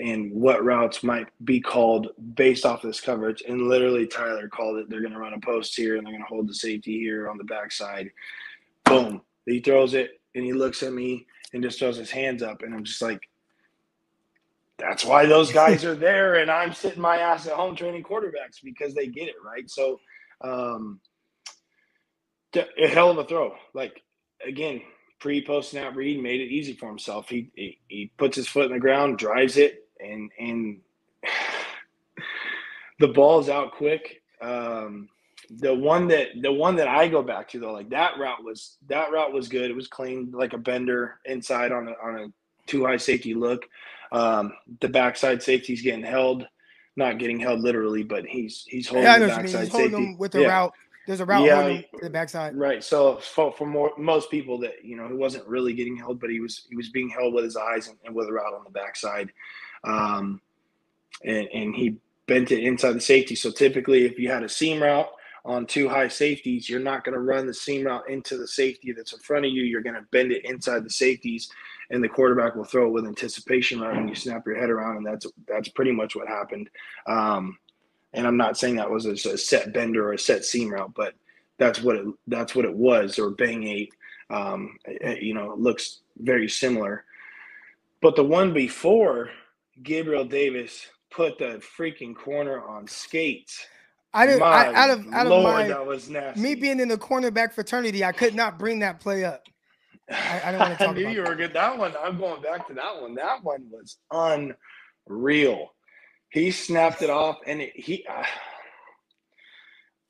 [0.00, 3.42] and what routes might be called based off this coverage.
[3.46, 4.88] And literally, Tyler called it.
[4.88, 7.28] They're going to run a post here and they're going to hold the safety here
[7.28, 8.10] on the backside.
[8.84, 9.22] Boom!
[9.46, 12.74] He throws it and he looks at me and just throws his hands up, and
[12.74, 13.28] I'm just like,
[14.78, 18.62] that's why those guys are there and i'm sitting my ass at home training quarterbacks
[18.62, 20.00] because they get it right so
[20.42, 21.00] um
[22.54, 24.02] a hell of a throw like
[24.46, 24.82] again
[25.20, 28.66] pre post snap read made it easy for himself he, he he puts his foot
[28.66, 30.80] in the ground drives it and and
[33.00, 35.08] the ball's out quick um
[35.50, 38.78] the one that the one that I go back to though, like that route was
[38.88, 39.70] that route was good.
[39.70, 42.28] It was clean, like a bender inside on a on a
[42.66, 43.66] too high safety look.
[44.12, 46.46] Um, the backside safety's getting held,
[46.96, 49.58] not getting held literally, but he's he's holding Yeah, the know what mean.
[49.58, 50.44] backside He's holding safety them with the Yeah.
[50.44, 50.74] route.
[51.06, 52.56] There's a route Yeah, to the backside.
[52.56, 52.82] Right.
[52.82, 56.30] So for, for more most people that you know he wasn't really getting held, but
[56.30, 58.64] he was he was being held with his eyes and, and with a route on
[58.64, 59.32] the backside,
[59.84, 60.40] um,
[61.24, 61.96] and and he
[62.26, 63.34] bent it inside the safety.
[63.34, 65.08] So typically, if you had a seam route
[65.44, 68.92] on two high safeties, you're not going to run the seam route into the safety
[68.92, 69.64] that's in front of you.
[69.64, 71.50] You're going to bend it inside the safeties,
[71.90, 74.98] and the quarterback will throw it with anticipation right when you snap your head around,
[74.98, 76.70] and that's that's pretty much what happened.
[77.08, 77.58] Um,
[78.12, 80.92] and I'm not saying that was a, a set bender or a set seam route,
[80.94, 81.14] but
[81.58, 83.92] that's what it that's what it was or bang eight
[84.30, 87.04] um eh, you know it looks very similar
[88.00, 89.30] but the one before
[89.82, 93.66] gabriel davis put the freaking corner on skates
[94.14, 94.42] I didn't.
[94.42, 96.38] I, out of out Lord, of my that was nasty.
[96.40, 99.42] me being in the cornerback fraternity, I could not bring that play up.
[100.10, 101.54] I, I didn't want to I talk knew about you were good.
[101.54, 103.14] That one, I'm going back to that one.
[103.14, 103.96] That one was
[105.08, 105.72] unreal.
[106.32, 108.24] He snapped it off, and it, he, uh,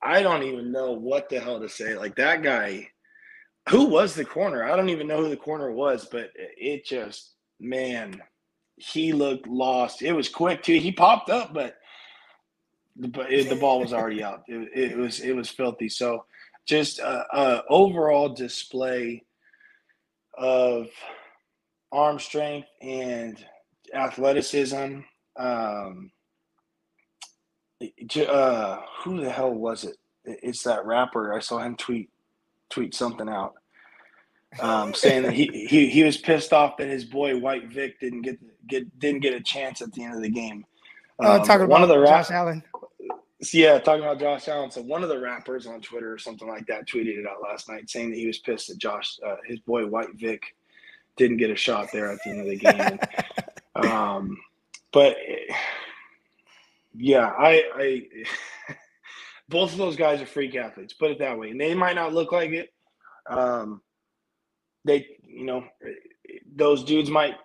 [0.01, 1.97] I don't even know what the hell to say.
[1.97, 2.89] Like that guy,
[3.69, 4.65] who was the corner?
[4.65, 8.23] I don't even know who the corner was, but it just, man,
[8.77, 10.03] he looked lost.
[10.03, 10.78] It was quick too.
[10.78, 11.77] He popped up, but
[12.97, 14.43] the, the ball was already out.
[14.47, 15.89] It, it was it was filthy.
[15.89, 16.24] So
[16.66, 19.24] just a overall display
[20.36, 20.89] of
[21.90, 23.44] arm strength and
[23.94, 25.01] athleticism.
[25.37, 26.11] Um,
[28.29, 29.97] uh, who the hell was it?
[30.25, 31.33] It- It's that rapper.
[31.35, 32.11] I saw him tweet
[32.71, 33.55] tweet something out,
[34.61, 38.23] um, saying that he, he he was pissed off that his boy White Vic didn't
[38.23, 40.65] get get didn't get a chance at the end of the game.
[41.23, 42.63] Uh, Um, talking one about of the rap- Josh Allen.
[43.53, 44.71] yeah, talking about Josh Allen.
[44.71, 47.69] So one of the rappers on Twitter or something like that tweeted it out last
[47.69, 50.43] night, saying that he was pissed that Josh, uh, his boy White Vic,
[51.17, 52.99] didn't get a shot there at the end of the game.
[53.75, 54.37] Um,
[54.93, 55.16] but
[56.94, 58.02] yeah, I, I
[59.48, 60.93] both of those guys are freak athletes.
[60.93, 62.73] Put it that way, and they might not look like it.
[63.28, 63.81] Um,
[64.85, 65.64] they, you know,
[66.55, 67.36] those dudes might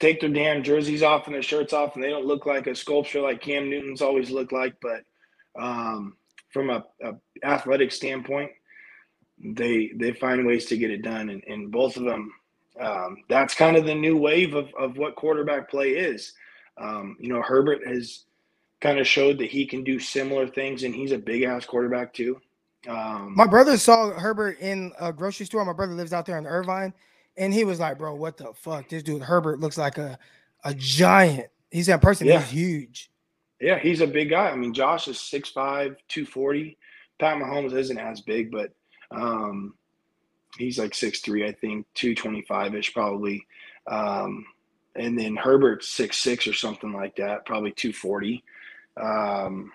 [0.00, 2.74] take their damn jerseys off and their shirts off, and they don't look like a
[2.74, 4.76] sculpture like Cam Newton's always looked like.
[4.80, 5.04] But
[5.60, 6.16] um,
[6.50, 7.14] from a, a
[7.44, 8.50] athletic standpoint,
[9.38, 12.32] they they find ways to get it done, and, and both of them.
[12.80, 16.32] Um, that's kind of the new wave of, of what quarterback play is.
[16.76, 18.24] Um, you know, Herbert has
[18.80, 22.12] kind of showed that he can do similar things, and he's a big ass quarterback
[22.12, 22.40] too.
[22.86, 25.64] Um, My brother saw Herbert in a grocery store.
[25.64, 26.94] My brother lives out there in Irvine,
[27.36, 28.88] and he was like, "Bro, what the fuck?
[28.88, 30.18] This dude Herbert looks like a
[30.64, 31.48] a giant.
[31.70, 32.26] He's that person.
[32.26, 32.40] Yeah.
[32.40, 33.10] He's huge."
[33.60, 34.50] Yeah, he's a big guy.
[34.50, 36.78] I mean, Josh is 6'5, 240.
[37.18, 38.72] Pat Mahomes isn't as big, but
[39.10, 39.74] um,
[40.58, 43.46] he's like six three, I think, 225 ish probably.
[43.86, 44.44] Um,
[44.98, 48.42] and then Herbert's 6'6 or something like that, probably 240.
[49.00, 49.70] Um,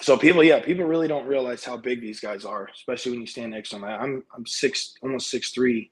[0.00, 3.26] so people, yeah, people really don't realize how big these guys are, especially when you
[3.26, 3.84] stand next to them.
[3.84, 5.90] I'm I'm six, almost six three,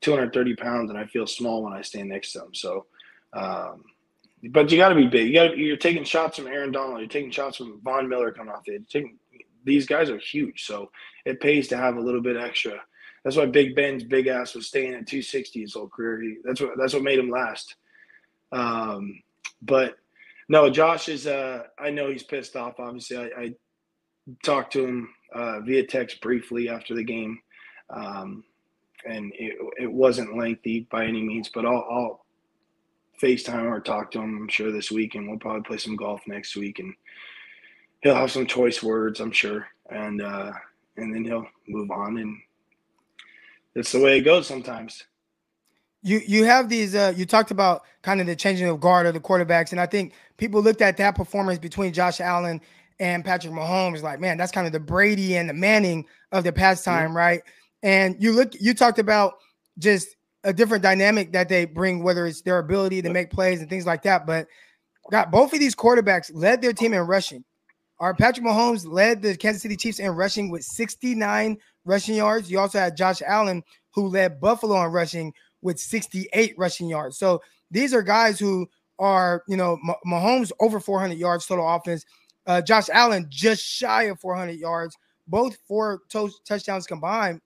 [0.00, 2.54] two hundred thirty pounds, and I feel small when I stand next to them.
[2.54, 2.86] So,
[3.32, 3.84] um,
[4.50, 5.28] but you got to be big.
[5.28, 7.00] You got you're taking shots from Aaron Donald.
[7.00, 8.80] You're taking shots from Von Miller coming off the.
[8.88, 9.18] Taking,
[9.64, 10.90] these guys are huge, so
[11.24, 12.80] it pays to have a little bit extra.
[13.28, 16.22] That's why Big Ben's big ass was staying at 260 his whole career.
[16.22, 17.74] He, that's what that's what made him last.
[18.52, 19.22] Um,
[19.60, 19.98] but
[20.48, 21.26] no, Josh is.
[21.26, 22.80] Uh, I know he's pissed off.
[22.80, 23.54] Obviously, I, I
[24.42, 27.38] talked to him uh, via text briefly after the game,
[27.90, 28.44] um,
[29.06, 31.50] and it, it wasn't lengthy by any means.
[31.50, 32.24] But I'll, I'll
[33.22, 34.38] FaceTime or talk to him.
[34.38, 36.94] I'm sure this week, and we'll probably play some golf next week, and
[38.00, 40.52] he'll have some choice words, I'm sure, and uh,
[40.96, 42.38] and then he'll move on, and
[43.74, 45.04] that's the way it goes sometimes.
[46.02, 46.94] you you have these.
[46.94, 49.86] Uh, you talked about kind of the changing of guard of the quarterbacks, and I
[49.86, 52.60] think people looked at that performance between Josh Allen
[53.00, 56.52] and Patrick Mahomes like, man, that's kind of the Brady and the Manning of the
[56.52, 57.42] pastime, right?
[57.82, 59.34] And you look, you talked about
[59.78, 63.70] just a different dynamic that they bring, whether it's their ability to make plays and
[63.70, 64.26] things like that.
[64.26, 64.48] But
[65.10, 67.44] got both of these quarterbacks led their team in rushing.
[68.00, 72.50] Our Patrick Mahomes led the Kansas City Chiefs in rushing with 69 rushing yards.
[72.50, 77.18] You also had Josh Allen, who led Buffalo in rushing with 68 rushing yards.
[77.18, 78.68] So these are guys who
[78.98, 82.04] are, you know, Mahomes over 400 yards total offense.
[82.46, 84.96] Uh, Josh Allen just shy of 400 yards,
[85.26, 87.40] both four to- touchdowns combined.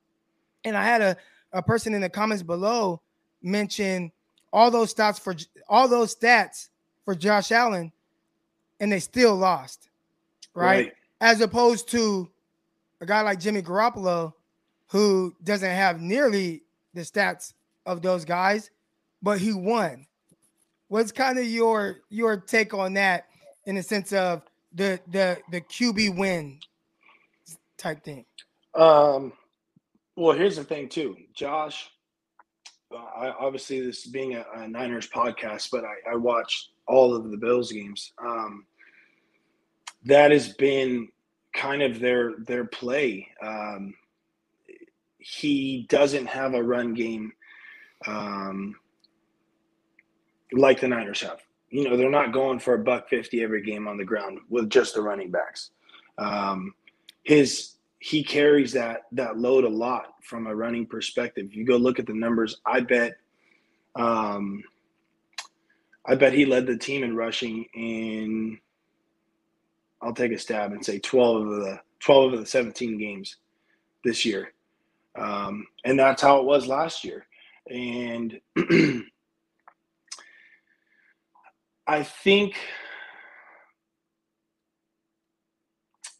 [0.65, 1.16] And I had a,
[1.53, 3.01] a person in the comments below
[3.43, 4.12] mention
[4.53, 5.35] all those stats for
[5.69, 6.69] all those stats
[7.05, 7.91] for Josh Allen,
[8.81, 9.89] and they still lost,
[10.55, 10.87] right?
[10.87, 10.93] Right.
[11.20, 12.29] As opposed to
[13.01, 14.33] a guy like Jimmy Garoppolo,
[14.89, 16.62] who doesn't have nearly
[16.95, 17.55] the stats
[17.87, 18.70] of those guys,
[19.23, 20.07] but he won.
[20.89, 23.27] What's kind of your your take on that
[23.65, 24.43] in the sense of
[24.74, 26.59] the the the QB win
[27.79, 28.27] type thing?
[28.74, 29.33] Um,
[30.16, 31.91] well, here's the thing too, Josh.
[32.93, 37.31] uh, I, obviously, this being a, a Niners podcast, but I, I watched all of
[37.31, 38.12] the Bills games.
[38.23, 38.66] Um,
[40.05, 41.09] that has been
[41.55, 43.29] kind of their their play.
[43.43, 43.95] Um,
[45.19, 47.33] he doesn't have a run game
[48.07, 48.74] um,
[50.53, 51.41] like the Niners have.
[51.70, 54.70] You know, they're not going for a buck fifty every game on the ground with
[54.70, 55.70] just the running backs.
[56.19, 56.74] Um,
[57.24, 61.55] his he carries that that load a lot from a running perspective.
[61.55, 63.16] You go look at the numbers, I bet
[63.95, 64.62] um,
[66.07, 68.59] I bet he led the team in rushing in
[70.03, 73.37] I'll take a stab and say 12 of the 12 of the 17 games
[74.05, 74.53] this year.
[75.16, 77.27] Um, and that's how it was last year.
[77.70, 78.41] And
[81.87, 82.57] I think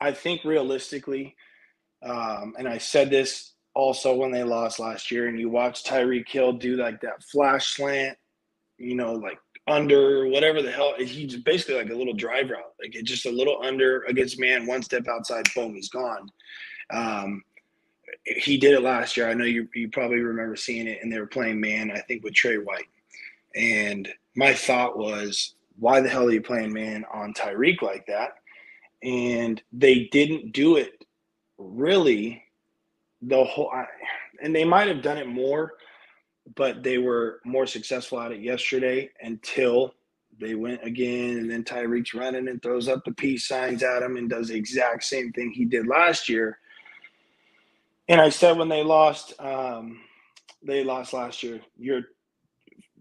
[0.00, 1.36] I think realistically,
[2.02, 6.28] um, and I said this also when they lost last year, and you watch Tyreek
[6.28, 8.18] Hill do like that flash slant,
[8.78, 9.38] you know, like
[9.68, 10.94] under whatever the hell.
[10.98, 14.66] He's basically like a little drive route, like it's just a little under against man,
[14.66, 16.28] one step outside, boom, he's gone.
[16.93, 17.43] Um,
[18.24, 19.28] he did it last year.
[19.28, 22.24] I know you you probably remember seeing it, and they were playing man, I think,
[22.24, 22.89] with Trey White.
[23.55, 28.32] And my thought was, why the hell are you playing man on Tyreek like that?
[29.02, 31.05] And they didn't do it
[31.59, 32.43] really
[33.20, 33.86] the whole I,
[34.43, 35.74] and they might have done it more
[36.56, 39.94] but they were more successful at it yesterday until
[40.40, 44.16] they went again and then Tyreek's running and throws up the peace signs at him
[44.16, 46.59] and does the exact same thing he did last year
[48.09, 50.01] and I said when they lost um,
[50.62, 52.02] they lost last year your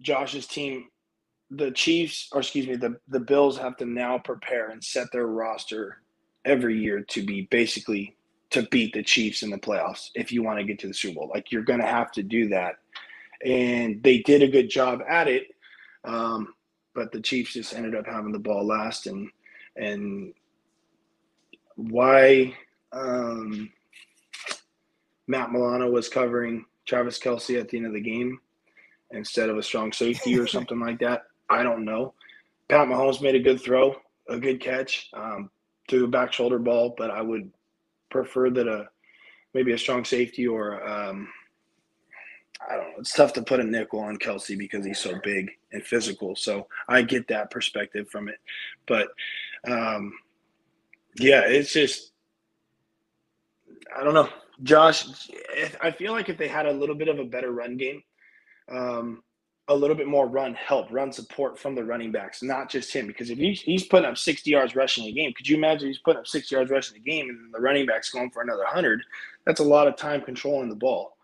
[0.01, 0.87] Josh's team
[1.49, 5.27] the Chiefs or excuse me the the Bills have to now prepare and set their
[5.27, 5.97] roster
[6.45, 8.15] every year to be basically
[8.51, 11.15] to beat the Chiefs in the playoffs if you want to get to the Super
[11.15, 11.31] Bowl.
[11.33, 12.75] Like you're going to have to do that,
[13.45, 15.47] and they did a good job at it.
[16.03, 16.53] Um,
[16.93, 19.29] but the Chiefs just ended up having the ball last, and
[19.75, 20.33] and
[21.75, 22.53] why
[22.91, 23.71] um,
[25.27, 28.39] Matt Milano was covering Travis Kelce at the end of the game
[29.11, 31.23] instead of a strong safety or something like that.
[31.49, 32.13] I don't know.
[32.69, 33.95] Pat Mahomes made a good throw,
[34.29, 35.49] a good catch, um,
[35.89, 37.51] threw a back shoulder ball, but I would
[38.09, 38.87] prefer that a
[39.53, 41.27] maybe a strong safety or um,
[42.71, 42.99] I don't know.
[42.99, 46.35] It's tough to put a nickel on Kelce because he's so big and physical.
[46.35, 48.39] So I get that perspective from it,
[48.87, 49.09] but
[49.67, 50.13] um,
[51.17, 52.11] yeah, it's just
[53.95, 54.29] I don't know.
[54.63, 55.05] Josh,
[55.81, 58.03] I feel like if they had a little bit of a better run game,
[58.69, 59.23] um,
[59.67, 63.07] a little bit more run help, run support from the running backs, not just him.
[63.07, 65.97] Because if he's, he's putting up 60 yards rushing a game, could you imagine he's
[65.97, 69.01] putting up 60 yards rushing a game and the running back's going for another 100?
[69.45, 71.17] That's a lot of time controlling the ball.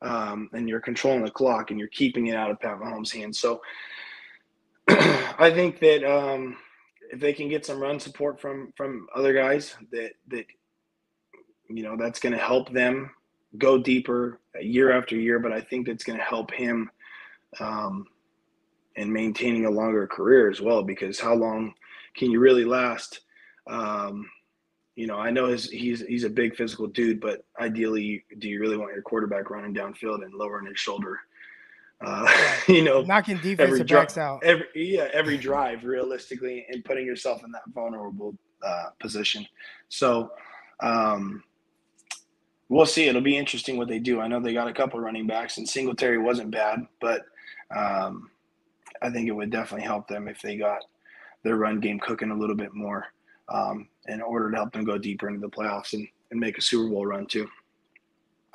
[0.00, 3.38] Um, and you're controlling the clock and you're keeping it out of Pat Mahomes' hands.
[3.38, 3.60] So
[4.88, 6.56] I think that um,
[7.10, 10.46] if they can get some run support from from other guys, that that
[11.68, 13.10] you know that's going to help them
[13.56, 15.38] go deeper year after year.
[15.38, 16.90] But I think that's going to help him
[17.60, 18.06] um,
[18.96, 20.82] and maintaining a longer career as well.
[20.82, 21.74] Because how long
[22.16, 23.20] can you really last?
[23.66, 24.28] Um,
[24.98, 28.58] you know, I know his, he's he's a big physical dude, but ideally, do you
[28.58, 31.20] really want your quarterback running downfield and lowering his shoulder?
[32.04, 32.26] Uh,
[32.68, 34.42] you know, knocking defensive dri- backs out.
[34.42, 39.46] Every yeah, every drive realistically, and putting yourself in that vulnerable uh, position.
[39.88, 40.32] So.
[40.80, 41.44] Um,
[42.70, 43.08] We'll see.
[43.08, 44.20] It'll be interesting what they do.
[44.20, 47.22] I know they got a couple running backs, and Singletary wasn't bad, but
[47.74, 48.30] Um,
[49.00, 50.82] I think it would definitely help them if they got
[51.44, 53.06] their run game cooking a little bit more
[53.48, 56.60] um, in order to help them go deeper into the playoffs and, and make a
[56.60, 57.48] Super Bowl run too.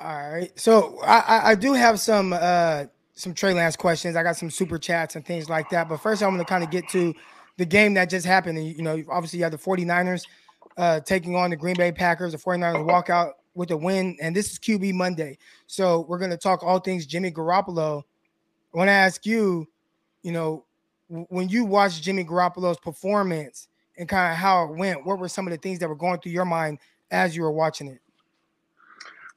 [0.00, 0.58] All right.
[0.58, 2.84] So I, I, do have some uh
[3.14, 4.16] some Trey Lance questions.
[4.16, 5.88] I got some super chats and things like that.
[5.88, 7.14] But first I'm gonna kind of get to
[7.56, 8.58] the game that just happened.
[8.58, 10.24] And you know, obviously you have the 49ers
[10.76, 12.32] uh taking on the Green Bay Packers.
[12.32, 15.38] The 49ers walk out with a win, and this is QB Monday.
[15.68, 18.02] So we're gonna talk all things Jimmy Garoppolo.
[18.74, 19.68] I want to ask you,
[20.24, 20.64] you know,
[21.08, 25.46] when you watch Jimmy Garoppolo's performance and kind of how it went, what were some
[25.46, 26.78] of the things that were going through your mind
[27.10, 28.00] as you were watching it?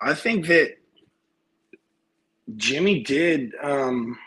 [0.01, 0.77] I think that
[2.55, 4.17] Jimmy did um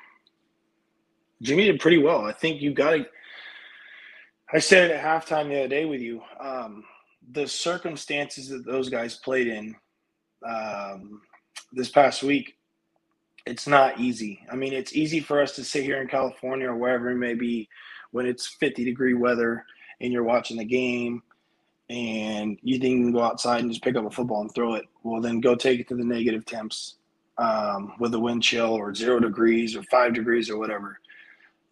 [1.43, 2.25] Jimmy did pretty well.
[2.25, 3.07] I think you got to
[4.53, 6.23] I said it at halftime the other day with you.
[6.39, 6.85] Um
[7.33, 9.75] the circumstances that those guys played in
[10.47, 11.23] um
[11.73, 12.57] this past week
[13.47, 14.41] it's not easy.
[14.51, 17.35] I mean, it's easy for us to sit here in California or wherever it may
[17.35, 17.69] be
[18.11, 19.65] when it's 50 degree weather
[20.01, 21.23] and you're watching the game
[21.89, 24.75] and you think you can go outside and just pick up a football and throw
[24.75, 24.87] it.
[25.03, 26.97] Well, then go take it to the negative temps
[27.37, 31.01] um, with a wind chill or zero degrees or five degrees or whatever.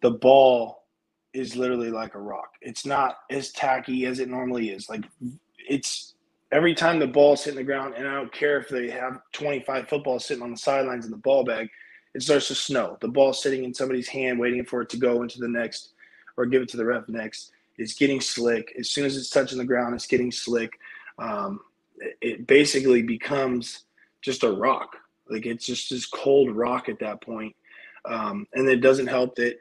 [0.01, 0.83] The ball
[1.33, 2.53] is literally like a rock.
[2.61, 4.89] It's not as tacky as it normally is.
[4.89, 5.05] Like
[5.57, 6.15] it's
[6.51, 9.87] every time the ball's hitting the ground, and I don't care if they have 25
[9.87, 11.69] footballs sitting on the sidelines in the ball bag,
[12.15, 12.97] it starts to snow.
[12.99, 15.93] The ball sitting in somebody's hand waiting for it to go into the next
[16.37, 17.51] or give it to the ref next.
[17.79, 18.73] It's getting slick.
[18.77, 20.77] As soon as it's touching the ground, it's getting slick.
[21.17, 21.61] Um,
[22.21, 23.85] it, basically becomes
[24.21, 24.97] just a rock.
[25.29, 27.55] Like it's just this cold rock at that point.
[28.05, 29.59] Um, and it doesn't help that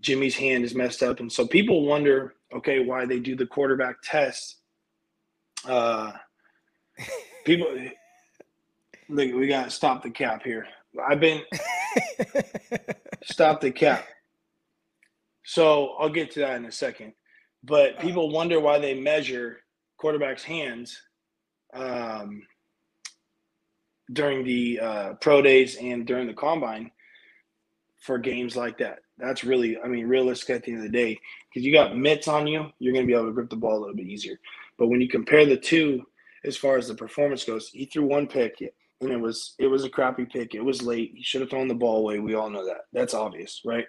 [0.00, 1.20] Jimmy's hand is messed up.
[1.20, 4.56] And so people wonder, okay, why they do the quarterback test.
[5.66, 6.12] Uh,
[7.44, 7.66] people,
[9.08, 10.66] look, we got to stop the cap here.
[11.06, 11.42] I've been,
[13.24, 14.06] stop the cap.
[15.44, 17.12] So I'll get to that in a second.
[17.66, 19.60] But people wonder why they measure
[20.00, 21.00] quarterbacks' hands
[21.72, 22.42] um,
[24.12, 26.90] during the uh, pro days and during the combine
[28.02, 28.98] for games like that.
[29.16, 31.18] That's really, I mean, realistic at the end of the day,
[31.48, 33.78] because you got mitts on you, you're going to be able to grip the ball
[33.78, 34.38] a little bit easier.
[34.76, 36.02] But when you compare the two,
[36.44, 38.60] as far as the performance goes, he threw one pick,
[39.00, 40.54] and it was it was a crappy pick.
[40.54, 41.12] It was late.
[41.14, 42.18] He should have thrown the ball away.
[42.18, 42.82] We all know that.
[42.92, 43.86] That's obvious, right?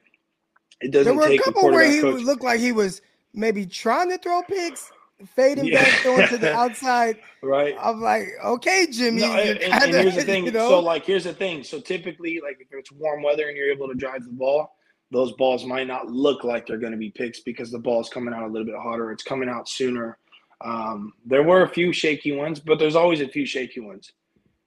[0.80, 2.22] It doesn't were a take a couple where he coach.
[2.24, 3.02] look like he was
[3.36, 4.92] maybe trying to throw picks,
[5.36, 5.84] fading Yeah.
[5.84, 7.18] back, throwing to the outside.
[7.44, 7.76] Right.
[7.80, 9.22] I'm like, okay, Jimmy.
[9.22, 10.46] No, and, and- here's the thing.
[10.46, 10.70] you know?
[10.70, 11.64] So, like, here's the thing.
[11.64, 14.76] So, typically, like, if it's warm weather and you're able to drive the ball,
[15.12, 18.34] those balls might not look like they're going to be picks because the ball's coming
[18.34, 19.12] out a little bit hotter.
[19.12, 20.18] It's coming out sooner.
[20.62, 24.12] Um, there were a few shaky ones, but there's always a few shaky ones,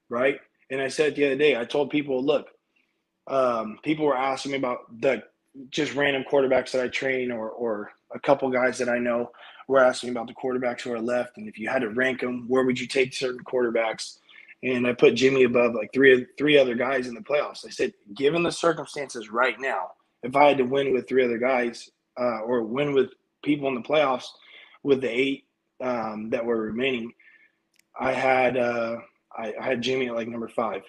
[0.08, 0.38] right?
[0.70, 2.46] And I said the other day, I told people, look,
[3.26, 5.22] um, people were asking me about the
[5.70, 9.32] just random quarterbacks that I train or or a couple guys that I know
[9.66, 12.46] were asking about the quarterbacks who are left, and if you had to rank them,
[12.48, 14.18] where would you take certain quarterbacks?
[14.62, 17.64] And I put Jimmy above like three three other guys in the playoffs.
[17.66, 21.38] I said, given the circumstances right now, if I had to win with three other
[21.38, 23.10] guys uh, or win with
[23.44, 24.26] people in the playoffs
[24.82, 25.44] with the eight
[25.80, 27.12] um, that were remaining,
[28.00, 28.96] I had uh,
[29.36, 30.82] I, I had Jimmy at like number five,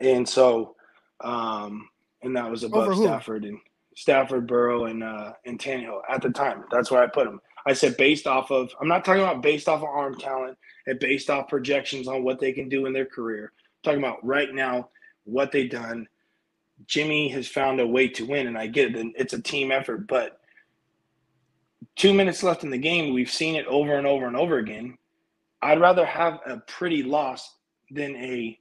[0.00, 0.76] and so
[1.20, 1.88] um,
[2.22, 2.96] and that was above?
[2.96, 3.58] Stafford and
[3.94, 6.64] Stafford, Burrow, and uh, and Tannehill at the time.
[6.70, 7.40] That's where I put them.
[7.66, 8.70] I said based off of.
[8.80, 10.56] I'm not talking about based off of arm talent
[10.86, 13.52] and based off projections on what they can do in their career.
[13.56, 14.88] I'm talking about right now
[15.24, 16.08] what they've done.
[16.86, 18.96] Jimmy has found a way to win, and I get it.
[18.96, 20.40] and It's a team effort, but
[21.96, 23.14] two minutes left in the game.
[23.14, 24.96] We've seen it over and over and over again.
[25.60, 27.56] I'd rather have a pretty loss
[27.90, 28.58] than a,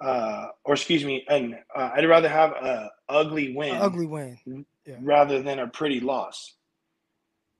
[0.00, 4.38] uh, or excuse me, an uh, I'd rather have a ugly win, An ugly win.
[4.86, 4.96] Yeah.
[5.00, 6.54] rather than a pretty loss.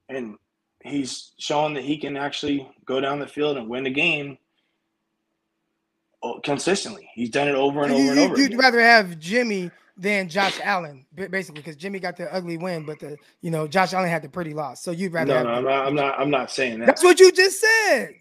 [0.09, 0.36] And
[0.82, 4.36] he's showing that he can actually go down the field and win the game
[6.23, 7.09] oh, consistently.
[7.15, 8.59] He's done it over and over you, and over You'd again.
[8.59, 13.16] rather have Jimmy than Josh Allen, basically, because Jimmy got the ugly win, but the
[13.40, 14.82] you know Josh Allen had the pretty loss.
[14.82, 15.86] So you'd rather No, have no, I'm not.
[15.86, 16.20] I'm not.
[16.20, 16.86] I'm not saying that.
[16.86, 18.15] That's what you just said.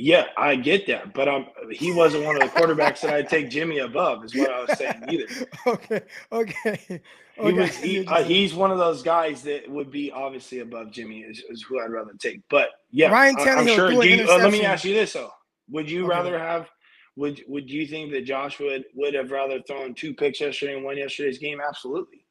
[0.00, 3.50] Yeah, I get that, but um, he wasn't one of the quarterbacks that I'd take
[3.50, 4.24] Jimmy above.
[4.24, 5.26] Is what I was saying either.
[5.66, 6.02] Okay,
[6.32, 7.02] okay,
[7.36, 7.52] He okay.
[7.52, 7.76] was.
[7.76, 11.20] He, uh, he's one of those guys that would be obviously above Jimmy.
[11.20, 12.42] Is, is who I'd rather take.
[12.48, 13.90] But yeah, Ryan I, am sure.
[13.90, 15.30] You, uh, let me ask you this though:
[15.70, 16.10] Would you Okay.
[16.10, 16.68] rather have?
[17.16, 20.84] Would Would you think that Josh would would have rather thrown two picks yesterday and
[20.84, 21.60] won yesterday's game?
[21.66, 22.24] Absolutely,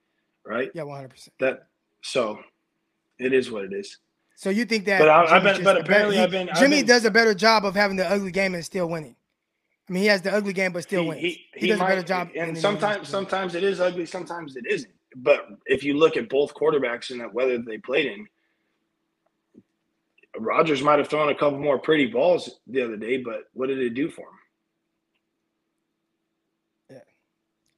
[0.45, 0.71] right?
[0.73, 1.09] Yeah, 100.
[1.09, 1.67] percent That
[2.01, 2.39] so,
[3.19, 3.97] it is what it is.
[4.37, 4.99] So you think that?
[4.99, 7.11] But I- been- just but a better- apparently he- I've been- Jimmy been- does a
[7.11, 9.15] better job of having the ugly game and still winning.
[9.89, 11.21] I mean, he has the ugly game, but still He- wins.
[11.21, 12.29] he- He, he does a better job.
[12.35, 14.05] And sometimes, sometimes it is ugly.
[14.05, 14.93] Sometimes it isn't.
[15.15, 18.27] But if you look at both quarterbacks and that weather they played in,
[20.37, 23.79] Rodgers might have thrown a couple more pretty balls the other day, but what did
[23.79, 24.37] it do for him?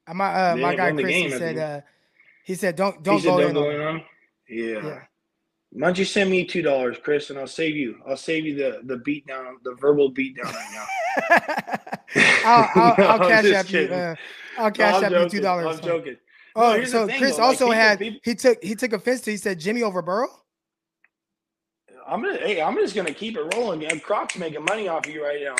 [0.07, 1.81] Yeah, my uh, my guy Chris, said, uh,
[2.43, 4.05] he said, don't don't He said, go "Don't in go in on him?
[4.49, 4.85] Yeah.
[4.85, 5.01] Yeah.
[5.71, 7.99] Why don't you send me two dollars, Chris, and I'll save you.
[8.07, 11.77] I'll save you the the beat down, the verbal beat down right now.
[12.45, 13.81] I'll, I'll, No, I'll cash just you.
[13.81, 14.15] Uh,
[14.57, 15.77] I'll No, cash I'm you two dollars.
[15.77, 16.17] I'm joking.
[16.55, 19.21] Oh, No, so thing, Chris though, also people- had people- he took he took offense
[19.21, 20.29] to he said Jimmy over Burrow.
[22.07, 23.81] I'm gonna hey, I'm just gonna keep it rolling.
[23.81, 23.99] man.
[23.99, 25.55] Croc's making money off of you right now.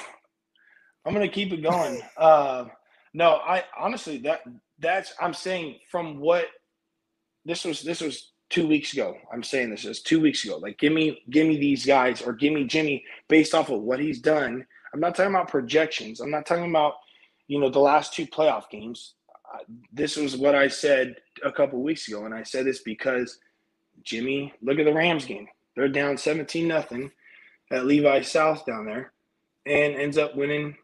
[1.06, 2.02] I'm gonna keep it going.
[2.18, 2.66] uh,
[3.14, 4.42] no, I honestly that
[4.80, 6.46] that's I'm saying from what
[7.46, 9.18] this was this was two weeks ago.
[9.32, 10.58] I'm saying this is two weeks ago.
[10.58, 14.00] Like give me give me these guys or give me Jimmy based off of what
[14.00, 14.66] he's done.
[14.94, 16.20] I'm not talking about projections.
[16.20, 16.96] I'm not talking about
[17.48, 19.14] you know the last two playoff games.
[19.54, 23.40] Uh, this was what I said a couple weeks ago, and I said this because
[24.04, 25.48] Jimmy, look at the Rams game.
[25.76, 27.12] They're down 17 nothing
[27.72, 29.14] at Levi South down there
[29.66, 30.76] and ends up winning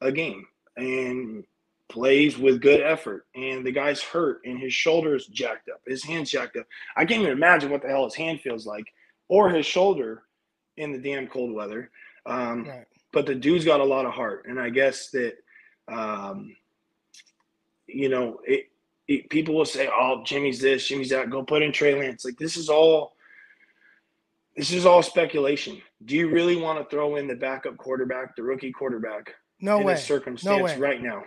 [0.00, 0.46] a game
[0.76, 1.44] and
[1.88, 3.26] plays with good effort.
[3.34, 6.66] And the guy's hurt and his shoulders jacked up, his hands jacked up.
[6.96, 8.84] I can't even imagine what the hell his hand feels like
[9.28, 10.22] or his shoulder
[10.76, 11.90] in the damn cold weather.
[12.26, 12.84] Um, Right.
[13.12, 14.46] But the dude's got a lot of heart.
[14.48, 15.34] And I guess that,
[15.86, 16.56] um,
[17.86, 18.70] you know, it,
[19.06, 22.24] it, people will say, "Oh, Jimmy's this, Jimmy's that." Go put in Trey Lance.
[22.24, 23.12] Like this is all.
[24.56, 25.82] This is all speculation.
[26.06, 29.84] Do you really want to throw in the backup quarterback, the rookie quarterback, No in
[29.84, 29.92] way.
[29.94, 30.78] this circumstance way.
[30.78, 31.22] right now?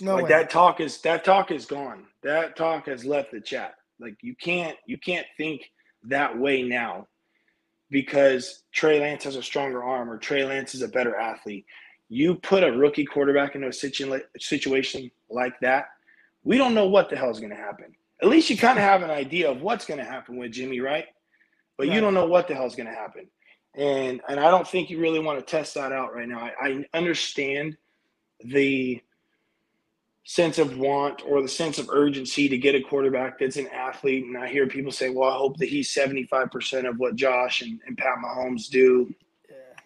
[0.00, 0.28] No like way.
[0.30, 2.04] that talk is that talk is gone.
[2.22, 3.76] That talk has left the chat.
[3.98, 5.70] Like you can't you can't think
[6.04, 7.08] that way now
[7.90, 11.64] because Trey Lance has a stronger arm or Trey Lance is a better athlete.
[12.08, 15.86] You put a rookie quarterback into a situa- situation like that,
[16.44, 17.94] we don't know what the hell is going to happen.
[18.22, 20.80] At least you kind of have an idea of what's going to happen with Jimmy,
[20.80, 21.06] right?
[21.76, 23.26] But you don't know what the hell is going to happen.
[23.74, 26.38] And and I don't think you really want to test that out right now.
[26.38, 27.76] I, I understand
[28.42, 29.02] the
[30.28, 34.24] sense of want or the sense of urgency to get a quarterback that's an athlete.
[34.24, 37.80] And I hear people say, well, I hope that he's 75% of what Josh and,
[37.86, 39.14] and Pat Mahomes do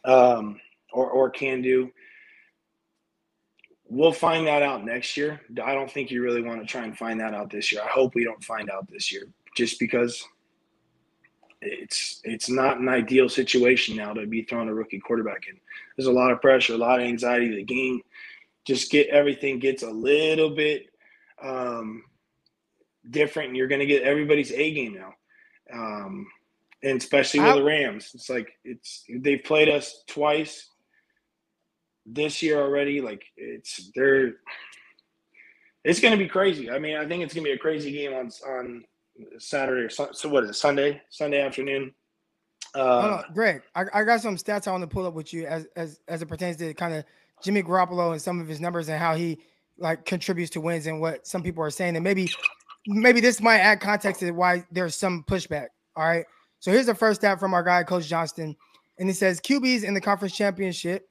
[0.07, 0.59] um,
[0.93, 1.91] or, or can do.
[3.91, 5.43] We'll find that out next year.
[5.63, 7.83] I don't think you really want to try and find that out this year.
[7.85, 9.25] I hope we don't find out this year
[9.57, 10.25] just because
[11.61, 15.59] it's it's not an ideal situation now to be throwing a rookie quarterback in.
[15.97, 17.55] There's a lot of pressure, a lot of anxiety.
[17.55, 18.01] The game
[18.67, 20.87] just get everything gets a little bit
[21.43, 22.03] um,
[23.09, 25.15] different, and you're going to get everybody's A game now,
[25.73, 26.27] um,
[26.83, 28.11] and especially with I- the Rams.
[28.15, 30.69] It's like it's they've played us twice
[32.07, 33.01] this year already.
[33.01, 34.35] Like it's they're
[35.85, 36.71] it's going to be crazy.
[36.71, 38.85] I mean, I think it's going to be a crazy game on on
[39.39, 40.29] Saturday or so.
[40.29, 40.55] What is it?
[40.55, 41.01] Sunday?
[41.11, 41.95] Sunday afternoon.
[42.75, 43.63] Uh, Greg.
[43.75, 46.23] I, I got some stats I want to pull up with you as as as
[46.23, 47.05] it pertains to kind of
[47.43, 49.41] Jimmy Garoppolo and some of his numbers and how he
[49.79, 51.97] like contributes to wins and what some people are saying.
[51.97, 52.31] And maybe
[52.87, 55.69] maybe this might add context to why there's some pushback.
[55.97, 56.25] All right.
[56.61, 58.57] So here's the first stat from our guy, Coach Johnston.
[58.99, 61.09] And he says QBs in the conference championship,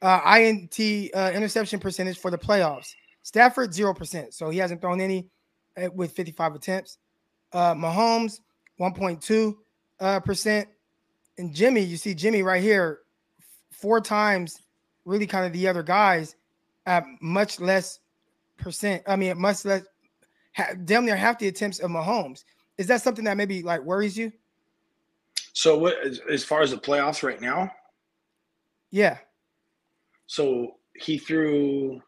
[0.00, 0.78] uh, INT
[1.14, 2.94] uh, interception percentage for the playoffs.
[3.22, 4.32] Stafford, 0%.
[4.32, 5.28] So he hasn't thrown any
[5.76, 6.98] uh, with 55 attempts.
[7.52, 8.40] Uh, Mahomes,
[8.80, 9.54] 1.2
[10.00, 10.68] uh, percent.
[11.36, 13.00] And Jimmy, you see Jimmy right here,
[13.72, 14.60] four times,
[15.08, 16.36] really kind of the other guys
[16.86, 18.00] at much less
[18.56, 19.02] percent.
[19.06, 19.82] I mean, much less,
[20.54, 22.44] ha- damn near half the attempts of Mahomes.
[22.76, 24.32] Is that something that maybe like worries you?
[25.58, 25.96] so what
[26.30, 27.68] as, far as the playoffs right now?
[28.92, 29.18] Yeah.
[30.28, 32.00] So he threw.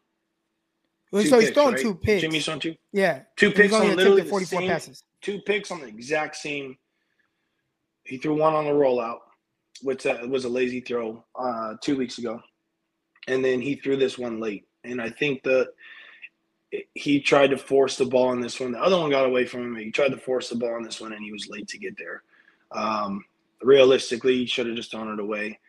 [1.11, 1.81] Well, so he's throwing right?
[1.81, 2.21] two picks.
[2.21, 2.75] Jimmy's thrown two.
[2.93, 3.23] Yeah.
[3.35, 5.03] Two picks on literally the 44 same, passes.
[5.21, 6.77] Two picks on the exact same.
[8.05, 9.19] He threw one on the rollout,
[9.81, 12.41] which uh, was a lazy throw uh, two weeks ago,
[13.27, 14.67] and then he threw this one late.
[14.83, 15.71] And I think the
[16.93, 18.71] he tried to force the ball on this one.
[18.71, 19.75] The other one got away from him.
[19.75, 21.97] He tried to force the ball on this one, and he was late to get
[21.97, 22.23] there.
[22.71, 23.25] Um,
[23.61, 25.59] realistically, he should have just thrown it away.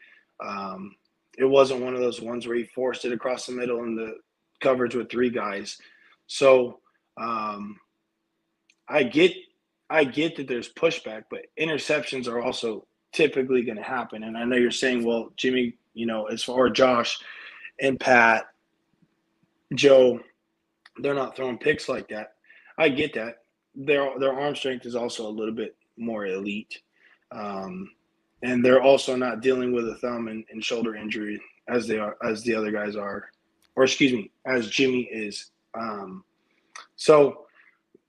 [0.45, 0.95] Um,
[1.37, 4.15] it wasn't one of those ones where he forced it across the middle in the
[4.61, 5.79] coverage with three guys.
[6.27, 6.79] So
[7.17, 7.79] um,
[8.89, 9.33] I get
[9.91, 14.23] I get that there's pushback, but interceptions are also typically going to happen.
[14.23, 17.19] And I know you're saying, well, Jimmy, you know, as far as Josh
[17.81, 18.45] and Pat,
[19.75, 20.21] Joe,
[20.99, 22.35] they're not throwing picks like that.
[22.79, 23.39] I get that.
[23.75, 26.81] Their their arm strength is also a little bit more elite.
[27.31, 27.91] Um,
[28.43, 32.17] and they're also not dealing with a thumb and, and shoulder injury as they are
[32.25, 33.31] as the other guys are,
[33.77, 35.51] or excuse me, as Jimmy is.
[35.75, 36.25] Um,
[36.97, 37.47] so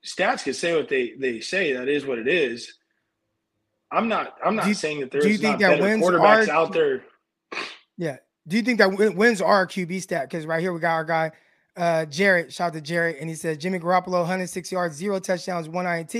[0.03, 1.73] stats can say what they they say.
[1.73, 2.73] That is what it is.
[3.91, 4.37] I'm not.
[4.43, 7.03] I'm not you- saying that there's think not that better wins quarterbacks are- out there.
[7.97, 8.17] Yeah.
[8.47, 10.29] Do you think that wins are a QB stat?
[10.29, 11.31] Because right here we got our guy,
[11.77, 12.51] uh, Jarrett.
[12.51, 13.17] Shout out to Jarrett.
[13.19, 16.11] And he says Jimmy Garoppolo, 106 yards, zero touchdowns, one INT.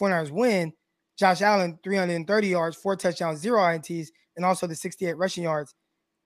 [0.00, 0.72] 49ers win.
[1.18, 5.74] Josh Allen, 330 yards, four touchdowns, zero INTs, and also the 68 rushing yards.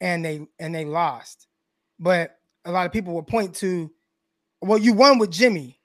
[0.00, 1.46] And they and they lost.
[1.98, 3.90] But a lot of people will point to,
[4.62, 5.80] well, you won with Jimmy.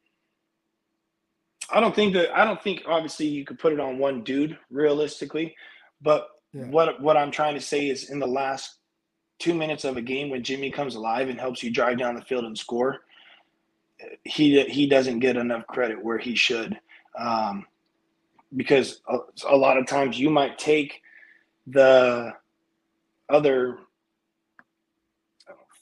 [1.72, 4.58] I don't think that I don't think obviously you could put it on one dude
[4.72, 5.56] realistically,
[6.02, 6.66] but Yeah.
[6.66, 8.79] what what I'm trying to say is in the last
[9.40, 12.22] two minutes of a game when Jimmy comes alive and helps you drive down the
[12.22, 13.00] field and score,
[14.24, 16.80] he he doesn't get enough credit where he should,
[17.18, 17.66] um,
[18.56, 19.18] because a,
[19.48, 21.02] a lot of times you might take
[21.68, 22.34] the
[23.30, 23.80] other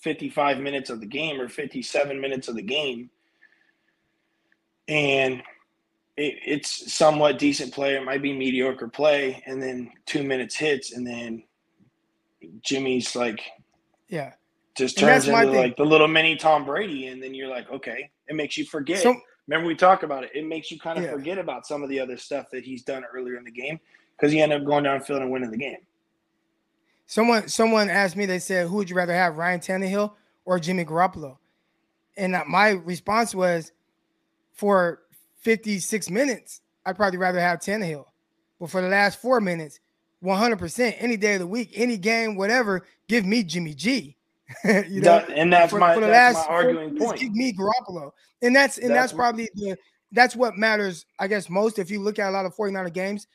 [0.02, 3.10] 55 minutes of the game or 57 minutes of the game
[4.88, 5.42] and
[6.16, 7.96] it, it's somewhat decent play.
[7.96, 11.44] It might be mediocre play, and then two minutes hits, and then
[12.62, 13.42] Jimmy's like
[14.08, 14.34] Yeah.
[14.76, 18.36] just turns into like the little mini Tom Brady, and then you're like, okay, it
[18.36, 19.00] makes you forget.
[19.00, 20.32] So- Remember we talked about it.
[20.36, 21.12] It makes you kind of Yeah.
[21.12, 23.80] forget about some of the other stuff that he's done earlier in the game
[24.18, 25.78] because he ended up going downfield and winning the game.
[27.06, 30.84] Someone someone asked me, they said, who would you rather have, Ryan Tannehill or Jimmy
[30.84, 31.38] Garoppolo?
[32.18, 33.72] And uh, my response was,
[34.52, 35.04] for
[35.40, 38.06] 56 minutes, I'd probably rather have Tannehill.
[38.60, 39.80] But for the last four minutes,
[40.24, 44.16] 100%, any day of the week, any game, whatever, give me Jimmy G.
[44.64, 47.20] you know, That- and that's my- that's my four arguing point.
[47.20, 48.12] Give me Garoppolo.
[48.42, 49.76] And that's and That's that's, probably the
[50.12, 53.28] that's what matters, I guess, most if you look at a lot of 49er games.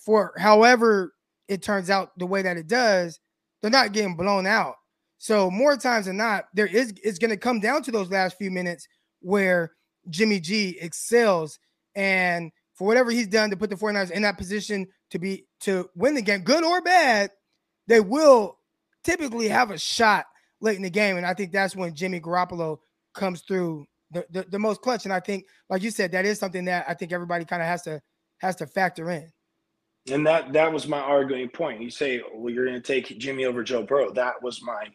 [0.00, 1.14] For however
[1.48, 3.20] it turns out the way that it does,
[3.60, 4.74] they're not getting blown out.
[5.18, 8.36] So more times than not, there is it's going to come down to those last
[8.36, 8.88] few minutes
[9.20, 9.72] where
[10.10, 11.58] Jimmy G excels
[11.94, 15.88] and for whatever he's done to put the 49ers in that position to be to
[15.94, 17.30] win the game, good or bad,
[17.86, 18.58] they will
[19.02, 20.26] typically have a shot
[20.60, 21.16] late in the game.
[21.16, 22.78] And I think that's when Jimmy Garoppolo
[23.14, 25.04] comes through the, the, the most clutch.
[25.04, 27.68] And I think, like you said, that is something that I think everybody kind of
[27.68, 28.00] has to
[28.38, 29.32] has to factor in.
[30.10, 31.80] And that that was my arguing point.
[31.80, 34.12] You say, well, you're to take Jimmy over Joe Burrow.
[34.12, 34.88] That was my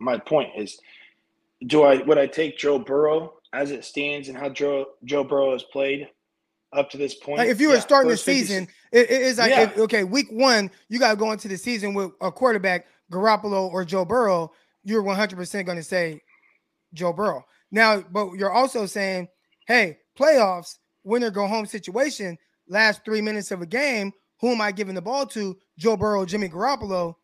[0.00, 0.50] my point.
[0.56, 0.78] Is
[1.66, 5.52] do I would I take Joe Burrow as it stands and how Joe Joe Burrow
[5.52, 6.08] has played
[6.76, 7.38] up to this point?
[7.38, 9.62] Like if you were Yeah, starting the season, it, it is like Yeah.
[9.62, 13.70] if- okay, week one, you got to go into the season with a quarterback, Garoppolo
[13.72, 14.52] or Joe Burrow.
[14.84, 16.20] You're 100 percent going to say
[16.94, 17.44] Joe Burrow.
[17.72, 19.28] Now, but you're also saying,
[19.66, 22.38] hey, playoffs, winner go home situation,
[22.68, 25.56] last three minutes of a game, who am I giving the ball to?
[25.78, 27.14] Joe Burrow, Jimmy Garoppolo.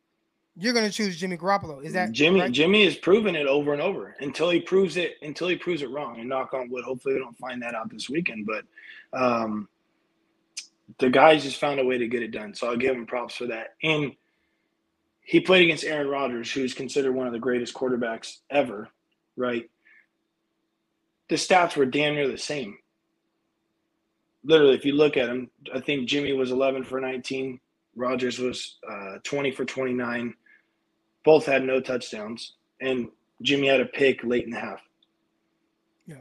[0.57, 1.83] You're going to choose Jimmy Garoppolo.
[1.83, 2.53] Is that Jimmy right?
[2.53, 5.91] Jimmy has proven it over and over until he proves it until he proves it
[5.91, 6.21] wrong.
[6.21, 8.47] And knock on wood, hopefully we don't find that out this weekend.
[8.47, 8.65] But
[9.19, 9.69] um,
[10.99, 12.55] the guys just found a way to get it done.
[12.55, 13.75] So I'll give him props for that.
[13.83, 14.13] And
[15.23, 18.89] he played against Aaron Rodgers, who's considered one of the greatest quarterbacks ever,
[19.37, 19.71] right?
[21.29, 22.77] The stats were damn near the same.
[24.45, 27.61] Literally, if you look at him, I think Jimmy was 11 for 19.
[27.95, 30.35] Rodgers was uh, 20 for 29
[31.25, 33.09] both had no touchdowns, and
[33.43, 34.81] Jimmy had a pick late in the half.
[36.07, 36.17] Yeah.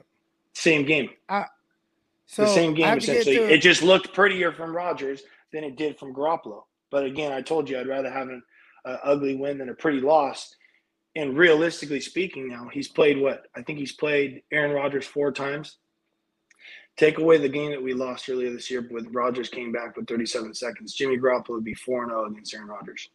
[0.54, 1.10] Same game.
[2.26, 3.48] So the same game have to get essentially.
[3.48, 6.64] to- It just looked prettier from Rodgers than it did from Garoppolo.
[6.90, 8.42] But again, I told you I'd rather have an
[8.86, 10.56] uh, ugly win than a pretty loss.
[11.16, 15.78] And realistically speaking, now he's played what I think he's played Aaron Rodgers four times.
[16.98, 20.08] Take away the game that we lost earlier this year with Rodgers came back with
[20.08, 20.94] 37 seconds.
[20.94, 23.10] Jimmy Garoppolo would be 4 0 against Aaron Rodgers.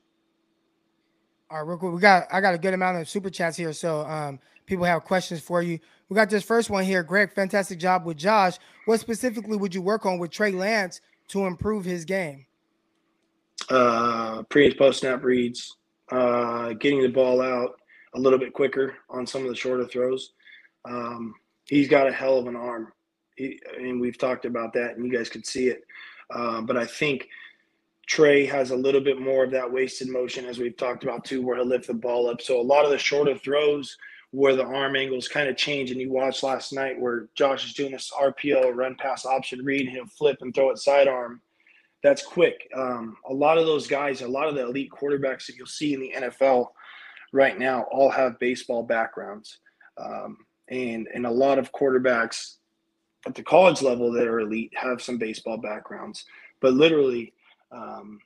[1.50, 1.92] All right, real quick.
[1.92, 5.04] We got I got a good amount of super chats here, so um, people have
[5.04, 5.78] questions for you.
[6.08, 7.02] We got this first one here.
[7.02, 8.58] Greg, fantastic job with Josh.
[8.84, 12.46] What specifically would you work on with Trey Lance to improve his game?
[13.70, 15.76] uh, pre and post snap reads,
[16.10, 17.80] uh, getting the ball out
[18.14, 20.32] a little bit quicker on some of the shorter throws.
[20.84, 21.34] Um,
[21.66, 22.92] he's got a hell of an arm,
[23.36, 25.82] he, and we've talked about that, and you guys could see it.
[26.30, 27.28] Uh, but I think
[28.06, 31.42] Trey has a little bit more of that wasted motion, as we've talked about too,
[31.42, 32.40] where he'll lift the ball up.
[32.40, 33.96] So a lot of the shorter throws
[34.30, 37.74] where the arm angles kind of change, and you watched last night where Josh is
[37.74, 41.40] doing this RPO run pass option read, and he'll flip and throw it sidearm
[42.06, 42.68] that's quick.
[42.72, 45.92] Um, a lot of those guys, a lot of the elite quarterbacks that you'll see
[45.92, 46.68] in the NFL
[47.32, 49.58] right now, all have baseball backgrounds,
[49.98, 50.38] um,
[50.68, 52.56] and and a lot of quarterbacks
[53.26, 56.24] at the college level that are elite have some baseball backgrounds.
[56.60, 57.32] But literally,
[57.72, 58.18] um,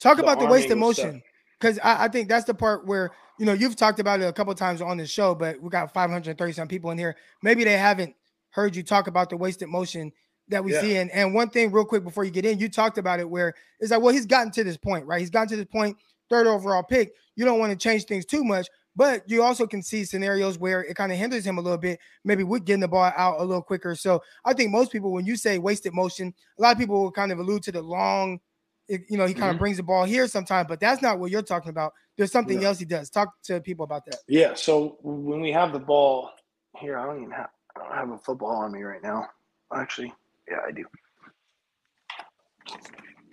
[0.00, 1.22] Talk The about the wasted motion,
[1.58, 4.32] because I, I think that's the part where you know you've talked about it a
[4.32, 7.16] couple times on the show, but we got 530 some people in here.
[7.42, 8.14] Maybe they haven't
[8.50, 10.12] heard you talk about the wasted motion
[10.48, 10.80] that we Yeah.
[10.80, 10.96] see.
[10.96, 13.54] And and one thing, real quick, before you get in, you talked about it where
[13.80, 15.20] it's like, well, he's gotten to this point, right?
[15.20, 15.96] He's gotten to this point,
[16.28, 17.14] third overall pick.
[17.34, 20.82] You don't want to change things too much, but you also can see scenarios where
[20.84, 23.44] it kind of hinders him a little bit, maybe with getting the ball out a
[23.44, 23.94] little quicker.
[23.94, 27.12] So I think most people, when you say wasted motion, a lot of people will
[27.12, 28.40] kind of allude to the long.
[28.88, 29.60] you know, he kind of Mhm.
[29.60, 31.94] brings the ball here sometimes, but that's not what you're talking about.
[32.18, 32.66] There's something No.
[32.66, 33.08] else he does.
[33.08, 34.18] Talk to people about that.
[34.28, 34.52] Yeah.
[34.52, 36.32] So when we have the ball
[36.76, 39.26] here, I don't even have I don't have a football on me right now.
[39.74, 40.12] Actually,
[40.50, 40.84] yeah, I do.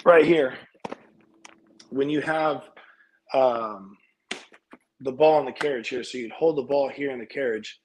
[0.06, 0.58] Right here.
[1.90, 2.64] When you have
[3.34, 3.98] um,
[5.02, 7.80] the ball in the carriage here, so you'd hold the ball here in the carriage.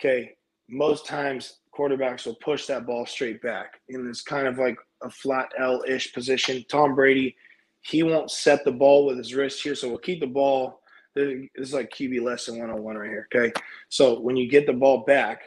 [0.00, 0.32] Okay.
[0.68, 5.10] Most times quarterbacks will push that ball straight back in this kind of like a
[5.10, 6.64] flat L ish position.
[6.68, 7.36] Tom Brady,
[7.82, 10.80] he won't set the ball with his wrist here, so we'll keep the ball.
[11.14, 13.28] This is like QB lesson 101 right here.
[13.34, 13.52] Okay.
[13.90, 15.42] So when you get the ball back,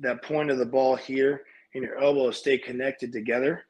[0.00, 1.42] that point of the ball here
[1.74, 3.64] and your elbow stay connected together.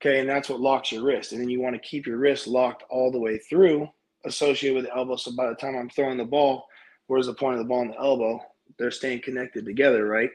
[0.00, 0.18] Okay.
[0.18, 1.32] And that's what locks your wrist.
[1.32, 3.88] And then you want to keep your wrist locked all the way through,
[4.24, 5.16] associated with the elbow.
[5.16, 6.66] So by the time I'm throwing the ball,
[7.06, 8.40] where's the point of the ball and the elbow?
[8.78, 10.30] They're staying connected together, right?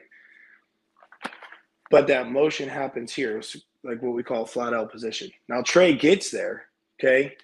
[1.90, 5.30] But that motion happens here, it's like what we call flat L position.
[5.48, 6.66] Now Trey gets there,
[7.00, 7.34] okay?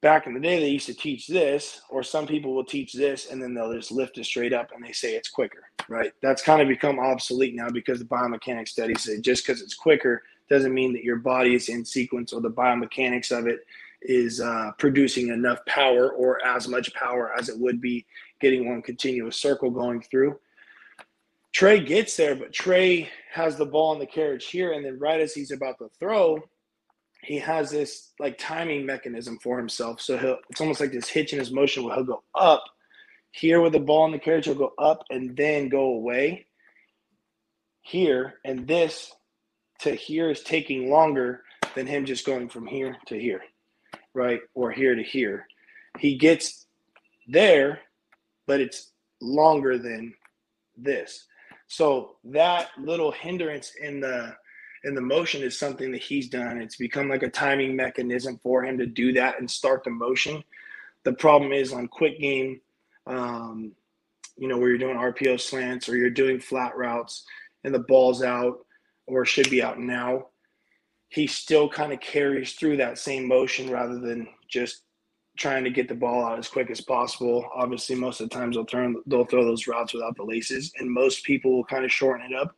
[0.00, 3.30] Back in the day, they used to teach this, or some people will teach this,
[3.30, 6.12] and then they'll just lift it straight up and they say it's quicker, right?
[6.22, 10.22] That's kind of become obsolete now because the biomechanics studies say just because it's quicker
[10.48, 13.60] doesn't mean that your body is in sequence or the biomechanics of it
[14.02, 18.06] is uh, producing enough power or as much power as it would be
[18.40, 20.38] getting one continuous circle going through.
[21.52, 25.20] Trey gets there, but Trey has the ball in the carriage here, and then right
[25.20, 26.38] as he's about to throw,
[27.22, 30.00] he has this like timing mechanism for himself.
[30.00, 32.62] So he'll it's almost like this hitch in his motion where he'll go up
[33.32, 36.46] here with the ball in the carriage, he'll go up and then go away
[37.82, 39.12] here, and this
[39.80, 41.42] to here is taking longer
[41.74, 43.42] than him just going from here to here,
[44.14, 44.40] right?
[44.54, 45.46] Or here to here.
[45.98, 46.66] He gets
[47.26, 47.80] there,
[48.46, 50.14] but it's longer than
[50.76, 51.26] this.
[51.66, 54.34] So that little hindrance in the
[54.84, 56.60] in the motion is something that he's done.
[56.60, 60.42] It's become like a timing mechanism for him to do that and start the motion.
[61.02, 62.60] The problem is on quick game,
[63.06, 63.72] um,
[64.36, 67.24] you know, where you're doing RPO slants or you're doing flat routes
[67.64, 68.64] and the ball's out
[69.06, 70.28] or should be out now,
[71.08, 74.82] he still kind of carries through that same motion rather than just
[75.36, 77.48] trying to get the ball out as quick as possible.
[77.54, 80.90] Obviously, most of the times they'll turn they'll throw those routes without the laces, and
[80.90, 82.54] most people will kind of shorten it up.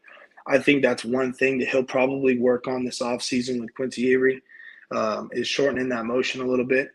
[0.47, 4.43] I think that's one thing that he'll probably work on this offseason with Quincy Avery
[4.91, 6.91] um, is shortening that motion a little bit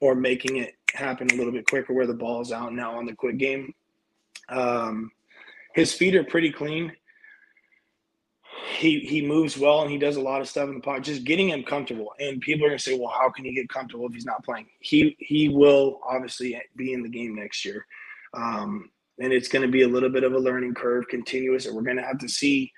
[0.00, 3.06] or making it happen a little bit quicker where the ball is out now on
[3.06, 3.74] the quick game.
[4.48, 5.12] Um,
[5.74, 6.92] his feet are pretty clean.
[8.78, 11.04] He he moves well and he does a lot of stuff in the pocket.
[11.04, 12.12] Just getting him comfortable.
[12.18, 14.66] And people are gonna say, well, how can he get comfortable if he's not playing?
[14.80, 17.86] He he will obviously be in the game next year.
[18.34, 21.82] Um, and it's to be a little bit of a learning curve, continuous, and we're
[21.96, 22.72] to have to see.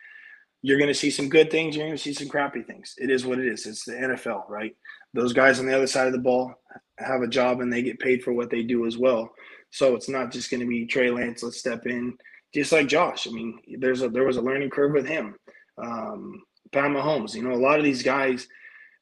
[0.63, 1.77] You're to see some good things.
[1.77, 2.95] You're to see some crappy things.
[2.99, 3.65] It is what it is.
[3.65, 4.77] It's the NFL, right?
[5.15, 6.53] Those guys on the other side of the ball
[6.99, 9.33] have a job and they get paid for what they do as well.
[9.71, 11.43] So it's not just to be Trey Lance.
[11.43, 12.17] Let's step in,
[12.55, 13.27] just like Josh.
[13.27, 15.37] I mean, there's a there was a learning curve with him.
[15.83, 16.43] Um,
[16.73, 17.35] Pat Mahomes.
[17.35, 18.49] You know, a lot of these guys.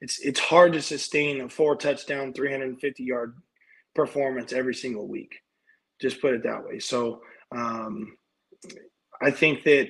[0.01, 3.37] It's it's hard to sustain a four touchdown, 350 yard
[3.95, 5.37] performance every single week.
[6.01, 6.79] Just put it that way.
[6.79, 8.17] So um,
[9.23, 9.89] I think that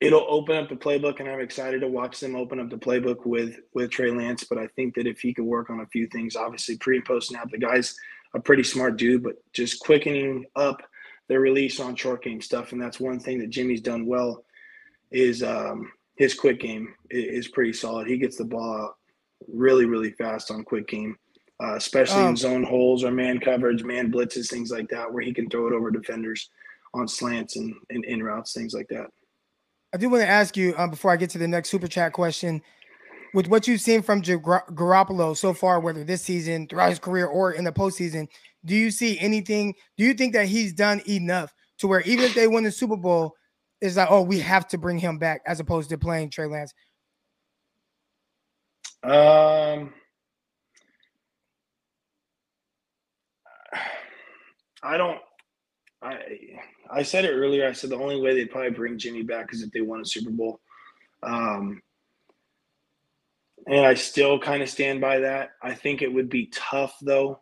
[0.00, 3.24] it'll open up the playbook, and I'm excited to watch them open up the playbook
[3.24, 4.44] with with Trey Lance.
[4.44, 7.04] But I think that if he could work on a few things, obviously pre and
[7.04, 7.96] post snap, the guy's
[8.34, 10.82] a pretty smart dude, but just quickening up
[11.28, 14.44] their release on short game stuff, and that's one thing that Jimmy's done well.
[15.12, 18.06] Is um, his quick game is pretty solid.
[18.06, 18.96] He gets the ball
[19.48, 21.16] really, really fast on quick game
[21.62, 25.32] uh, especially in zone holes or man coverage, man blitzes, things like that, where he
[25.32, 26.50] can throw it over defenders
[26.94, 29.06] on slants and, and in routes, things like that.
[29.94, 32.12] I do want to ask you um, before I get to the next super chat
[32.12, 32.62] question.
[33.34, 37.26] With what you've seen from Gar- Garoppolo so far, whether this season, throughout his career,
[37.26, 38.28] or in the postseason,
[38.64, 39.74] do you see anything?
[39.96, 42.96] Do you think that he's done enough to where even if they win the Super
[42.96, 43.34] Bowl,
[43.82, 46.72] it's like, oh, we have to bring him back as opposed to playing Trey Lance?
[49.02, 49.92] Um,
[54.82, 55.18] I don't.
[56.00, 56.18] I
[56.88, 57.66] I said it earlier.
[57.66, 60.04] I said the only way they'd probably bring Jimmy back is if they won a
[60.04, 60.60] Super Bowl.
[61.24, 61.82] Um,
[63.66, 65.50] and I still kind of stand by that.
[65.60, 67.40] I think it would be tough though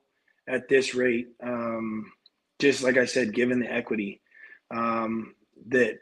[0.49, 1.29] at this rate.
[1.43, 2.11] Um,
[2.59, 4.23] just like I said, given the equity
[4.71, 5.35] um,
[5.69, 5.99] that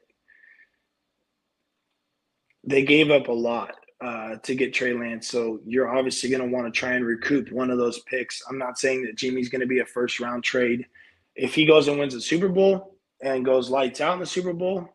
[2.69, 5.29] they gave up a lot uh, to get Trey Lance.
[5.29, 8.43] So you're obviously going to want to try and recoup one of those picks.
[8.49, 10.87] I'm not saying that Jimmy's going to be a first round trade.
[11.35, 14.53] If he goes and wins the Super Bowl and goes lights out in the Super
[14.53, 14.89] Bowl,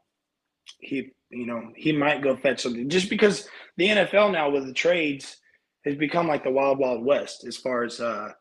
[0.80, 2.90] he you know he might go fetch something.
[2.90, 3.48] Just because
[3.78, 5.38] the NFL now with the trades
[5.86, 8.32] has become like the wild wild west as far as uh,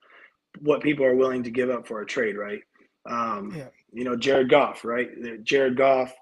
[0.61, 2.63] what people are willing to give up for a trade, right?
[3.07, 3.69] Um, Yeah.
[3.93, 5.11] You know, Jared Goff, right?
[5.45, 6.15] Jared Goff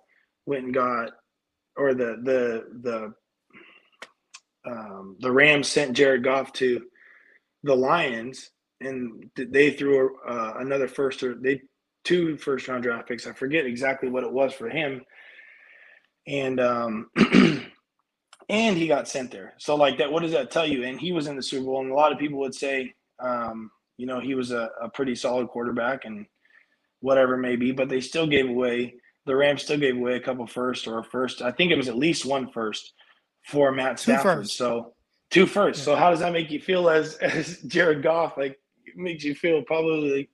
[0.47, 1.13] went and got,
[1.77, 6.83] or the the the um, the Rams sent Jared Goff to
[7.63, 11.63] the Lions, and they threw uh, another first or they
[12.05, 13.27] two first round draft picks.
[13.27, 15.03] I forget exactly what it was for him,
[16.27, 17.11] and um,
[18.49, 19.55] and he got sent there.
[19.59, 20.85] So like that, what does that tell you?
[20.85, 23.71] And he was in the Super Bowl, and a lot of people would say, um,
[23.97, 26.27] you know, he was a, a pretty solid quarterback and
[27.01, 28.95] whatever it may be, but they still gave away.
[29.27, 31.43] The Rams still gave away a couple first or a first.
[31.43, 32.95] I think it was at least one first
[33.47, 34.49] for Matt Stafford.
[34.49, 34.95] So
[35.31, 35.85] two first.
[35.85, 38.37] So how does that make you feel as as Jared Goff?
[38.37, 40.29] Like it makes you feel probably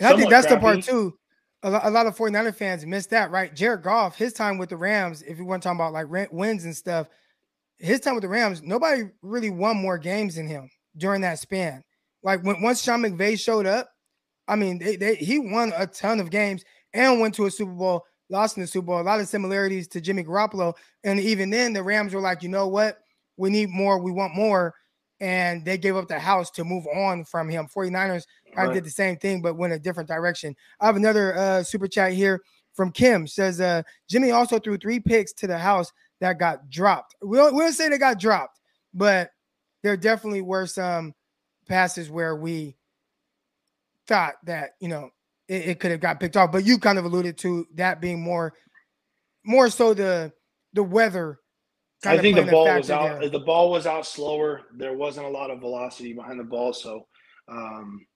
[0.00, 1.18] I think that's the part too.
[1.64, 3.52] A lot, a lot of 49er fans missed that, right?
[3.52, 6.64] Jared Goff, his time with the Rams, if you want to talk about like wins
[6.64, 7.08] and stuff,
[7.78, 11.82] his time with the Rams, nobody really won more games than him during that span.
[12.22, 13.90] Like when once Sean McVay showed up,
[14.46, 16.64] I mean, they, they he won a ton of games
[16.94, 19.00] and went to a Super Bowl, lost in the Super Bowl.
[19.00, 20.74] A lot of similarities to Jimmy Garoppolo.
[21.04, 22.98] And even then, the Rams were like, you know what?
[23.36, 23.98] We need more.
[23.98, 24.74] We want more.
[25.20, 27.66] And they gave up the house to move on from him.
[27.66, 28.24] 49ers
[28.54, 28.74] kind of Right.
[28.74, 30.54] did the same thing, but went a different direction.
[30.80, 32.40] I have another uh, super chat here
[32.74, 33.26] from Kim.
[33.26, 37.16] Says uh, Jimmy also threw three picks to the house that got dropped.
[37.22, 38.60] We don't, we don't say they got dropped,
[38.94, 39.30] but
[39.82, 41.14] there definitely were some
[41.68, 42.76] passes where we
[44.06, 45.10] thought that you know
[45.48, 46.52] it, it could have got picked off.
[46.52, 48.54] But you kind of alluded to that being more,
[49.44, 50.32] more so the
[50.74, 51.40] the weather.
[52.04, 53.20] I think the ball was out.
[53.20, 53.28] there.
[53.28, 54.62] The ball was out slower.
[54.76, 56.72] There wasn't a lot of velocity behind the ball.
[56.72, 57.06] So,
[57.48, 58.06] um,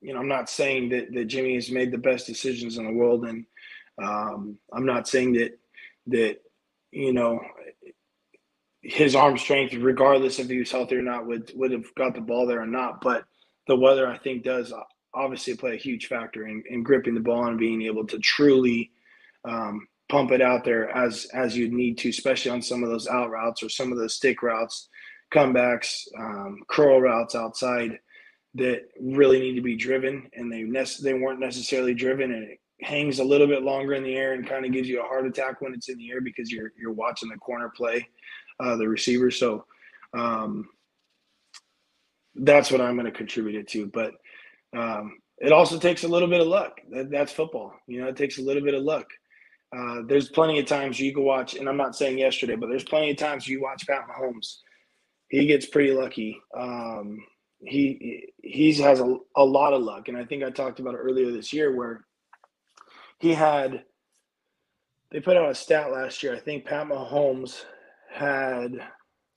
[0.00, 2.92] you know, I'm not saying that, that Jimmy has made the best decisions in the
[2.92, 3.44] world, and
[4.00, 5.58] um, I'm not saying that
[6.06, 6.36] that
[6.92, 7.40] you know
[8.82, 12.20] his arm strength, regardless if he was healthy or not, would would have got the
[12.20, 13.00] ball there or not.
[13.00, 13.24] But
[13.66, 14.72] the weather, I think, does
[15.14, 18.90] obviously play a huge factor in, in gripping the ball and being able to truly
[19.44, 23.08] um, pump it out there as as you need to, especially on some of those
[23.08, 24.88] out routes or some of those stick routes,
[25.32, 27.98] comebacks, um, curl routes outside
[28.54, 32.58] that really need to be driven, and they nec- they weren't necessarily driven, and it
[32.82, 35.26] hangs a little bit longer in the air and kind of gives you a heart
[35.26, 38.06] attack when it's in the air because you're you're watching the corner play,
[38.60, 39.30] uh, the receiver.
[39.30, 39.64] So.
[40.12, 40.68] Um,
[42.36, 43.86] that's what I'm going to contribute it to.
[43.86, 44.12] But
[44.76, 46.80] um, it also takes a little bit of luck.
[46.90, 47.72] That, that's football.
[47.86, 49.06] You know, it takes a little bit of luck.
[49.76, 52.84] Uh, there's plenty of times you can watch, and I'm not saying yesterday, but there's
[52.84, 54.56] plenty of times you watch Pat Mahomes.
[55.28, 56.40] He gets pretty lucky.
[56.56, 57.18] Um,
[57.60, 60.98] he he has a, a lot of luck, and I think I talked about it
[60.98, 62.04] earlier this year where
[63.18, 63.84] he had.
[65.12, 66.36] They put out a stat last year.
[66.36, 67.64] I think Pat Mahomes
[68.12, 68.80] had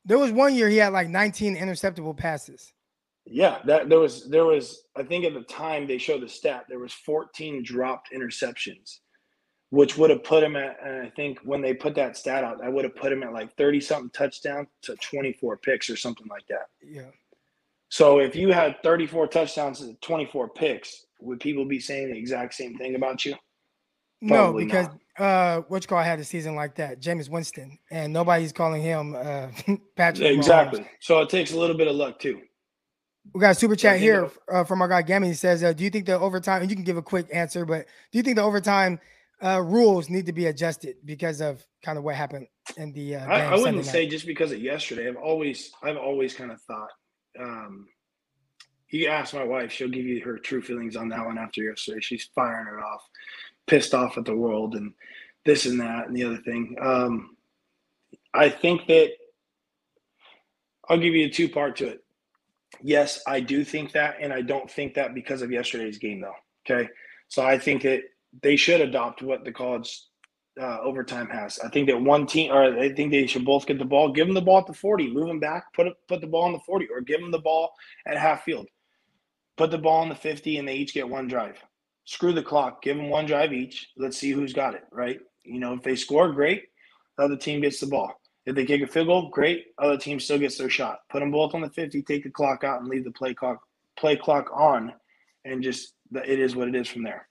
[0.06, 2.73] There was one year he had like 19 interceptable passes.
[3.26, 6.66] Yeah, that there was there was I think at the time they showed the stat
[6.68, 9.00] there was 14 dropped interceptions,
[9.70, 12.70] which would have put him at I think when they put that stat out, I
[12.70, 16.46] would have put him at like 30 something touchdowns to 24 picks or something like
[16.48, 16.68] that.
[16.86, 17.12] Yeah.
[17.90, 22.56] So if you had 34 touchdowns and 24 picks, would people be saying the exact
[22.56, 23.36] same thing about you?
[24.20, 24.88] No, because
[25.18, 25.26] not.
[25.26, 29.16] uh what you call had a season like that, Jameis Winston, and nobody's calling him
[29.16, 29.48] uh
[29.96, 30.28] Patrick.
[30.28, 30.38] Mahomes.
[30.38, 30.90] Exactly.
[31.00, 32.42] So it takes a little bit of luck too.
[33.32, 35.30] We got a super chat here uh, from our guy Gammy.
[35.30, 37.66] He says, uh, "Do you think the overtime?" And you can give a quick answer,
[37.66, 39.00] but do you think the overtime
[39.44, 42.48] uh, rules need to be adjusted because of kind of what happened
[42.78, 44.12] in the uh, I, I wouldn't Sunday say night?
[44.12, 45.08] just because of yesterday.
[45.08, 46.92] I've always I've always kind of thought.
[47.40, 47.88] Um,
[48.90, 52.00] you ask my wife; she'll give you her true feelings on that one after yesterday.
[52.02, 53.02] She's firing it off,
[53.68, 54.94] pissed off at the world and
[55.46, 56.76] this and that and the other thing.
[56.80, 57.38] Um,
[58.34, 59.12] I think that
[60.90, 62.03] I'll give you a two part to it.
[62.82, 66.36] Yes, I do think that, and I don't think that because of yesterday's game, though.
[66.66, 66.90] Okay,
[67.28, 68.02] so I think that
[68.42, 70.02] they should adopt what the college
[70.60, 71.60] uh, overtime has.
[71.60, 74.28] I think that one team, or I think they should both get the ball, give
[74.28, 76.60] them the ball at the forty, move them back, put put the ball on the
[76.60, 77.74] forty, or give them the ball
[78.08, 78.68] at half field,
[79.58, 81.58] put the ball on the fifty, and they each get one drive.
[82.06, 83.90] Screw the clock, give them one drive each.
[83.98, 84.84] Let's see who's got it.
[84.92, 85.20] Right?
[85.44, 86.64] You know, if they score, great.
[87.18, 88.14] The other team gets the ball.
[88.46, 89.68] If they kick a field goal, great.
[89.78, 91.00] Other team still gets their shot.
[91.10, 93.62] Put them both on the 50, take the clock out, and leave the play clock
[93.98, 94.92] play clock on,
[95.46, 97.28] and just it is what it is from there.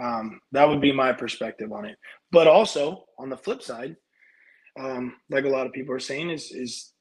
[0.00, 1.98] Um, that would be my perspective on it.
[2.30, 3.96] But also on the flip side,
[4.78, 6.92] um, like a lot of people are saying, is is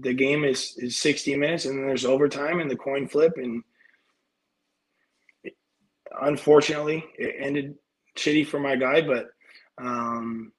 [0.00, 3.62] the game is is 60 minutes and then there's overtime and the coin flip and
[5.44, 5.54] it,
[6.20, 7.74] unfortunately it ended
[8.16, 9.30] shitty for my guy, but
[9.80, 10.52] um,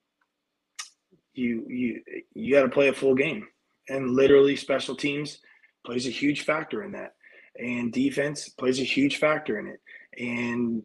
[1.34, 2.01] you you
[2.34, 3.47] you got to play a full game,
[3.88, 5.39] and literally special teams
[5.85, 7.14] plays a huge factor in that,
[7.57, 9.80] and defense plays a huge factor in it,
[10.18, 10.84] and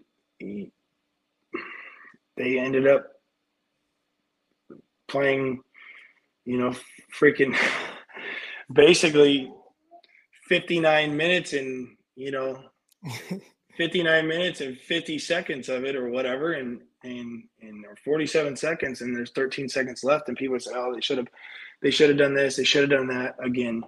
[2.37, 3.07] they ended up
[5.09, 5.61] playing,
[6.45, 6.75] you know,
[7.17, 7.57] freaking
[8.73, 9.51] basically
[10.49, 12.63] 59 minutes and you know
[13.77, 16.53] 59 minutes and 50 seconds of it or whatever.
[16.53, 20.93] And and and or 47 seconds and there's 13 seconds left and people say oh
[20.95, 21.29] they should have
[21.83, 23.37] they should have done this they should have done that.
[23.43, 23.83] Again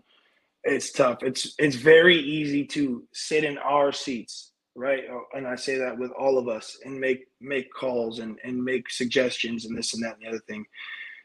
[0.69, 1.23] it's tough.
[1.23, 5.05] It's it's very easy to sit in our seats right?
[5.11, 8.63] Oh, and i say that with all of us and make make calls and and
[8.63, 10.65] make suggestions and this and that and the other thing.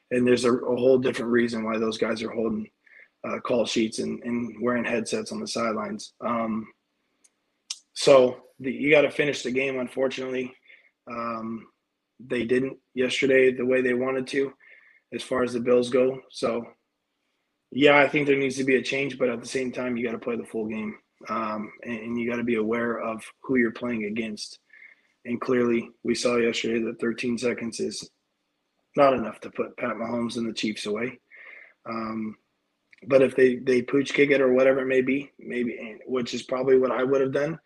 [0.10, 2.70] And there's a, a whole different reason why those guys are holding
[3.28, 6.14] uh, call sheets and, and wearing headsets on the sidelines.
[6.26, 6.68] Um,
[7.94, 9.80] so the, you got to finish the game.
[9.80, 10.54] Unfortunately,
[11.10, 11.68] um,
[12.28, 14.54] they didn't yesterday the way they wanted to,
[15.14, 16.20] as far as the Bills go.
[16.30, 16.66] So,
[17.72, 20.06] yeah, I think there needs to be a change, but at the same time, you
[20.06, 20.98] got to play the full game,
[21.30, 24.60] um, and, and you got to be aware of who you're playing against.
[25.26, 28.10] And clearly, we saw yesterday that 13 seconds is
[28.96, 31.20] not enough to put Pat Mahomes and the Chiefs away.
[31.88, 32.36] Um,
[33.08, 36.44] but if they they pooch kick it or whatever it may be, maybe which is
[36.44, 37.60] probably what I would have done,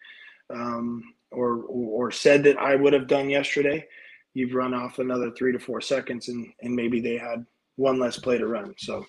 [0.50, 3.86] um, or or said that I would have done yesterday,
[4.36, 7.44] you've run off another three to four seconds, and and maybe they had
[7.78, 8.76] one less play to run.
[8.78, 9.06] So,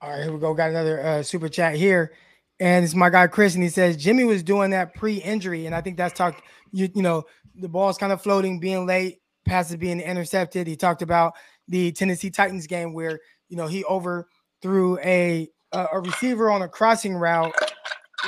[0.00, 0.54] all right, here we go.
[0.54, 2.12] Got another uh, super chat here,
[2.60, 5.80] and it's my guy Chris, and he says Jimmy was doing that pre-injury, and I
[5.80, 6.42] think that's talked.
[6.70, 7.24] You you know
[7.56, 10.68] the ball's kind of floating, being late, passes being intercepted.
[10.68, 11.32] He talked about
[11.66, 13.18] the Tennessee Titans game where
[13.48, 17.54] you know he overthrew a a receiver on a crossing route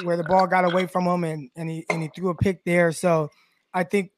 [0.03, 2.65] where the ball got away from him and, and he and he threw a pick
[2.65, 2.91] there.
[2.91, 3.31] So
[3.73, 4.11] I think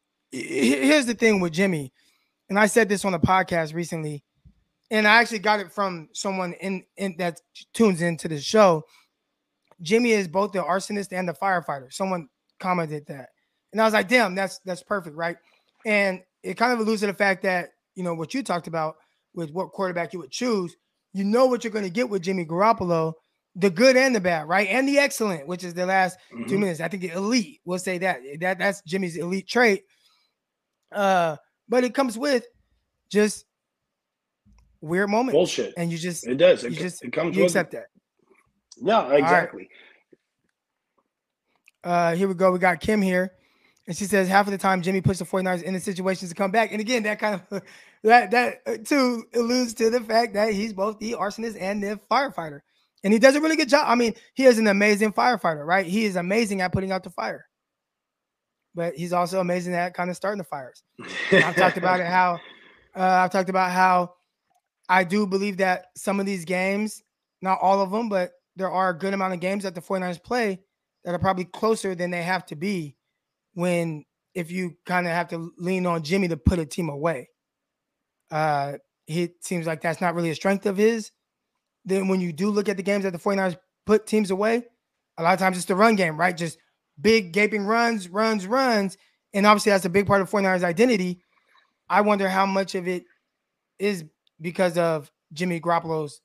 [0.42, 1.92] here's the thing with Jimmy,
[2.48, 4.24] and I said this on a podcast recently,
[4.90, 7.40] and I actually got it from someone in, in that
[7.72, 8.84] tunes into the show.
[9.82, 11.92] Jimmy is both the arsonist and the firefighter.
[11.92, 12.28] Someone
[12.60, 13.30] commented that,
[13.72, 15.36] and I was like, "Damn, that's that's perfect, right?"
[15.84, 18.96] And it kind of alludes to the fact that you know what you talked about
[19.34, 20.76] with what quarterback you would choose.
[21.12, 23.14] You know what you're going to get with Jimmy Garoppolo
[23.56, 24.68] the good and the bad, right?
[24.68, 26.44] And the excellent, which is the last mm-hmm.
[26.44, 26.80] two minutes.
[26.80, 28.20] I think the elite, we'll say that.
[28.40, 29.84] That that's Jimmy's elite trait.
[30.92, 31.36] Uh,
[31.68, 32.46] but it comes with
[33.10, 33.44] just
[34.80, 35.34] weird moments.
[35.34, 35.74] Bullshit.
[35.76, 36.64] And you just it does.
[36.64, 37.86] It, you just it comes you with accept that.
[38.78, 39.68] Yeah, exactly.
[41.84, 42.10] Right.
[42.12, 42.52] Uh here we go.
[42.52, 43.32] We got Kim here.
[43.86, 46.34] And she says half of the time Jimmy puts the 49ers in the situations to
[46.34, 46.72] come back.
[46.72, 47.62] And again, that kind of
[48.02, 52.00] that that uh, too alludes to the fact that he's both the arsonist and the
[52.10, 52.60] firefighter.
[53.04, 53.84] And he does a really good job.
[53.86, 55.86] I mean, he is an amazing firefighter, right?
[55.86, 57.46] He is amazing at putting out the fire.
[58.76, 60.84] But he's also amazing at kind of starting the fires.
[61.32, 62.38] I've talked about it how
[62.94, 64.14] uh, I've talked about how
[64.88, 67.02] I do believe that some of these games,
[67.42, 70.22] not all of them, but there are a good amount of games that the 49ers
[70.22, 70.60] play
[71.04, 72.94] that are probably closer than they have to be
[73.54, 74.04] when
[74.34, 77.28] if you kind of have to lean on Jimmy to put a team away.
[78.30, 78.74] Uh,
[79.08, 81.10] it seems like that's not really a strength of his
[81.86, 84.64] then when you do look at the games that the 49ers put teams away,
[85.16, 86.36] a lot of times it's the run game, right?
[86.36, 86.58] Just
[87.00, 88.96] big gaping runs, runs, runs.
[89.32, 91.20] And obviously that's a big part of 49ers identity.
[91.88, 93.04] I wonder how much of it
[93.78, 94.04] is
[94.40, 96.20] because of Jimmy Garoppolo's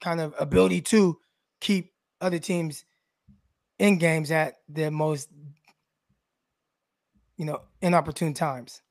[0.00, 1.18] kind of ability to
[1.60, 2.84] keep other teams
[3.78, 5.28] in games at the most,
[7.36, 8.82] you know, inopportune times.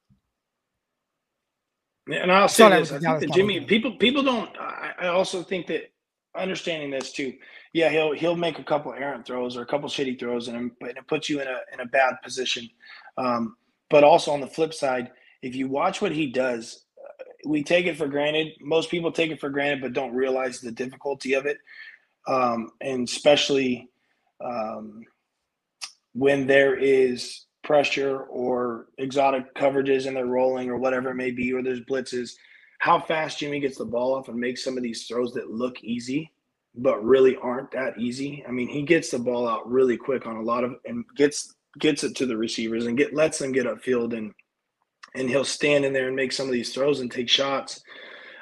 [2.07, 4.55] And I'll say this: I think that Jimmy, people, people don't.
[4.59, 5.91] I, I, also think that
[6.37, 7.33] understanding this too.
[7.73, 10.91] Yeah, he'll he'll make a couple errant throws or a couple shitty throws, and but
[10.91, 12.69] it puts you in a in a bad position.
[13.17, 13.57] Um,
[13.89, 17.85] but also on the flip side, if you watch what he does, uh, we take
[17.85, 18.53] it for granted.
[18.61, 21.57] Most people take it for granted, but don't realize the difficulty of it,
[22.27, 23.89] um, and especially
[24.43, 25.03] um,
[26.13, 31.51] when there is pressure or exotic coverages and they're rolling or whatever it may be,
[31.51, 32.35] or there's blitzes,
[32.85, 35.83] how fast Jimmy gets the ball off and makes some of these throws that look
[35.83, 36.31] easy,
[36.75, 38.45] but really aren't that easy.
[38.47, 41.55] I mean, he gets the ball out really quick on a lot of and gets
[41.79, 44.31] gets it to the receivers and get lets them get upfield and
[45.15, 47.81] and he'll stand in there and make some of these throws and take shots.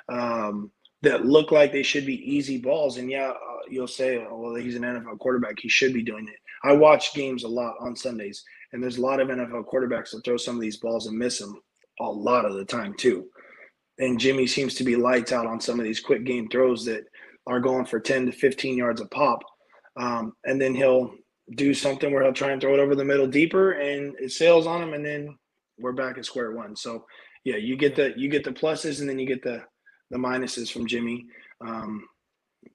[0.10, 0.72] Um,
[1.04, 2.98] that look like they should be easy balls.
[2.98, 5.58] And yeah, uh, you'll say, oh, well, he's an NFL quarterback.
[5.58, 6.40] He should be doing it.
[6.66, 8.44] I watch games a lot on Sundays,
[8.74, 11.40] and there's a lot of NFL quarterbacks that throw some of these balls and miss
[11.40, 11.62] them
[12.02, 13.30] a lot of the time, too.
[14.00, 17.06] And Jimmy seems to be lights out on some of these quick game throws that
[17.46, 19.44] are going for 10 to 15 yards a pop.
[19.98, 21.14] Um, and then he'll
[21.56, 24.66] do something where he'll try and throw it over the middle deeper and it sails
[24.66, 25.38] on him and then
[25.78, 26.76] we're back at square one.
[26.76, 27.06] So
[27.44, 29.64] yeah, you get the you get the pluses and then you get the
[30.10, 31.26] the minuses from Jimmy.
[31.62, 32.08] Um,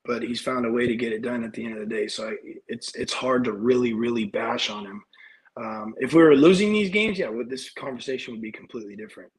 [0.04, 2.08] but he's found a way to get it done at the end of the day.
[2.08, 2.34] So I,
[2.66, 5.02] it's it's hard to really really bash on him.
[5.56, 9.32] Um, if we were losing these games, yeah, well, this conversation would be completely different.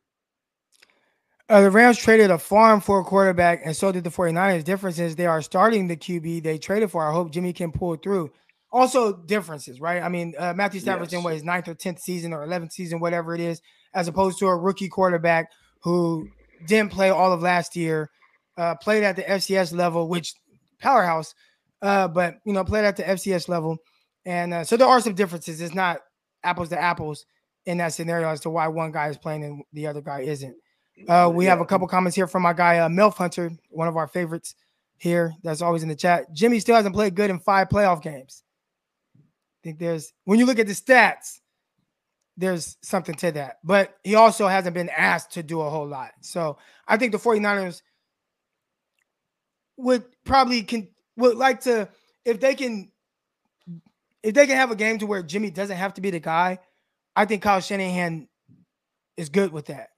[1.49, 4.63] Uh, the Rams traded a farm for a quarterback, and so did the 49ers.
[4.63, 7.09] Difference is they are starting the QB they traded for.
[7.09, 8.31] I hope Jimmy can pull through.
[8.71, 10.03] Also, differences, right?
[10.03, 11.17] I mean, uh, Matthew Stafford's yes.
[11.19, 13.63] in what his ninth or 10th season or 11th season, whatever it is,
[13.95, 15.49] as opposed to a rookie quarterback
[15.81, 16.29] who
[16.67, 18.11] didn't play all of last year,
[18.57, 20.35] uh, played at the FCS level, which
[20.79, 21.33] powerhouse,
[21.81, 23.77] uh, but you know, played at the FCS level,
[24.23, 25.61] and uh, so there are some differences.
[25.61, 26.01] It's not
[26.43, 27.25] apples to apples
[27.65, 30.55] in that scenario as to why one guy is playing and the other guy isn't.
[31.07, 33.97] Uh, we have a couple comments here from my guy uh, Melf Hunter, one of
[33.97, 34.55] our favorites
[34.97, 35.33] here.
[35.43, 36.33] That's always in the chat.
[36.33, 38.43] Jimmy still hasn't played good in five playoff games.
[39.17, 41.39] I think there's when you look at the stats,
[42.37, 43.59] there's something to that.
[43.63, 46.11] But he also hasn't been asked to do a whole lot.
[46.21, 46.57] So
[46.87, 47.81] I think the 49ers
[49.77, 51.89] would probably can would like to
[52.25, 52.91] if they can
[54.23, 56.59] if they can have a game to where Jimmy doesn't have to be the guy,
[57.15, 58.27] I think Kyle Shanahan
[59.17, 59.89] is good with that.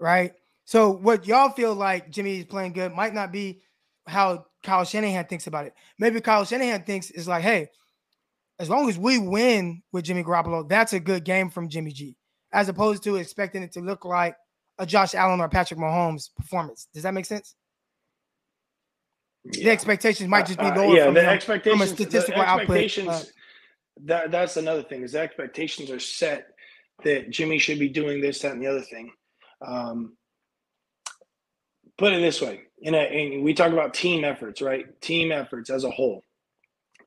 [0.00, 0.32] Right.
[0.64, 3.62] So what y'all feel like Jimmy is playing good might not be
[4.06, 5.74] how Kyle Shanahan thinks about it.
[5.98, 7.68] Maybe Kyle Shanahan thinks is like, hey,
[8.58, 12.16] as long as we win with Jimmy Garoppolo, that's a good game from Jimmy G,
[12.52, 14.36] as opposed to expecting it to look like
[14.78, 16.88] a Josh Allen or Patrick Mahomes performance.
[16.92, 17.54] Does that make sense?
[19.44, 19.64] Yeah.
[19.64, 20.86] The expectations might just be uh, lower.
[20.86, 23.26] Uh, yeah, from, the expectations, from a statistical the expectations, output.
[23.26, 23.32] Uh,
[24.04, 26.48] that that's another thing is the expectations are set
[27.04, 29.12] that Jimmy should be doing this, that, and the other thing.
[29.64, 30.16] Um,
[31.96, 35.00] put it this way, in a, and we talk about team efforts, right?
[35.00, 36.22] Team efforts as a whole.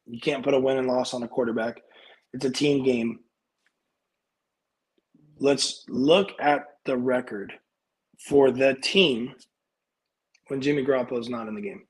[0.06, 1.82] You can't put a win and loss on a quarterback.
[2.34, 3.20] It's a team game.
[5.40, 7.54] Let's look at the record
[8.28, 9.34] for the team
[10.48, 11.84] when Jimmy Garoppolo is not in the game.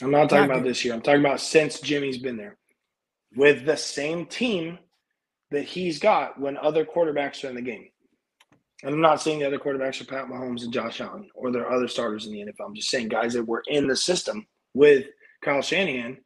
[0.00, 0.94] I'm not talking about this year.
[0.94, 2.56] I'm talking about since Jimmy's been there
[3.36, 4.78] with the same team
[5.50, 7.88] that he's got when other quarterbacks are in the game.
[8.82, 11.66] And I'm not saying the other quarterbacks are Pat Mahomes and Josh Allen or there
[11.66, 12.66] are other starters in the NFL.
[12.66, 15.06] I'm just saying guys that were in the system with
[15.42, 16.18] Kyle Shanahan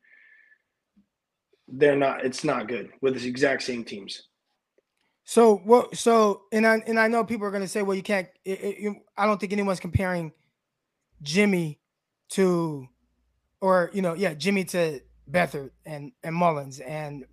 [1.68, 2.24] they're not.
[2.24, 4.22] It's not good with the exact same teams.
[5.24, 5.96] So what?
[5.96, 8.28] So and I and I know people are going to say, well, you can't.
[8.44, 10.32] It, it, you, I don't think anyone's comparing
[11.22, 11.80] Jimmy
[12.30, 12.86] to,
[13.60, 15.00] or you know, yeah, Jimmy to
[15.30, 17.24] Beathard and and Mullens and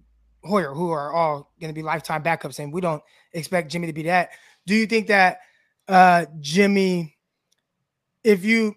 [0.44, 3.94] Hoyer, who are all going to be lifetime backups, and we don't expect Jimmy to
[3.94, 4.32] be that.
[4.66, 5.40] Do you think that
[5.88, 7.18] uh Jimmy,
[8.24, 8.76] if you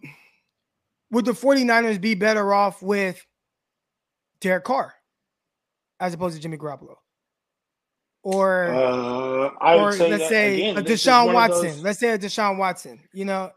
[1.10, 3.24] would the 49ers be better off with
[4.40, 4.96] Derek Carr?
[6.00, 6.96] as opposed to Jimmy Garoppolo?
[8.22, 11.68] Or, uh, I or say let's say again, a Deshaun Watson.
[11.68, 13.00] Those, let's say a Deshaun Watson.
[13.12, 13.52] You know,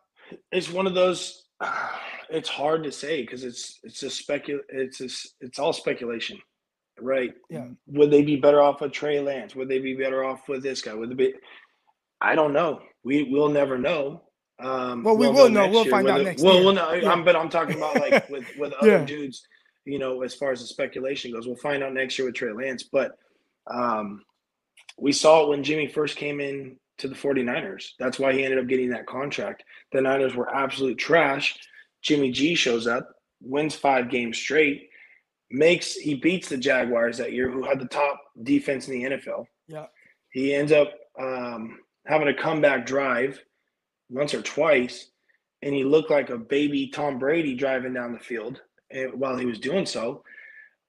[0.52, 1.46] it's one of those.
[1.60, 1.90] Uh,
[2.30, 4.60] it's hard to say because it's it's a specul.
[4.70, 5.10] It's a,
[5.42, 6.38] it's all speculation,
[7.02, 7.34] right?
[7.50, 7.66] Yeah.
[7.88, 9.56] Would they be better off with Trey Lance?
[9.56, 10.94] Would they be better off with this guy?
[10.94, 11.34] Would they be?
[12.22, 12.82] I don't know.
[13.04, 14.24] We will never know.
[14.60, 15.70] Um, well, we we'll will know.
[15.70, 16.66] We'll find out next well, year.
[16.66, 17.12] Well, no, yeah.
[17.12, 19.06] I'm, but I'm talking about like with with other yeah.
[19.06, 19.48] dudes
[19.90, 21.48] you know, as far as the speculation goes.
[21.48, 22.84] We'll find out next year with Trey Lance.
[22.84, 23.18] But
[23.68, 24.22] um,
[24.98, 27.92] we saw it when Jimmy first came in to the 49ers.
[27.98, 29.64] That's why he ended up getting that contract.
[29.92, 31.58] The Niners were absolute trash.
[32.02, 33.10] Jimmy G shows up,
[33.42, 34.90] wins five games straight,
[35.50, 39.46] makes he beats the Jaguars that year, who had the top defense in the NFL.
[39.68, 39.88] Yeah.
[40.32, 43.42] He ends up um, having a comeback drive
[44.10, 45.12] once or twice,
[45.62, 48.62] and he looked like a baby Tom Brady driving down the field.
[48.92, 50.24] Eh, while he was doing so.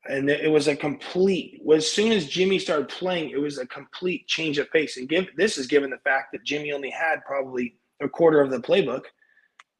[0.08, 1.60] And it was a complete.
[1.74, 4.96] As soon as Jimmy started playing, it was a complete change of pace.
[4.96, 8.50] And give this is given the fact that Jimmy only had probably a quarter of
[8.50, 9.02] the playbook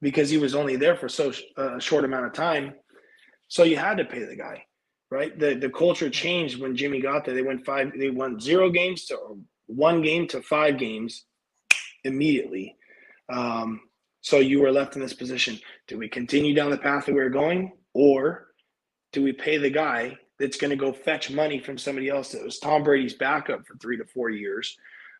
[0.03, 2.75] because he was only there for so a short amount of time.
[3.49, 4.63] So you had to pay the guy,
[5.11, 5.37] right?
[5.39, 7.35] The the culture changed when Jimmy got there.
[7.35, 7.91] They went five.
[7.99, 9.41] They won zero games to
[9.75, 11.25] one game to five games
[12.05, 12.77] immediately.
[13.33, 13.81] Um,
[14.21, 15.59] so you were left in this position.
[15.89, 18.49] Do we continue down the path that we were going, or
[19.13, 22.43] do we pay the guy that's going to go fetch money from somebody else that
[22.45, 24.77] was Tom Brady's backup for three to four years,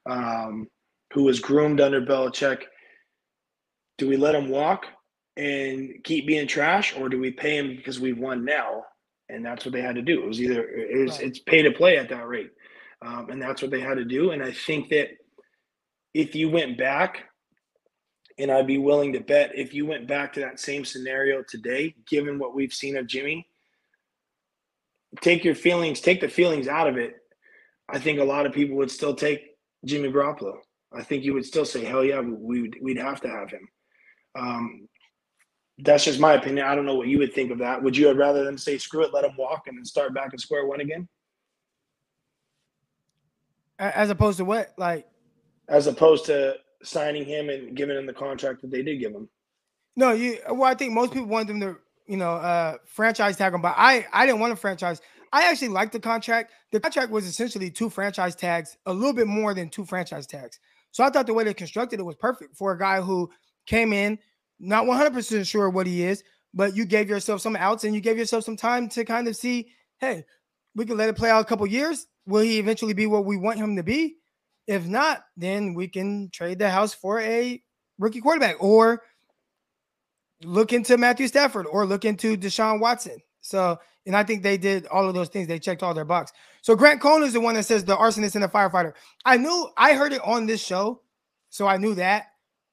[0.09, 0.69] um,
[1.13, 2.63] who was groomed under Belichick?
[3.99, 4.87] Do we let him walk
[5.37, 8.85] and keep being trash, or do we pay him because we've won now?
[9.29, 10.23] And that's what they had to do.
[10.23, 11.29] It was either it was, Right.
[11.29, 12.51] it's pay to play at that rate,
[13.03, 14.31] um, and that's what they had to do.
[14.31, 15.09] And I think that
[16.15, 17.25] if you went back,
[18.39, 21.95] and I'd be willing to bet if you went back to that same scenario today,
[22.09, 23.47] given what we've seen of Jimmy,
[25.21, 27.17] take your feelings, take the feelings out of it.
[27.89, 30.55] I think a lot of people would still take Jimmy Garoppolo.
[30.93, 33.69] I think you would still say, "Hell yeah, we would, we'd have to have him."
[34.35, 34.89] Um,
[35.79, 36.67] that's just my opinion.
[36.67, 37.83] I don't know what you would think of that.
[37.83, 40.33] Would you have rather them say, "Screw it, let him walk," and then start back
[40.33, 41.09] at square one again,
[43.81, 44.73] As opposed to what?
[44.77, 45.07] Like,
[45.69, 49.29] as opposed to signing him and giving him the contract that they did give him?
[49.97, 50.39] no, you.
[50.49, 51.77] Well, I think most people want them to,
[52.07, 55.01] you know, uh, franchise tag him, but I, I didn't want a franchise.
[55.33, 56.53] I actually liked the contract.
[56.73, 60.59] The contract was essentially two franchise tags, a little bit more than two franchise tags.
[60.93, 63.31] So I thought the way they constructed it was perfect for a guy who
[63.67, 64.19] came in
[64.61, 68.19] not 100% sure what he is, but you gave yourself some outs and you gave
[68.19, 70.25] yourself some time to kind of see, hey,
[70.75, 72.07] we can let it play out a couple years.
[72.27, 74.17] Will he eventually be what we want him to be?
[74.67, 77.63] If not, then we can trade the house for a
[77.99, 79.03] rookie quarterback or
[80.45, 83.19] look into Matthew Stafford or look into Deshaun Watson.
[83.41, 85.49] So, and I think they did all of those things.
[85.49, 86.33] They checked all their box.
[86.63, 88.93] So Grant Cohn is the one that says the arsonist and the firefighter.
[89.25, 91.03] I knew I heard it on this show,
[91.49, 92.27] so I knew that.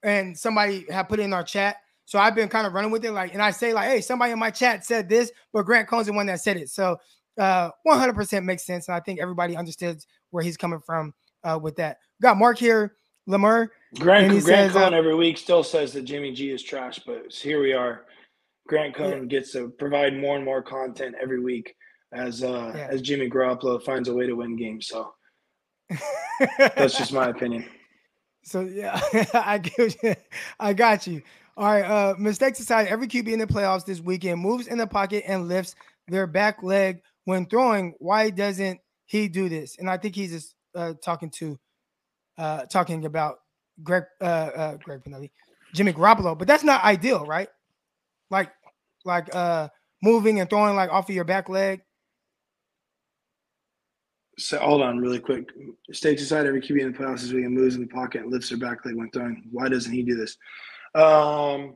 [0.04, 1.78] And somebody had put it in our chat.
[2.06, 3.12] So I've been kind of running with it.
[3.12, 6.08] Like, and I say, like, hey, somebody in my chat said this, but Grant Cohn's
[6.08, 6.70] the one that said it.
[6.70, 6.98] So
[7.38, 8.88] uh 100% makes sense.
[8.88, 11.98] And I think everybody understands where he's coming from uh with that.
[12.22, 12.96] Got Mark here,
[13.28, 13.72] Lemur.
[14.00, 17.32] Grant, Grant says, uh, Cohn every week still says that Jimmy G is trash, but
[17.32, 18.06] here we are.
[18.68, 21.74] Grant Cohn gets to provide more and more content every week
[22.14, 22.88] as uh Yeah.
[22.90, 24.88] as Jimmy Garoppolo finds a way to win games.
[24.88, 25.14] So
[26.58, 27.66] that's just my opinion.
[28.44, 29.00] So yeah,
[29.34, 30.16] I you.
[30.60, 31.22] I got you.
[31.56, 31.84] All right.
[31.84, 35.48] Uh mistakes aside, every QB in the playoffs this weekend moves in the pocket and
[35.48, 35.76] lifts
[36.08, 37.94] their back leg when throwing.
[38.00, 39.76] Why doesn't he do this?
[39.78, 41.60] And I think he's just uh talking to
[42.38, 43.40] uh talking about
[43.84, 45.32] Greg uh uh Greg Pinelli,
[45.76, 47.50] Jimmy Garoppolo, but that's not ideal, right?
[48.32, 48.52] Like
[49.04, 49.68] like uh
[50.02, 51.82] moving and throwing like off of your back leg.
[54.40, 55.50] So hold on really quick.
[55.92, 58.50] Stakes aside, every QB in the playoffs this weekend moves in the pocket and lifts
[58.50, 59.44] their back leg when throwing.
[59.52, 60.38] Why doesn't he do this?
[60.96, 61.76] Um,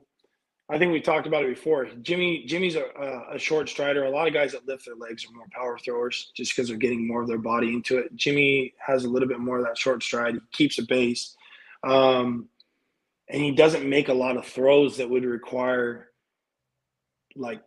[0.72, 1.86] I think we talked about it before.
[2.02, 2.86] Jimmy Jimmy's a,
[3.34, 4.06] a, short strider.
[4.06, 6.78] A lot of guys that lift their legs are more power throwers just because they're
[6.78, 8.16] getting more of their body into it.
[8.16, 10.36] Jimmy has a little bit more of that short stride.
[10.36, 11.36] He keeps a base.
[11.84, 12.48] Um,
[13.28, 16.08] and he doesn't make a lot of throws that would require
[17.36, 17.62] like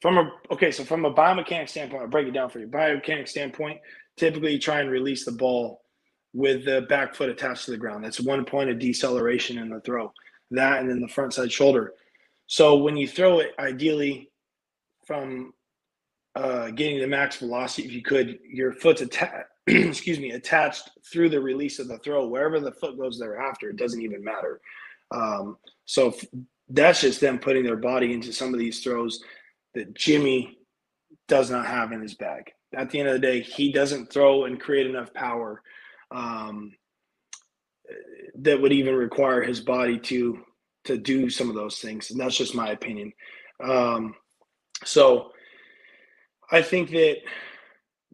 [0.00, 2.66] from a okay, so from a biomechanic standpoint, I'll break it down for you.
[2.66, 3.80] Biomechanic standpoint,
[4.16, 5.82] typically you try and release the ball
[6.32, 8.04] with the back foot attached to the ground.
[8.04, 10.12] That's one point of deceleration in the throw.
[10.50, 11.94] That and then the front side shoulder.
[12.46, 14.30] So when you throw it, ideally
[15.06, 15.52] from
[16.34, 19.48] uh, getting the max velocity, if you could, your foot's attached.
[19.66, 22.28] excuse me, attached through the release of the throw.
[22.28, 24.60] Wherever the foot goes thereafter, it doesn't even matter.
[25.10, 25.56] Um,
[25.86, 26.24] so f-
[26.68, 29.20] that's just them putting their body into some of these throws
[29.74, 30.58] that Jimmy
[31.26, 32.52] does not have in his bag.
[32.76, 35.62] At the end of the day, he doesn't throw and create enough power
[36.12, 36.72] um,
[38.36, 40.40] that would even require his body to
[40.84, 42.10] to do some of those things.
[42.10, 43.12] And that's just my opinion.
[43.62, 44.14] Um,
[44.84, 45.32] so
[46.50, 47.16] I think that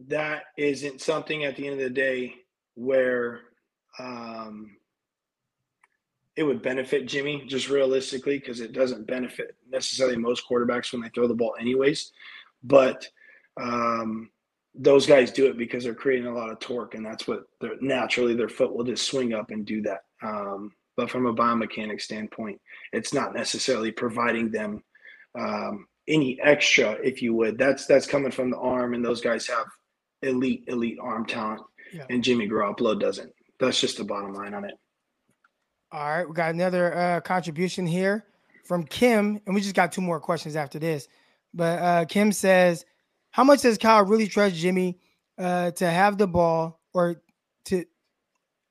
[0.08, 2.34] that isn't something at the end of the day
[2.74, 3.40] where
[3.98, 4.76] um,
[6.36, 11.10] it would benefit Jimmy just realistically because it doesn't benefit necessarily most quarterbacks when they
[11.10, 12.12] throw the ball anyways.
[12.64, 13.06] But
[13.60, 14.30] um,
[14.74, 17.76] those guys do it because they're creating a lot of torque, and that's what they're
[17.80, 20.00] naturally their foot will just swing up and do that.
[20.22, 22.60] Um, but from a biomechanic standpoint,
[22.92, 24.82] it's not necessarily providing them
[25.38, 27.58] um, any extra, if you would.
[27.58, 29.66] That's that's coming from the arm, and those guys have
[30.22, 31.62] elite elite arm talent,
[31.92, 32.06] Yeah.
[32.10, 33.32] and Jimmy Garoppolo doesn't.
[33.60, 34.74] That's just the bottom line on it.
[35.92, 38.24] All right, we got another uh, contribution here
[38.64, 41.06] from Kim, and we just got two more questions after this.
[41.52, 42.86] But uh, Kim says,
[43.32, 44.98] "How much does Kyle really trust Jimmy
[45.38, 47.22] uh, to have the ball, or
[47.66, 47.84] to,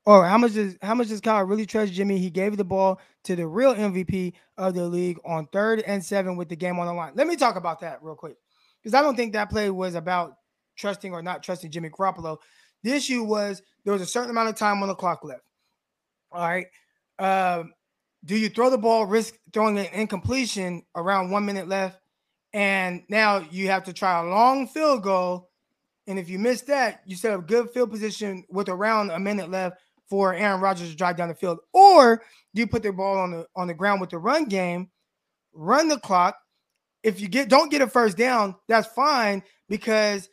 [0.06, 2.18] or how much does how much does Kyle really trust Jimmy?
[2.18, 6.38] He gave the ball to the real MVP of the league on third and seven
[6.38, 7.12] with the game on the line.
[7.16, 8.38] Let me talk about that real quick,
[8.82, 10.38] because I don't think that play was about
[10.78, 12.38] trusting or not trusting Jimmy Garoppolo.
[12.84, 15.44] The issue was there was a certain amount of time on the clock left.
[16.32, 16.68] All right."
[17.22, 17.74] um,
[18.26, 22.00] do you throw the ball, risk throwing an incompletion around one minute left,
[22.54, 25.50] and now you have to try a long field goal,
[26.08, 29.50] and if you miss that, you set up good field position with around a minute
[29.50, 29.78] left
[30.10, 32.22] for Aaron Rodgers to drive down the field, or
[32.54, 34.90] do you put the ball on the on the ground with the run game,
[35.54, 36.38] run the clock.
[37.04, 40.30] If you get don't get a first down, that's fine because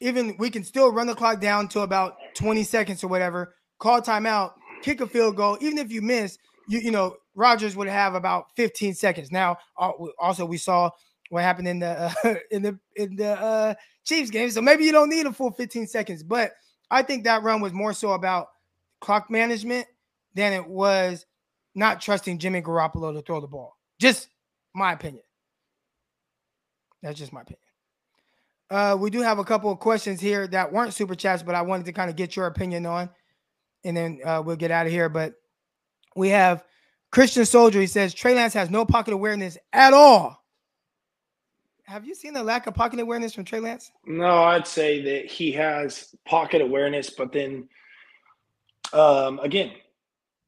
[0.00, 4.00] even we can still run the clock down to about 20 seconds or whatever, call
[4.00, 5.58] timeout, kick a field goal.
[5.60, 6.38] Even if you miss,
[6.68, 9.30] you you know, Rodgers would have about 15 seconds.
[9.30, 10.90] Now, uh, also we saw
[11.30, 13.74] what happened in the uh, in the in the uh,
[14.04, 16.22] Chiefs game, so maybe you don't need a full 15 seconds.
[16.22, 16.52] But
[16.90, 18.48] I think that run was more so about
[19.00, 19.86] clock management
[20.34, 21.26] than it was
[21.74, 23.76] not trusting Jimmy Garoppolo to throw the ball.
[24.00, 24.28] Just
[24.74, 25.22] my opinion.
[27.02, 27.60] That's just my opinion.
[28.70, 31.62] Uh, we do have a couple of questions here that weren't super chats, but I
[31.62, 33.08] wanted to kind of get your opinion on,
[33.84, 35.08] and then uh, we'll get out of here.
[35.08, 35.34] But
[36.16, 36.64] we have
[37.10, 37.80] Christian Soldier.
[37.80, 40.42] He says Trey Lance has no pocket awareness at all.
[41.88, 43.90] Have you seen the lack of pocket awareness from Trey Lance?
[44.04, 47.66] No, I'd say that he has pocket awareness, but then
[48.92, 49.72] um, again,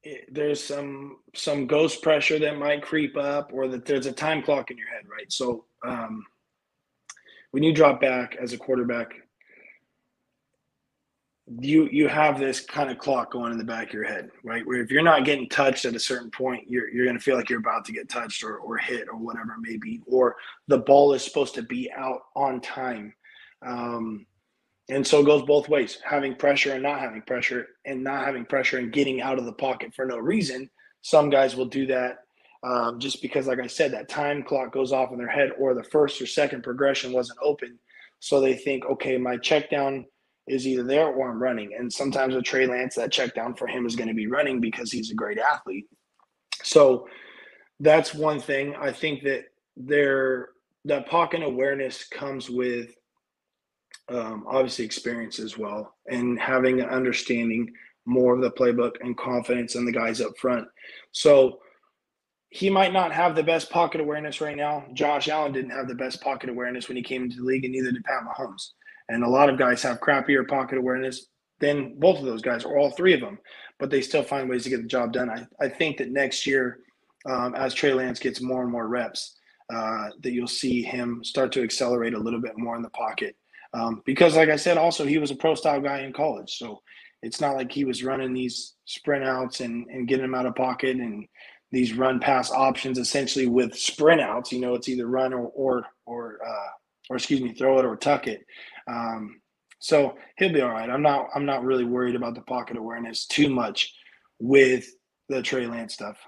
[0.03, 4.43] it, there's some some ghost pressure that might creep up, or that there's a time
[4.43, 5.33] clock in your head, right?
[5.33, 6.27] So um,
[7.53, 9.15] when you drop back as a quarterback,
[11.59, 14.65] you you have this kind of clock going in the back of your head, right?
[14.65, 17.51] Where if you're not getting touched at a certain point, you're you're gonna feel like
[17.51, 20.37] you're about to get touched or or hit or whatever it may be, or
[20.69, 23.13] the ball is supposed to be out on time.
[23.67, 24.27] Um,
[24.89, 28.45] and so it goes both ways, having pressure and not having pressure, and not having
[28.45, 30.71] pressure and getting out of the pocket for no reason.
[31.03, 32.19] Some guys will do that
[32.63, 35.75] um, just because, like I said, that time clock goes off in their head, or
[35.75, 37.79] the first or second progression wasn't open.
[38.21, 40.05] So they think, okay, my check down
[40.51, 41.71] is either there or I'm running.
[41.79, 44.61] And sometimes with Trey Lance, that check down for him is going to be running
[44.61, 45.87] because he's a great athlete.
[46.63, 47.07] So
[47.79, 48.75] that's one thing.
[48.77, 49.45] I think that
[49.77, 50.51] there
[50.85, 52.95] that pocket awareness comes with
[54.09, 57.71] um, obviously experience as well and having an understanding
[58.07, 60.67] more of the playbook and confidence in the guys up front.
[61.13, 61.61] So
[62.51, 64.85] he might not have the best pocket awareness right now.
[64.93, 67.73] Josh Allen didn't have the best pocket awareness when he came into the league, and
[67.73, 68.71] neither did Pat Mahomes.
[69.11, 71.27] And a lot of guys have crappier pocket awareness
[71.59, 73.39] than both of those guys, or all three of them,
[73.79, 75.29] but they still find ways to get the job done.
[75.29, 76.79] I, I think that next year,
[77.29, 79.37] um, as Trey Lance gets more and more reps,
[79.73, 83.37] uh, that you'll see him start to accelerate a little bit more in the pocket.
[83.75, 86.81] Um, because, like I said, also he was a pro style guy in college, so
[87.23, 90.55] it's not like he was running these sprint outs and, and getting them out of
[90.55, 91.27] pocket and
[91.73, 94.53] these run pass options essentially with sprint outs.
[94.53, 96.71] You know, it's either run or or or uh,
[97.11, 98.45] or excuse me, throw it or tuck it.
[98.91, 99.41] Um,
[99.79, 100.91] so he'll be all right.
[100.91, 103.95] I'm not I'm not really worried about the pocket awareness too much
[104.39, 104.87] with
[105.29, 106.19] the Trey Lance stuff.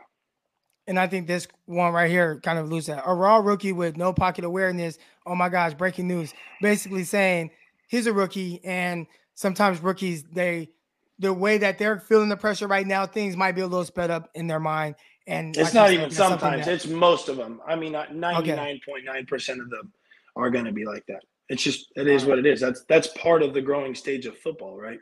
[0.86, 3.04] And I think this one right here kind of loses that.
[3.06, 4.98] A raw rookie with no pocket awareness.
[5.26, 6.34] Oh my gosh, breaking news.
[6.60, 7.50] Basically saying
[7.88, 10.70] he's a rookie, and sometimes rookies, they
[11.18, 14.10] the way that they're feeling the pressure right now, things might be a little sped
[14.10, 14.96] up in their mind.
[15.26, 17.60] And it's not even sometimes; that, it's most of them.
[17.66, 19.92] I mean, ninety-nine point nine percent of them
[20.34, 21.22] are going to be like that.
[21.52, 22.60] It's just it is what it is.
[22.62, 25.00] That's that's part of the growing stage of football, right?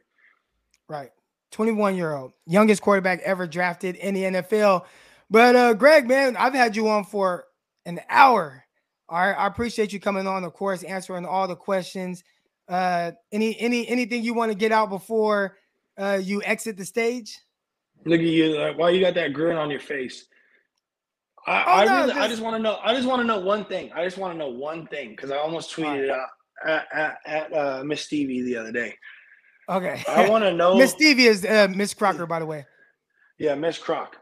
[0.88, 1.10] Right.
[1.52, 4.84] 21 year old, youngest quarterback ever drafted in the NFL.
[5.30, 7.44] But uh Greg, man, I've had you on for
[7.86, 8.64] an hour.
[9.08, 9.32] All right.
[9.32, 12.24] I appreciate you coming on, of course, answering all the questions.
[12.68, 15.56] Uh any any anything you want to get out before
[16.00, 17.38] uh you exit the stage?
[18.04, 18.58] Look at you.
[18.58, 20.26] Like, why you got that grin on your face?
[21.46, 22.80] I, oh, I no, really, just, I just want to know.
[22.82, 23.92] I just want to know one thing.
[23.92, 26.26] I just want to know one thing because I almost tweeted it out
[26.64, 28.94] at, at, at uh, Miss Stevie the other day.
[29.68, 30.02] Okay.
[30.08, 30.76] I want to know.
[30.76, 32.66] Miss Stevie is uh, Miss Crocker, by the way.
[33.38, 34.16] Yeah, Miss Croc.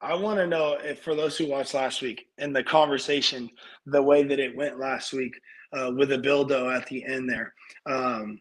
[0.00, 3.50] I want to know if for those who watched last week and the conversation,
[3.86, 5.34] the way that it went last week
[5.72, 7.52] uh, with the Bildo at the end there.
[7.84, 8.40] Um,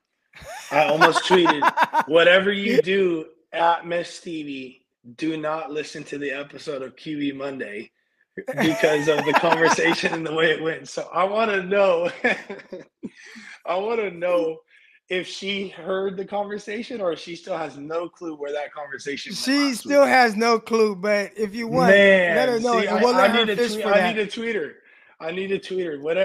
[0.72, 4.86] I almost tweeted, whatever you do at Miss Stevie,
[5.16, 7.92] do not listen to the episode of QB Monday
[8.46, 10.88] because of the conversation and the way it went.
[10.88, 12.10] So I want to know,
[13.66, 14.60] I want to know
[15.10, 19.34] if she heard the conversation or she still has no clue where that conversation.
[19.34, 20.10] She still week.
[20.10, 22.82] has no clue, but if you want, Man, let her know.
[22.82, 24.74] See, I, we'll I, I, need tweet, I need a tweeter.
[25.20, 26.00] I need a tweeter.
[26.02, 26.18] What?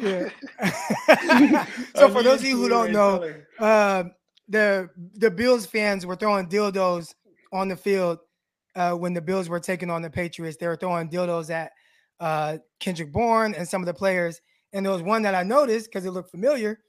[0.00, 1.66] yeah.
[1.94, 4.04] so for those of you who don't know, uh,
[4.48, 7.14] the the Bills fans were throwing dildos
[7.52, 8.20] on the field
[8.76, 10.56] uh, when the Bills were taking on the Patriots.
[10.56, 11.72] They were throwing dildos at
[12.20, 14.40] uh, Kendrick Bourne and some of the players.
[14.72, 16.80] And there was one that I noticed because it looked familiar.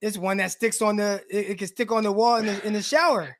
[0.00, 2.66] It's one that sticks on the it, it, can stick on the wall in the
[2.66, 3.36] in the shower.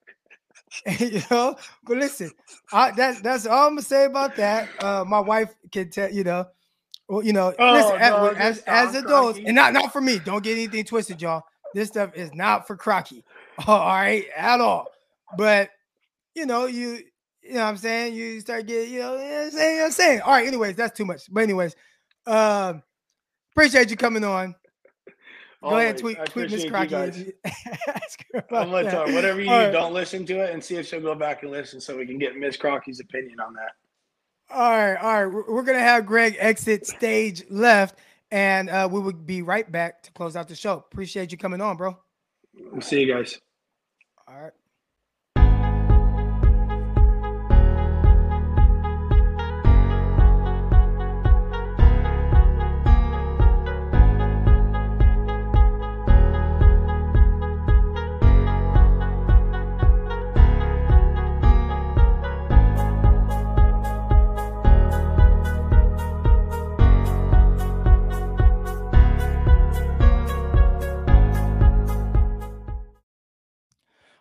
[0.99, 2.31] you know, but listen,
[2.73, 4.69] I, that's that's all I'm gonna say about that.
[4.83, 6.47] Uh, my wife can tell you know,
[7.09, 10.19] well, you know, oh, listen, no, as as, as adults, and not not for me.
[10.19, 11.43] Don't get anything twisted, y'all.
[11.75, 13.25] This stuff is not for Crocky.
[13.67, 14.89] all right, at all.
[15.37, 15.71] But
[16.35, 17.01] you know, you
[17.43, 18.15] you know what I'm saying?
[18.15, 19.73] You start getting, you know, you know what I'm saying?
[19.73, 20.21] You know I'm saying?
[20.23, 21.23] All right, anyways, that's too much.
[21.31, 21.75] But anyways,
[22.27, 22.83] um,
[23.53, 24.55] appreciate you coming on.
[25.63, 27.33] Go ahead, tweet, I tweet Miss appreciate you Crocky.
[27.89, 29.73] Ask her I'm gonna her, whatever you All need, right.
[29.73, 32.19] don't listen to it and see if she'll go back and listen so we can
[32.19, 33.73] get Miss Crocky's opinion on that.
[34.51, 35.33] All right, all right.
[35.33, 37.99] We're we're gonna have Greg exit stage left,
[38.31, 40.79] and uh, we will be right back to close out the show.
[40.79, 41.99] Appreciate you coming on, bro.
[42.55, 43.39] We'll see you guys.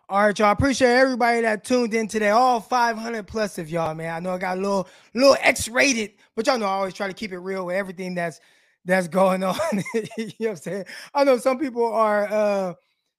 [0.09, 0.51] All right, y'all.
[0.51, 2.31] Appreciate everybody that tuned in today.
[2.31, 4.11] All 500 plus of y'all, man.
[4.11, 7.13] I know I got a little, little X-rated, but y'all know I always try to
[7.13, 8.39] keep it real with everything that's
[8.85, 9.55] that's going on.
[9.93, 10.85] you know what I'm saying?
[11.13, 12.73] I know some people are uh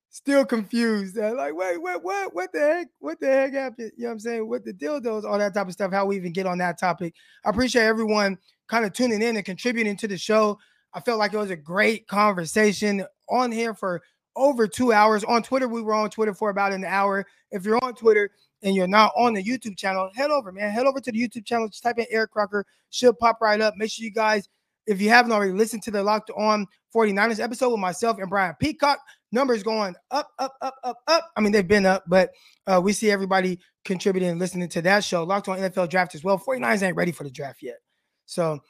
[0.08, 1.14] still confused.
[1.14, 2.88] They're like, wait, what, what, what the heck?
[2.98, 3.92] What the heck happened?
[3.96, 4.48] You know what I'm saying?
[4.48, 7.14] With the dildos, all that type of stuff, how we even get on that topic.
[7.44, 8.36] I appreciate everyone
[8.66, 10.58] kind of tuning in and contributing to the show.
[10.92, 14.02] I felt like it was a great conversation on here for
[14.36, 15.24] over two hours.
[15.24, 17.26] On Twitter, we were on Twitter for about an hour.
[17.50, 18.30] If you're on Twitter
[18.62, 20.70] and you're not on the YouTube channel, head over, man.
[20.70, 21.68] Head over to the YouTube channel.
[21.68, 22.64] Just type in Eric Crocker.
[22.90, 23.74] Should pop right up.
[23.76, 24.48] Make sure you guys,
[24.86, 28.54] if you haven't already listened to the Locked On 49ers episode with myself and Brian
[28.60, 28.98] Peacock,
[29.32, 31.30] numbers going up, up, up, up, up.
[31.36, 32.30] I mean, they've been up, but
[32.66, 35.24] uh, we see everybody contributing and listening to that show.
[35.24, 36.38] Locked On NFL Draft as well.
[36.38, 37.78] 49ers ain't ready for the draft yet.
[38.26, 38.60] So,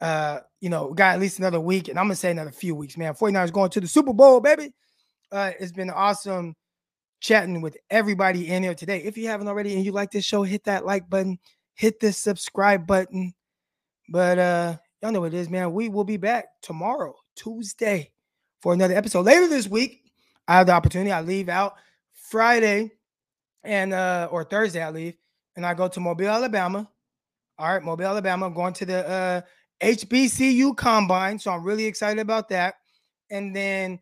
[0.00, 2.96] uh, you know, got at least another week, and I'm gonna say another few weeks,
[2.96, 3.14] man.
[3.14, 4.72] 49ers going to the Super Bowl, baby.
[5.32, 6.54] Uh, it's been awesome
[7.20, 9.02] chatting with everybody in here today.
[9.02, 11.38] If you haven't already and you like this show, hit that like button,
[11.74, 13.32] hit the subscribe button.
[14.08, 15.72] But uh, y'all know what it is, man.
[15.72, 18.12] We will be back tomorrow, Tuesday,
[18.60, 19.22] for another episode.
[19.22, 20.02] Later this week,
[20.46, 21.12] I have the opportunity.
[21.12, 21.74] I leave out
[22.12, 22.90] Friday
[23.62, 25.14] and uh or Thursday, I leave,
[25.56, 26.88] and I go to Mobile, Alabama.
[27.58, 28.46] All right, Mobile, Alabama.
[28.46, 29.40] I'm going to the uh
[29.82, 31.38] HBCU combine.
[31.38, 32.74] So I'm really excited about that.
[33.30, 33.98] And then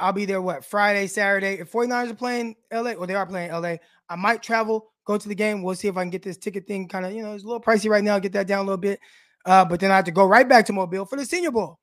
[0.00, 1.54] I'll be there what Friday, Saturday.
[1.54, 3.76] If 49ers are playing LA, or they are playing LA,
[4.08, 5.62] I might travel, go to the game.
[5.62, 7.46] We'll see if I can get this ticket thing kind of, you know, it's a
[7.46, 8.18] little pricey right now.
[8.18, 9.00] Get that down a little bit.
[9.44, 11.78] Uh, but then I have to go right back to Mobile for the Senior Bowl.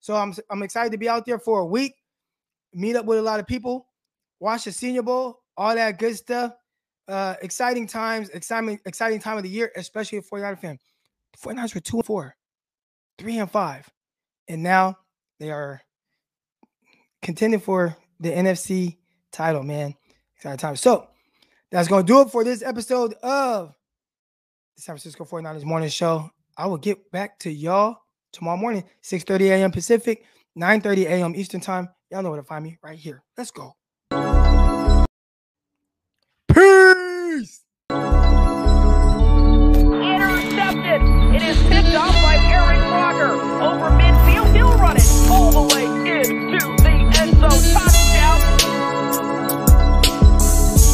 [0.00, 1.94] So I'm I'm excited to be out there for a week,
[2.72, 3.86] meet up with a lot of people,
[4.40, 6.54] watch the Senior Bowl, all that good stuff.
[7.06, 10.78] Uh, exciting times, exciting, exciting time of the year, especially a 49er fan.
[11.44, 12.36] 49ers were two and four,
[13.18, 13.88] three and five,
[14.48, 14.96] and now
[15.38, 15.82] they are
[17.22, 18.96] contending for the NFC
[19.32, 19.94] title, man.
[20.36, 20.76] Exciting time.
[20.76, 21.08] So
[21.70, 23.74] that's going to do it for this episode of
[24.76, 26.30] the San Francisco 49ers Morning Show.
[26.56, 27.96] I will get back to y'all
[28.32, 29.70] tomorrow morning, 6:30 a.m.
[29.70, 30.24] Pacific,
[30.58, 31.34] 9:30 a.m.
[31.34, 31.88] Eastern Time.
[32.10, 33.22] Y'all know where to find me right here.
[33.36, 33.74] Let's go.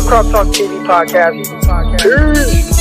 [0.07, 1.35] Croc Talk TV podcast.
[2.01, 2.76] Peace.